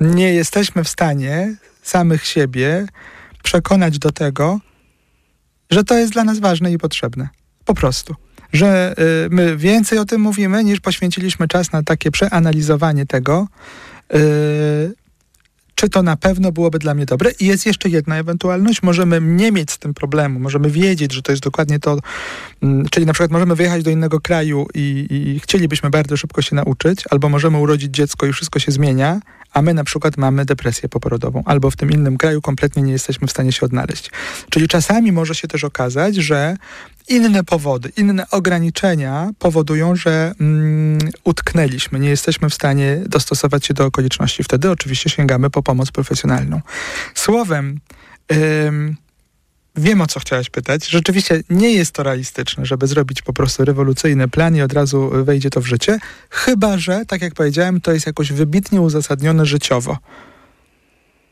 Nie 0.00 0.34
jesteśmy 0.34 0.84
w 0.84 0.88
stanie 0.88 1.56
samych 1.82 2.24
siebie 2.24 2.86
przekonać 3.42 3.98
do 3.98 4.12
tego, 4.12 4.60
że 5.70 5.84
to 5.84 5.98
jest 5.98 6.12
dla 6.12 6.24
nas 6.24 6.38
ważne 6.38 6.72
i 6.72 6.78
potrzebne. 6.78 7.28
Po 7.64 7.74
prostu. 7.74 8.14
Że 8.52 8.94
y, 9.26 9.28
my 9.30 9.56
więcej 9.56 9.98
o 9.98 10.04
tym 10.04 10.20
mówimy, 10.20 10.64
niż 10.64 10.80
poświęciliśmy 10.80 11.48
czas 11.48 11.72
na 11.72 11.82
takie 11.82 12.10
przeanalizowanie 12.10 13.06
tego, 13.06 13.48
y, 14.14 15.07
czy 15.78 15.88
to 15.88 16.02
na 16.02 16.16
pewno 16.16 16.52
byłoby 16.52 16.78
dla 16.78 16.94
mnie 16.94 17.06
dobre. 17.06 17.30
I 17.40 17.46
jest 17.46 17.66
jeszcze 17.66 17.88
jedna 17.88 18.16
ewentualność, 18.16 18.82
możemy 18.82 19.20
nie 19.20 19.52
mieć 19.52 19.70
z 19.70 19.78
tym 19.78 19.94
problemu, 19.94 20.40
możemy 20.40 20.70
wiedzieć, 20.70 21.12
że 21.12 21.22
to 21.22 21.32
jest 21.32 21.42
dokładnie 21.42 21.78
to, 21.78 21.98
mm, 22.62 22.88
czyli 22.88 23.06
na 23.06 23.12
przykład 23.12 23.30
możemy 23.30 23.54
wyjechać 23.54 23.82
do 23.82 23.90
innego 23.90 24.20
kraju 24.20 24.66
i, 24.74 25.06
i 25.10 25.40
chcielibyśmy 25.40 25.90
bardzo 25.90 26.16
szybko 26.16 26.42
się 26.42 26.56
nauczyć, 26.56 27.04
albo 27.10 27.28
możemy 27.28 27.58
urodzić 27.58 27.94
dziecko 27.94 28.26
i 28.26 28.32
wszystko 28.32 28.58
się 28.58 28.72
zmienia, 28.72 29.20
a 29.52 29.62
my 29.62 29.74
na 29.74 29.84
przykład 29.84 30.16
mamy 30.16 30.44
depresję 30.44 30.88
poporodową, 30.88 31.42
albo 31.46 31.70
w 31.70 31.76
tym 31.76 31.90
innym 31.90 32.18
kraju 32.18 32.40
kompletnie 32.40 32.82
nie 32.82 32.92
jesteśmy 32.92 33.26
w 33.26 33.30
stanie 33.30 33.52
się 33.52 33.66
odnaleźć. 33.66 34.10
Czyli 34.50 34.68
czasami 34.68 35.12
może 35.12 35.34
się 35.34 35.48
też 35.48 35.64
okazać, 35.64 36.16
że 36.16 36.56
inne 37.08 37.44
powody, 37.44 37.92
inne 37.96 38.30
ograniczenia 38.30 39.30
powodują, 39.38 39.96
że 39.96 40.32
mm, 40.40 40.98
utknęliśmy, 41.24 41.98
nie 41.98 42.08
jesteśmy 42.08 42.50
w 42.50 42.54
stanie 42.54 42.96
dostosować 43.06 43.66
się 43.66 43.74
do 43.74 43.86
okoliczności. 43.86 44.44
Wtedy 44.44 44.70
oczywiście 44.70 45.10
sięgamy 45.10 45.50
po 45.50 45.62
pomoc 45.62 45.90
profesjonalną. 45.90 46.60
Słowem, 47.14 47.80
wiem 49.78 50.00
o 50.00 50.06
co 50.06 50.20
chciałaś 50.20 50.50
pytać. 50.50 50.88
Rzeczywiście 50.88 51.42
nie 51.50 51.72
jest 51.72 51.92
to 51.92 52.02
realistyczne, 52.02 52.66
żeby 52.66 52.86
zrobić 52.86 53.22
po 53.22 53.32
prostu 53.32 53.64
rewolucyjny 53.64 54.28
plan 54.28 54.56
i 54.56 54.62
od 54.62 54.72
razu 54.72 55.10
wejdzie 55.24 55.50
to 55.50 55.60
w 55.60 55.66
życie, 55.66 55.98
chyba 56.30 56.78
że, 56.78 57.06
tak 57.06 57.22
jak 57.22 57.34
powiedziałem, 57.34 57.80
to 57.80 57.92
jest 57.92 58.06
jakoś 58.06 58.32
wybitnie 58.32 58.80
uzasadnione 58.80 59.46
życiowo. 59.46 59.96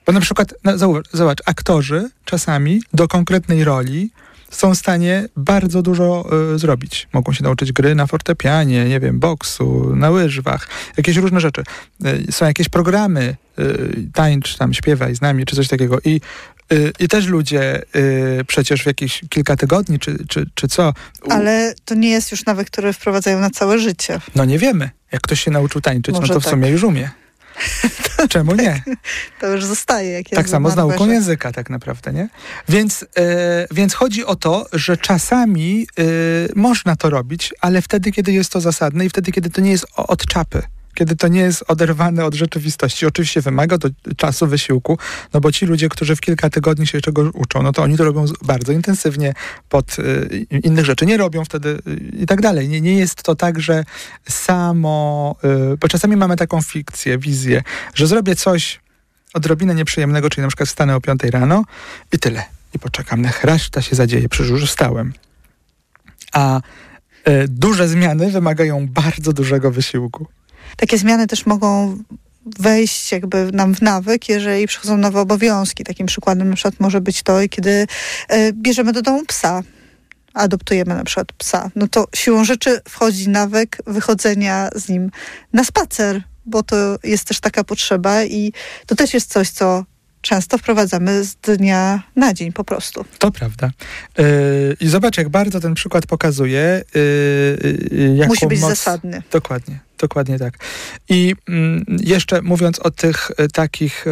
Bo 0.07 0.13
na 0.13 0.21
przykład, 0.21 0.55
no, 0.65 0.79
zobacz, 0.79 1.07
zobacz, 1.13 1.39
aktorzy 1.47 2.11
czasami 2.25 2.83
do 2.93 3.09
konkretnej 3.09 3.65
roli 3.65 4.11
są 4.51 4.75
w 4.75 4.79
stanie 4.79 5.29
bardzo 5.37 5.83
dużo 5.83 6.29
y, 6.55 6.59
zrobić. 6.59 7.09
Mogą 7.13 7.33
się 7.33 7.45
nauczyć 7.45 7.73
gry 7.73 7.95
na 7.95 8.07
fortepianie, 8.07 8.89
nie 8.89 9.01
wiem, 9.01 9.19
boksu, 9.19 9.97
na 9.97 10.11
łyżwach, 10.11 10.69
jakieś 10.97 11.17
różne 11.17 11.41
rzeczy. 11.41 11.63
Y, 12.07 12.33
są 12.33 12.47
jakieś 12.47 12.69
programy, 12.69 13.37
y, 13.59 14.09
tańcz 14.15 14.57
tam, 14.57 14.75
śpiewaj 14.75 15.15
z 15.15 15.21
nami, 15.21 15.45
czy 15.45 15.57
coś 15.57 15.69
takiego. 15.69 15.99
I, 16.05 16.21
i 16.99 17.09
też 17.09 17.27
ludzie 17.27 17.83
przecież 18.47 18.83
w 18.83 18.87
jakieś 18.87 19.21
kilka 19.29 19.57
tygodni, 19.57 19.99
czy, 19.99 20.27
czy, 20.29 20.47
czy 20.55 20.69
co. 20.69 20.93
Ale 21.31 21.75
to 21.85 21.95
nie 21.95 22.11
jest 22.11 22.31
już 22.31 22.45
nawyk, 22.45 22.71
który 22.71 22.93
wprowadzają 22.93 23.41
na 23.41 23.51
całe 23.51 23.79
życie. 23.79 24.21
No 24.35 24.45
nie 24.45 24.59
wiemy. 24.59 24.91
Jak 25.13 25.23
ktoś 25.23 25.41
się 25.41 25.51
nauczył 25.51 25.81
tańczyć, 25.81 26.15
Może 26.15 26.29
no 26.29 26.35
to 26.35 26.41
w 26.41 26.45
tak. 26.45 26.51
sumie 26.51 26.69
już 26.69 26.83
umie. 26.83 27.11
Czemu 28.29 28.55
nie? 28.55 28.83
To 29.41 29.47
już 29.47 29.65
zostaje. 29.65 30.11
Jak 30.11 30.29
tak 30.29 30.49
samo 30.49 30.71
z 30.71 30.77
nauką 30.77 31.11
języka 31.11 31.53
tak 31.53 31.71
naprawdę, 31.71 32.13
nie? 32.13 32.29
Więc, 32.69 33.05
e, 33.17 33.67
więc 33.71 33.95
chodzi 33.95 34.25
o 34.25 34.37
to, 34.37 34.67
że 34.73 34.97
czasami 34.97 35.87
można 36.55 36.97
to 36.97 37.11
robić, 37.11 37.55
ale 37.61 37.83
wtedy, 37.83 38.13
kiedy 38.13 38.33
jest 38.33 38.51
to 38.51 38.61
zasadne 38.61 39.07
i 39.07 39.09
wtedy, 39.09 39.33
kiedy 39.33 39.51
to 39.51 39.61
nie 39.61 39.71
jest 39.71 39.87
od 39.97 40.27
czapy 40.27 40.63
kiedy 40.97 41.17
to 41.17 41.29
nie 41.29 41.41
jest 41.41 41.65
oderwane 41.69 42.25
od 42.25 42.35
rzeczywistości. 42.35 43.07
Oczywiście 43.07 43.41
wymaga 43.41 43.79
to 43.79 43.89
czasu, 44.17 44.47
wysiłku, 44.47 44.99
no 45.33 45.41
bo 45.41 45.53
ci 45.53 45.67
ludzie, 45.67 45.89
którzy 45.89 46.17
w 46.17 46.21
kilka 46.21 46.51
tygodni 46.51 46.87
się 46.87 47.01
czegoś 47.01 47.31
uczą, 47.35 47.63
no 47.63 47.73
to 47.73 47.83
oni 47.83 47.97
to 47.97 48.05
robią 48.05 48.25
bardzo 48.43 48.73
intensywnie, 48.73 49.35
pod 49.69 49.99
y, 49.99 50.47
innych 50.63 50.85
rzeczy 50.85 51.07
nie 51.07 51.17
robią 51.17 51.45
wtedy 51.45 51.69
y, 51.69 52.17
i 52.19 52.27
tak 52.27 52.41
dalej. 52.41 52.69
Nie, 52.69 52.81
nie 52.81 52.97
jest 52.97 53.23
to 53.23 53.35
tak, 53.35 53.61
że 53.61 53.85
samo, 54.29 55.37
y, 55.73 55.77
bo 55.77 55.89
czasami 55.89 56.17
mamy 56.17 56.37
taką 56.37 56.63
fikcję, 56.63 57.19
wizję, 57.19 57.63
że 57.95 58.07
zrobię 58.07 58.37
coś 58.37 58.81
odrobinę 59.35 59.75
nieprzyjemnego, 59.75 60.31
czyli 60.31 60.43
na 60.43 60.49
przykład 60.49 60.69
wstanę 60.69 60.97
o 60.97 61.01
5 61.01 61.23
rano 61.31 61.65
i 62.13 62.19
tyle. 62.19 62.45
I 62.75 62.79
poczekam, 62.79 63.23
niech 63.23 63.45
reszta 63.45 63.83
się 63.83 63.97
zadzieje, 63.97 64.29
przecież 64.29 64.51
już 64.51 64.65
wstałem. 64.65 65.13
A 66.33 66.59
y, 66.59 66.63
duże 67.49 67.89
zmiany 67.89 68.31
wymagają 68.31 68.89
bardzo 68.89 69.33
dużego 69.33 69.71
wysiłku 69.71 70.27
takie 70.77 70.99
zmiany 70.99 71.27
też 71.27 71.47
mogą 71.47 71.99
wejść 72.59 73.13
jakby 73.13 73.53
nam 73.53 73.75
w 73.75 73.83
nawyk, 73.83 74.29
jeżeli 74.29 74.67
przychodzą 74.67 74.97
nowe 74.97 75.21
obowiązki. 75.21 75.85
Takim 75.85 76.07
przykładem 76.07 76.49
na 76.49 76.55
przykład 76.55 76.81
może 76.81 77.01
być 77.01 77.23
to, 77.23 77.39
kiedy 77.51 77.87
e, 78.29 78.53
bierzemy 78.53 78.93
do 78.93 79.03
domu 79.03 79.25
psa 79.27 79.63
adoptujemy 80.37 80.95
na 80.95 81.05
przykład 81.05 81.33
psa, 81.33 81.71
no 81.77 81.89
to 81.89 82.07
siłą 82.15 82.45
rzeczy 82.45 82.81
wchodzi 82.89 83.29
nawyk 83.29 83.79
wychodzenia 83.87 84.69
z 84.75 84.89
nim 84.89 85.11
na 85.53 85.65
spacer, 85.65 86.23
bo 86.47 86.63
to 86.63 86.77
jest 87.05 87.25
też 87.25 87.41
taka 87.41 87.65
potrzeba 87.65 88.25
i 88.25 88.53
to 88.87 88.95
też 88.95 89.15
jest 89.15 89.33
coś, 89.33 89.51
co 89.51 89.85
często 90.21 90.59
wprowadzamy 90.59 91.25
z 91.25 91.35
dnia 91.35 92.03
na 92.17 92.35
dzień 92.35 92.53
po 92.53 92.65
prostu. 92.65 93.05
To 93.19 93.31
prawda. 93.31 93.71
Yy, 94.19 94.77
I 94.81 94.89
zobacz, 94.89 95.19
jak 95.19 95.29
bardzo 95.29 95.61
ten 95.61 95.75
przykład 95.75 96.07
pokazuje. 96.07 96.85
Yy, 97.91 98.27
Musi 98.29 98.47
być 98.47 98.61
moc... 98.61 98.71
zasadny. 98.71 99.23
Dokładnie. 99.31 99.79
Dokładnie 99.99 100.39
tak. 100.39 100.59
I 101.09 101.35
mm, 101.49 101.85
jeszcze 101.89 102.43
mówiąc 102.43 102.79
o 102.79 102.91
tych 102.91 103.31
y, 103.31 103.49
takich 103.49 104.05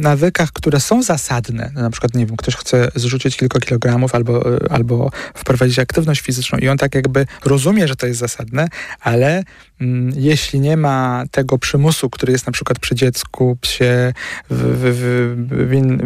nawykach, 0.00 0.52
które 0.52 0.80
są 0.80 1.02
zasadne, 1.02 1.70
no, 1.74 1.82
na 1.82 1.90
przykład, 1.90 2.14
nie 2.14 2.26
wiem, 2.26 2.36
ktoś 2.36 2.56
chce 2.56 2.90
zrzucić 2.94 3.36
kilka 3.36 3.60
kilogramów 3.60 4.14
albo, 4.14 4.54
y, 4.54 4.68
albo 4.70 5.10
wprowadzić 5.34 5.78
aktywność 5.78 6.20
fizyczną 6.20 6.58
i 6.58 6.68
on 6.68 6.78
tak 6.78 6.94
jakby 6.94 7.26
rozumie, 7.44 7.88
że 7.88 7.96
to 7.96 8.06
jest 8.06 8.20
zasadne, 8.20 8.68
ale 9.00 9.42
mm, 9.80 10.12
jeśli 10.16 10.60
nie 10.60 10.76
ma 10.76 11.24
tego 11.30 11.58
przymusu, 11.58 12.10
który 12.10 12.32
jest 12.32 12.46
na 12.46 12.52
przykład 12.52 12.78
przy 12.78 12.94
dziecku, 12.94 13.58
psie, 13.60 14.12
w, 14.50 14.56
w, 14.56 14.94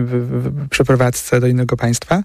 w, 0.06 0.68
przeprowadzce 0.68 1.40
do 1.40 1.46
innego 1.46 1.76
państwa, 1.76 2.22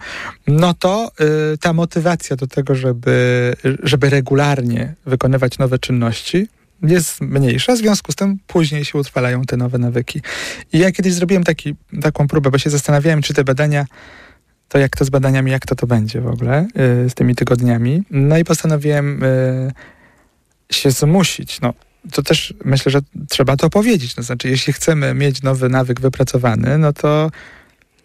no 0.47 0.73
to 0.73 1.11
y, 1.53 1.57
ta 1.57 1.73
motywacja 1.73 2.35
do 2.35 2.47
tego, 2.47 2.75
żeby, 2.75 3.53
żeby 3.83 4.09
regularnie 4.09 4.93
wykonywać 5.05 5.57
nowe 5.57 5.79
czynności, 5.79 6.47
jest 6.83 7.21
mniejsza, 7.21 7.73
w 7.73 7.77
związku 7.77 8.11
z 8.11 8.15
tym 8.15 8.37
później 8.47 8.85
się 8.85 8.97
utrwalają 8.97 9.43
te 9.43 9.57
nowe 9.57 9.77
nawyki. 9.77 10.21
I 10.73 10.79
ja 10.79 10.91
kiedyś 10.91 11.13
zrobiłem 11.13 11.43
taki, 11.43 11.75
taką 12.01 12.27
próbę, 12.27 12.51
bo 12.51 12.57
się 12.57 12.69
zastanawiałem, 12.69 13.21
czy 13.21 13.33
te 13.33 13.43
badania, 13.43 13.85
to 14.67 14.77
jak 14.77 14.97
to 14.97 15.05
z 15.05 15.09
badaniami, 15.09 15.51
jak 15.51 15.65
to 15.65 15.75
to 15.75 15.87
będzie 15.87 16.21
w 16.21 16.27
ogóle 16.27 16.67
yy, 16.75 17.09
z 17.09 17.13
tymi 17.13 17.35
tygodniami. 17.35 18.03
No 18.11 18.37
i 18.37 18.43
postanowiłem 18.43 19.21
yy, 19.21 19.71
się 20.71 20.91
zmusić. 20.91 21.61
No, 21.61 21.73
to 22.11 22.23
też 22.23 22.53
myślę, 22.65 22.91
że 22.91 22.99
trzeba 23.29 23.57
to 23.57 23.69
powiedzieć. 23.69 24.15
No, 24.15 24.23
znaczy, 24.23 24.49
jeśli 24.49 24.73
chcemy 24.73 25.13
mieć 25.13 25.41
nowy 25.41 25.69
nawyk 25.69 26.01
wypracowany, 26.01 26.77
no 26.77 26.93
to 26.93 27.31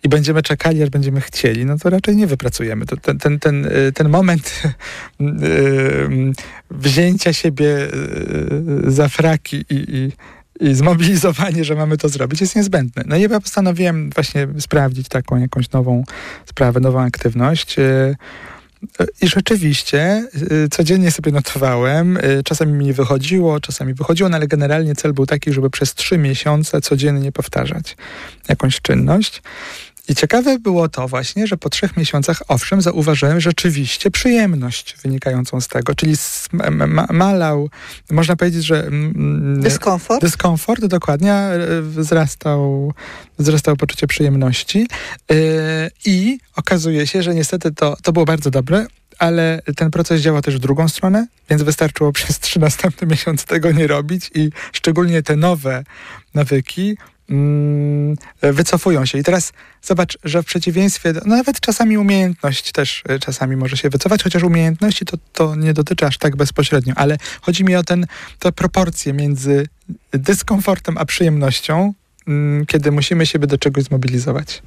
i 0.04 0.08
będziemy 0.08 0.42
czekali, 0.42 0.82
aż 0.82 0.90
będziemy 0.90 1.20
chcieli, 1.20 1.66
no 1.66 1.78
to 1.78 1.90
raczej 1.90 2.16
nie 2.16 2.26
wypracujemy. 2.26 2.86
To 2.86 2.96
ten, 2.96 3.18
ten, 3.18 3.38
ten, 3.38 3.64
y, 3.66 3.92
ten 3.92 4.08
moment 4.08 4.62
y, 5.20 5.26
wzięcia 6.70 7.32
siebie 7.32 7.88
y, 8.86 8.90
za 8.90 9.08
fraki 9.08 9.56
i, 9.56 9.64
i, 9.70 10.12
i 10.68 10.74
zmobilizowanie, 10.74 11.64
że 11.64 11.74
mamy 11.74 11.96
to 11.96 12.08
zrobić, 12.08 12.40
jest 12.40 12.56
niezbędne. 12.56 13.02
No 13.06 13.16
i 13.16 13.22
ja 13.22 13.40
postanowiłem 13.40 14.10
właśnie 14.10 14.48
sprawdzić 14.58 15.08
taką 15.08 15.36
jakąś 15.36 15.70
nową 15.70 16.04
sprawę, 16.46 16.80
nową 16.80 17.00
aktywność. 17.00 17.76
I 19.22 19.28
rzeczywiście 19.28 20.28
codziennie 20.70 21.10
sobie 21.10 21.32
notowałem, 21.32 22.18
czasami 22.44 22.72
mi 22.72 22.92
wychodziło, 22.92 23.60
czasami 23.60 23.94
wychodziło, 23.94 24.28
no 24.28 24.36
ale 24.36 24.46
generalnie 24.46 24.94
cel 24.94 25.12
był 25.12 25.26
taki, 25.26 25.52
żeby 25.52 25.70
przez 25.70 25.94
trzy 25.94 26.18
miesiące 26.18 26.80
codziennie 26.80 27.32
powtarzać 27.32 27.96
jakąś 28.48 28.80
czynność. 28.80 29.42
I 30.08 30.14
ciekawe 30.14 30.58
było 30.58 30.88
to 30.88 31.08
właśnie, 31.08 31.46
że 31.46 31.56
po 31.56 31.70
trzech 31.70 31.96
miesiącach, 31.96 32.42
owszem, 32.48 32.82
zauważyłem 32.82 33.40
rzeczywiście 33.40 34.10
przyjemność 34.10 34.96
wynikającą 35.02 35.60
z 35.60 35.68
tego, 35.68 35.94
czyli 35.94 36.14
ma 36.52 37.06
malał, 37.10 37.70
można 38.10 38.36
powiedzieć, 38.36 38.64
że... 38.64 38.86
Mm, 38.86 39.60
dyskomfort. 39.60 40.20
Dyskomfort, 40.20 40.84
dokładnie, 40.84 41.34
wzrastał, 41.82 42.92
wzrastał 43.38 43.76
poczucie 43.76 44.06
przyjemności 44.06 44.78
yy, 45.30 45.36
i 46.04 46.38
okazuje 46.56 47.06
się, 47.06 47.22
że 47.22 47.34
niestety 47.34 47.72
to, 47.72 47.96
to 48.02 48.12
było 48.12 48.24
bardzo 48.24 48.50
dobre, 48.50 48.86
ale 49.18 49.62
ten 49.76 49.90
proces 49.90 50.20
działa 50.20 50.42
też 50.42 50.56
w 50.56 50.58
drugą 50.58 50.88
stronę, 50.88 51.26
więc 51.50 51.62
wystarczyło 51.62 52.12
przez 52.18 52.40
trzy 52.40 52.60
następne 52.60 53.06
miesiące 53.06 53.46
tego 53.46 53.72
nie 53.72 53.86
robić 53.86 54.30
i 54.34 54.50
szczególnie 54.72 55.22
te 55.22 55.36
nowe 55.36 55.84
nawyki 56.34 56.96
Mm, 56.96 57.13
wycofują 58.42 59.06
się. 59.06 59.18
I 59.18 59.22
teraz 59.22 59.52
zobacz, 59.82 60.18
że 60.24 60.42
w 60.42 60.46
przeciwieństwie, 60.46 61.12
no 61.26 61.36
nawet 61.36 61.60
czasami 61.60 61.98
umiejętność 61.98 62.72
też 62.72 63.02
e, 63.08 63.18
czasami 63.18 63.56
może 63.56 63.76
się 63.76 63.90
wycofać, 63.90 64.22
chociaż 64.22 64.42
umiejętności 64.42 65.04
to, 65.04 65.16
to 65.32 65.56
nie 65.56 65.72
dotyczy 65.72 66.06
aż 66.06 66.18
tak 66.18 66.36
bezpośrednio, 66.36 66.94
ale 66.96 67.18
chodzi 67.40 67.64
mi 67.64 67.76
o 67.76 67.82
ten, 67.82 68.06
te 68.38 68.52
proporcje 68.52 69.12
między 69.12 69.68
dyskomfortem 70.12 70.98
a 70.98 71.04
przyjemnością, 71.04 71.94
mm, 72.28 72.66
kiedy 72.66 72.92
musimy 72.92 73.26
siebie 73.26 73.46
do 73.46 73.58
czegoś 73.58 73.84
zmobilizować. 73.84 74.62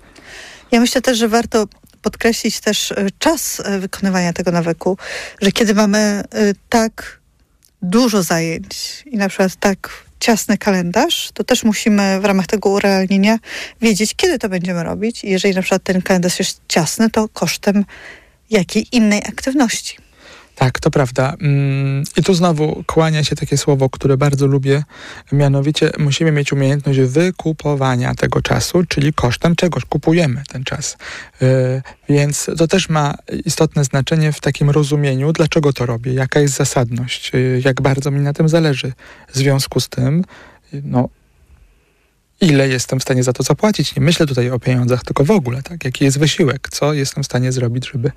Ja 0.72 0.80
myślę 0.80 1.02
też, 1.02 1.18
że 1.18 1.28
warto 1.28 1.68
podkreślić 2.02 2.60
też 2.60 2.92
e, 2.92 3.08
czas 3.20 3.62
e, 3.66 3.80
wykonywania 3.80 4.34
tego 4.34 4.52
nawyku, 4.52 4.98
że 5.42 5.52
kiedy 5.52 5.74
mamy 5.74 6.24
tak 6.70 7.20
dużo 7.82 8.24
zajęć 8.24 9.04
i 9.06 9.18
na 9.18 9.30
przykład 9.30 9.56
tak 9.56 10.07
ciasny 10.20 10.58
kalendarz, 10.58 11.32
to 11.34 11.44
też 11.44 11.64
musimy 11.64 12.20
w 12.20 12.26
ramach 12.26 12.48
tego 12.48 12.70
urealnienia 12.70 13.40
wiedzieć, 13.82 14.16
kiedy 14.16 14.40
to 14.40 14.50
będziemy 14.50 14.84
robić. 14.84 15.24
Jeżeli 15.24 15.56
na 15.56 15.62
przykład 15.62 15.84
ten 15.84 16.02
kalendarz 16.02 16.40
jest 16.40 16.62
ciasny, 16.68 17.10
to 17.10 17.30
kosztem 17.30 17.86
jakiej 18.50 18.88
innej 18.92 19.20
aktywności. 19.20 20.07
Tak, 20.58 20.80
to 20.80 20.92
prawda. 20.92 21.36
Mm, 21.42 22.04
I 22.18 22.24
tu 22.24 22.34
znowu 22.34 22.84
kłania 22.88 23.24
się 23.24 23.36
takie 23.36 23.58
słowo, 23.58 23.90
które 23.90 24.18
bardzo 24.18 24.48
lubię, 24.48 24.84
mianowicie 25.32 25.92
musimy 25.98 26.32
mieć 26.32 26.54
umiejętność 26.54 27.00
wykupowania 27.00 28.16
tego 28.16 28.42
czasu, 28.42 28.84
czyli 28.88 29.14
kosztem 29.14 29.56
czegoś 29.56 29.86
kupujemy 29.86 30.44
ten 30.50 30.64
czas. 30.64 30.98
Y, 31.42 31.82
więc 32.10 32.50
to 32.58 32.68
też 32.68 32.90
ma 32.90 33.16
istotne 33.46 33.84
znaczenie 33.84 34.32
w 34.32 34.40
takim 34.40 34.70
rozumieniu, 34.70 35.34
dlaczego 35.34 35.74
to 35.74 35.86
robię, 35.86 36.14
jaka 36.14 36.40
jest 36.40 36.56
zasadność, 36.56 37.32
y, 37.36 37.62
jak 37.66 37.82
bardzo 37.82 38.12
mi 38.12 38.20
na 38.20 38.34
tym 38.34 38.50
zależy. 38.50 38.94
W 39.34 39.38
związku 39.38 39.80
z 39.80 39.90
tym, 39.90 40.24
no, 40.84 41.10
ile 42.42 42.68
jestem 42.68 43.00
w 43.00 43.04
stanie 43.04 43.24
za 43.24 43.34
to 43.34 43.44
zapłacić. 43.44 43.96
Nie 43.96 44.02
myślę 44.02 44.26
tutaj 44.26 44.50
o 44.50 44.60
pieniądzach, 44.60 45.04
tylko 45.04 45.24
w 45.24 45.32
ogóle, 45.32 45.64
tak? 45.64 45.86
Jaki 45.86 46.06
jest 46.06 46.20
wysiłek, 46.20 46.70
co 46.72 46.94
jestem 46.94 47.24
w 47.24 47.26
stanie 47.26 47.52
zrobić, 47.52 47.90
żeby 47.92 48.12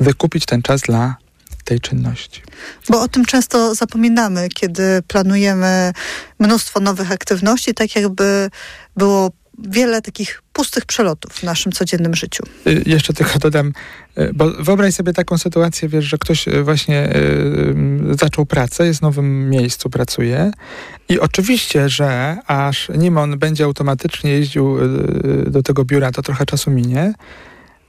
wykupić 0.00 0.46
ten 0.46 0.62
czas 0.62 0.80
dla 0.80 1.23
tej 1.64 1.80
czynności. 1.80 2.42
Bo 2.88 3.00
o 3.00 3.08
tym 3.08 3.24
często 3.24 3.74
zapominamy, 3.74 4.48
kiedy 4.48 5.02
planujemy 5.08 5.92
mnóstwo 6.38 6.80
nowych 6.80 7.12
aktywności, 7.12 7.74
tak 7.74 7.96
jakby 7.96 8.50
było 8.96 9.30
wiele 9.58 10.02
takich 10.02 10.42
pustych 10.52 10.84
przelotów 10.84 11.32
w 11.32 11.42
naszym 11.42 11.72
codziennym 11.72 12.14
życiu. 12.14 12.42
Y, 12.66 12.82
jeszcze 12.86 13.12
tylko 13.12 13.38
dodam, 13.38 13.72
y, 14.18 14.30
bo 14.34 14.50
wyobraź 14.50 14.94
sobie 14.94 15.12
taką 15.12 15.38
sytuację, 15.38 15.88
wiesz, 15.88 16.04
że 16.04 16.18
ktoś 16.18 16.48
y, 16.48 16.62
właśnie 16.62 17.12
zaczął 18.20 18.46
pracę, 18.46 18.86
jest 18.86 18.98
w 18.98 19.02
nowym 19.02 19.50
miejscu, 19.50 19.90
pracuje 19.90 20.50
i 21.08 21.20
oczywiście, 21.20 21.88
że 21.88 22.36
aż 22.46 22.88
nim 22.88 23.18
on 23.18 23.38
będzie 23.38 23.64
automatycznie 23.64 24.30
jeździł 24.30 24.76
do 25.46 25.62
tego 25.62 25.84
biura, 25.84 26.12
to 26.12 26.22
trochę 26.22 26.46
czasu 26.46 26.70
minie, 26.70 27.14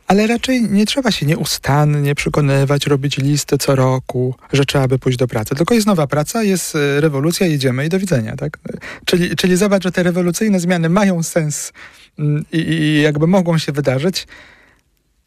ale 0.08 0.28
raczej 0.28 0.64
nie 0.64 0.86
trzeba 0.86 1.12
się 1.12 1.26
nieustannie 1.26 2.16
przekonywać, 2.16 2.88
robić 2.88 3.18
listy 3.18 3.58
co 3.58 3.76
roku, 3.76 4.36
że 4.54 4.66
trzeba 4.66 4.88
by 4.88 5.00
pójść 5.00 5.18
do 5.18 5.28
pracy. 5.28 5.56
Tylko 5.56 5.74
jest 5.74 5.88
nowa 5.88 6.08
praca, 6.08 6.44
jest 6.44 6.76
e, 6.76 7.02
rewolucja, 7.02 7.48
jedziemy 7.48 7.86
i 7.86 7.90
do 7.90 8.00
widzenia, 8.00 8.36
tak? 8.36 8.58
Czyli, 9.06 9.36
czyli 9.36 9.56
zobacz, 9.56 9.84
że 9.84 9.92
te 9.92 10.04
rewolucyjne 10.04 10.60
zmiany 10.60 10.90
mają 10.90 11.24
sens 11.24 11.74
mm, 12.20 12.46
i, 12.52 12.58
i 12.58 13.02
jakby 13.02 13.28
mogą 13.28 13.58
się 13.58 13.72
wydarzyć, 13.72 14.28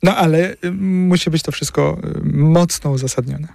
no 0.03 0.17
ale 0.17 0.53
y, 0.65 0.73
musi 0.73 1.31
być 1.31 1.43
to 1.43 1.53
wszystko 1.53 1.99
y, 2.05 2.21
mocno 2.33 2.91
uzasadnione. 2.91 3.49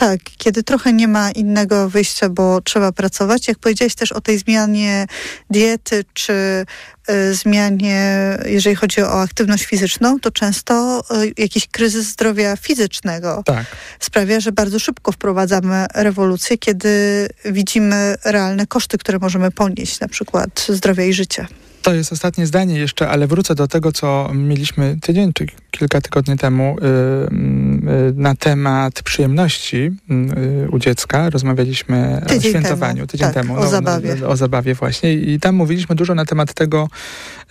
Tak, 0.00 0.20
kiedy 0.38 0.62
trochę 0.62 0.92
nie 0.92 1.08
ma 1.08 1.30
innego 1.30 1.88
wyjścia, 1.88 2.28
bo 2.28 2.60
trzeba 2.60 2.92
pracować. 2.92 3.48
Jak 3.48 3.58
powiedziałeś 3.58 3.94
też 3.94 4.12
o 4.12 4.20
tej 4.20 4.38
zmianie 4.38 5.06
diety, 5.50 6.04
czy 6.14 6.66
y, 7.10 7.34
zmianie, 7.34 8.38
jeżeli 8.46 8.76
chodzi 8.76 9.02
o 9.02 9.20
aktywność 9.20 9.64
fizyczną, 9.64 10.20
to 10.20 10.30
często 10.30 11.02
y, 11.22 11.32
jakiś 11.38 11.68
kryzys 11.68 12.06
zdrowia 12.06 12.56
fizycznego 12.56 13.42
tak. 13.46 13.66
sprawia, 14.00 14.40
że 14.40 14.52
bardzo 14.52 14.78
szybko 14.78 15.12
wprowadzamy 15.12 15.86
rewolucję, 15.94 16.58
kiedy 16.58 17.28
widzimy 17.44 18.16
realne 18.24 18.66
koszty, 18.66 18.98
które 18.98 19.18
możemy 19.18 19.50
ponieść, 19.50 20.00
na 20.00 20.08
przykład 20.08 20.66
zdrowia 20.68 21.04
i 21.04 21.12
życia. 21.12 21.46
To 21.82 21.94
jest 21.94 22.12
ostatnie 22.12 22.46
zdanie 22.46 22.78
jeszcze, 22.78 23.08
ale 23.08 23.26
wrócę 23.26 23.54
do 23.54 23.68
tego, 23.68 23.92
co 23.92 24.30
mieliśmy 24.34 24.96
tydzień 25.00 25.32
czy 25.32 25.46
kilka 25.70 26.00
tygodni 26.00 26.36
temu 26.36 26.76
yy, 26.80 26.88
yy, 27.92 28.12
na 28.16 28.34
temat 28.34 29.02
przyjemności 29.02 29.76
yy, 29.76 30.68
u 30.70 30.78
dziecka. 30.78 31.30
Rozmawialiśmy 31.30 32.22
tydzień 32.26 32.38
o 32.38 32.50
świętowaniu 32.50 32.94
temu. 32.94 33.06
tydzień 33.06 33.26
tak, 33.26 33.34
temu. 33.34 33.54
O 33.56 33.60
no, 33.60 33.70
zabawie. 33.70 34.16
No, 34.20 34.28
o 34.28 34.36
zabawie 34.36 34.74
właśnie. 34.74 35.14
I 35.14 35.40
tam 35.40 35.54
mówiliśmy 35.54 35.96
dużo 35.96 36.14
na 36.14 36.24
temat 36.24 36.54
tego, 36.54 36.88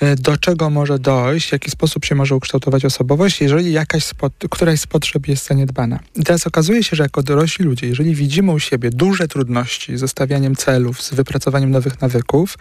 y, 0.04 0.16
do 0.16 0.38
czego 0.38 0.70
może 0.70 1.00
dojść, 1.00 1.50
w 1.50 1.52
jaki 1.52 1.72
sposób 1.72 2.06
się 2.06 2.16
może 2.16 2.36
ukształtować 2.36 2.86
osobowość, 2.86 3.42
jeżeli 3.42 3.72
jakaś 3.72 4.04
spod, 4.04 4.34
któraś 4.50 4.80
z 4.80 4.88
potrzeb 4.88 5.28
jest 5.28 5.48
zaniedbana. 5.48 6.00
I 6.16 6.24
teraz 6.24 6.48
okazuje 6.48 6.84
się, 6.84 6.96
że 6.96 7.04
jako 7.04 7.24
dorośli 7.24 7.66
ludzie, 7.66 7.88
jeżeli 7.88 8.16
widzimy 8.16 8.52
u 8.52 8.60
siebie 8.60 8.90
duże 8.90 9.28
trudności 9.28 9.98
z 9.98 10.04
ustawianiem 10.04 10.56
celów, 10.56 11.02
z 11.02 11.14
wypracowaniem 11.14 11.72
nowych 11.72 12.02
nawyków, 12.02 12.58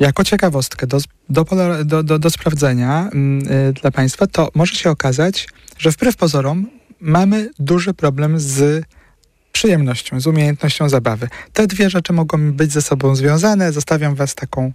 jako 0.00 0.24
ciekawostkę 0.24 0.86
do, 0.86 0.98
do, 1.28 1.44
do, 1.84 2.02
do, 2.02 2.18
do 2.18 2.30
sprawdzenia 2.30 3.10
yy, 3.50 3.72
dla 3.72 3.90
Państwa, 3.90 4.26
to 4.26 4.50
może 4.54 4.74
się 4.74 4.90
okazać, 4.90 5.48
że 5.78 5.90
wbrew 5.90 6.16
pozorom 6.16 6.66
mamy 7.00 7.50
duży 7.58 7.94
problem 7.94 8.40
z 8.40 8.84
przyjemnością, 9.52 10.20
z 10.20 10.26
umiejętnością 10.26 10.88
zabawy. 10.88 11.28
Te 11.52 11.66
dwie 11.66 11.90
rzeczy 11.90 12.12
mogą 12.12 12.52
być 12.52 12.72
ze 12.72 12.82
sobą 12.82 13.16
związane. 13.16 13.72
Zostawiam 13.72 14.14
Was 14.14 14.34
taką, 14.34 14.72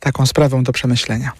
taką 0.00 0.26
sprawą 0.26 0.62
do 0.62 0.72
przemyślenia. 0.72 1.32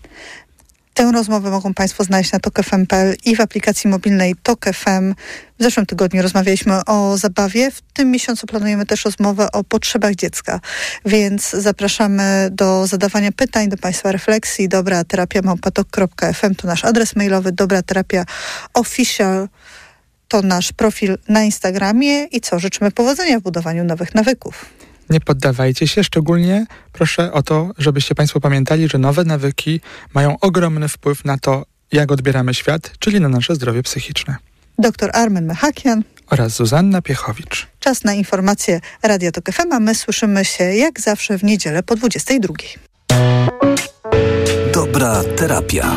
Tę 0.94 1.12
rozmowę 1.12 1.50
mogą 1.50 1.74
Państwo 1.74 2.04
znaleźć 2.04 2.32
na 2.32 2.40
tokefm.pl 2.40 3.16
i 3.24 3.36
w 3.36 3.40
aplikacji 3.40 3.90
mobilnej 3.90 4.34
TokFM. 4.42 5.14
W 5.58 5.62
zeszłym 5.62 5.86
tygodniu 5.86 6.22
rozmawialiśmy 6.22 6.84
o 6.84 7.18
zabawie. 7.18 7.70
W 7.70 7.80
tym 7.80 8.10
miesiącu 8.10 8.46
planujemy 8.46 8.86
też 8.86 9.04
rozmowę 9.04 9.52
o 9.52 9.64
potrzebach 9.64 10.14
dziecka, 10.14 10.60
więc 11.04 11.50
zapraszamy 11.50 12.48
do 12.52 12.86
zadawania 12.86 13.32
pytań, 13.32 13.68
do 13.68 13.76
Państwa 13.76 14.12
refleksji. 14.12 14.68
Dobra 14.68 15.04
terapia 15.04 15.42
małpatok.fm 15.42 16.54
to 16.54 16.66
nasz 16.66 16.84
adres 16.84 17.16
mailowy. 17.16 17.52
Dobra 17.52 17.82
terapia 17.82 18.24
official 18.74 19.48
to 20.28 20.42
nasz 20.42 20.72
profil 20.72 21.18
na 21.28 21.44
Instagramie. 21.44 22.24
I 22.24 22.40
co? 22.40 22.58
Życzymy 22.58 22.90
powodzenia 22.90 23.40
w 23.40 23.42
budowaniu 23.42 23.84
nowych 23.84 24.14
nawyków. 24.14 24.64
Nie 25.10 25.20
poddawajcie 25.20 25.88
się, 25.88 26.04
szczególnie 26.04 26.66
proszę 26.92 27.32
o 27.32 27.42
to, 27.42 27.70
żebyście 27.78 28.14
Państwo 28.14 28.40
pamiętali, 28.40 28.88
że 28.88 28.98
nowe 28.98 29.24
nawyki 29.24 29.80
mają 30.14 30.38
ogromny 30.40 30.88
wpływ 30.88 31.24
na 31.24 31.38
to, 31.38 31.66
jak 31.92 32.12
odbieramy 32.12 32.54
świat, 32.54 32.92
czyli 32.98 33.20
na 33.20 33.28
nasze 33.28 33.54
zdrowie 33.54 33.82
psychiczne. 33.82 34.36
Dr 34.78 35.10
Armen 35.12 35.46
Mechakian 35.46 36.02
oraz 36.30 36.56
Zuzanna 36.56 37.02
Piechowicz. 37.02 37.66
Czas 37.80 38.04
na 38.04 38.14
informacje 38.14 38.80
Radia 39.02 39.32
Tok 39.32 39.52
FM, 39.52 39.72
a 39.72 39.80
my 39.80 39.94
słyszymy 39.94 40.44
się 40.44 40.64
jak 40.64 41.00
zawsze 41.00 41.38
w 41.38 41.44
niedzielę 41.44 41.82
po 41.82 41.96
22. 41.96 42.54
Dobra 44.72 45.24
terapia. 45.36 45.96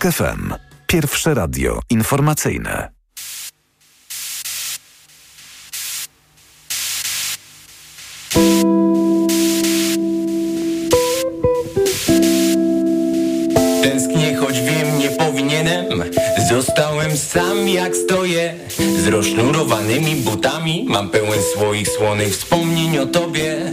TOK 0.00 0.12
FM. 0.12 0.54
Pierwsze 0.86 1.34
radio 1.34 1.80
informacyjne. 1.90 2.90
Tęsknię, 13.82 14.36
choć 14.36 14.60
wiem, 14.60 14.98
nie 14.98 15.10
powinienem. 15.10 16.04
Zostałem 16.50 17.16
sam 17.16 17.68
jak 17.68 17.96
stoję 17.96 18.54
Z 19.04 19.06
rozsznurowanymi 19.06 20.16
butami 20.16 20.86
Mam 20.88 21.10
pełen 21.10 21.42
swoich 21.56 21.88
słonych 21.88 22.32
wspomnień 22.32 22.98
o 22.98 23.06
tobie 23.06 23.72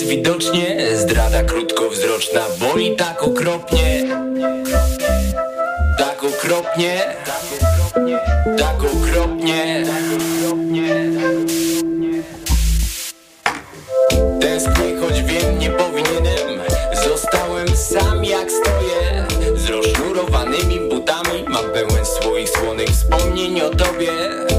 jest 0.00 0.10
widocznie. 0.10 0.96
Zdrada 0.96 1.42
krótkowzroczna 1.42 2.40
boli 2.58 2.96
tak 2.96 3.22
okropnie. 3.22 4.04
Tak 5.98 6.24
okropnie. 6.24 7.16
Tak 8.58 8.76
okropnie. 8.78 9.84
Tęsknię, 14.40 14.96
choć 15.00 15.22
wiem, 15.22 15.58
nie 15.58 15.70
powinienem. 15.70 16.60
Zostałem 17.08 17.76
sam 17.76 18.24
jak 18.24 18.50
stoję. 18.50 19.26
Z 19.56 19.70
rozszurowanymi 19.70 20.80
butami. 20.90 21.44
Mam 21.48 21.64
pełen 21.64 22.06
swoich 22.06 22.48
słonych 22.48 22.88
wspomnień 22.88 23.60
o 23.60 23.70
tobie. 23.70 24.49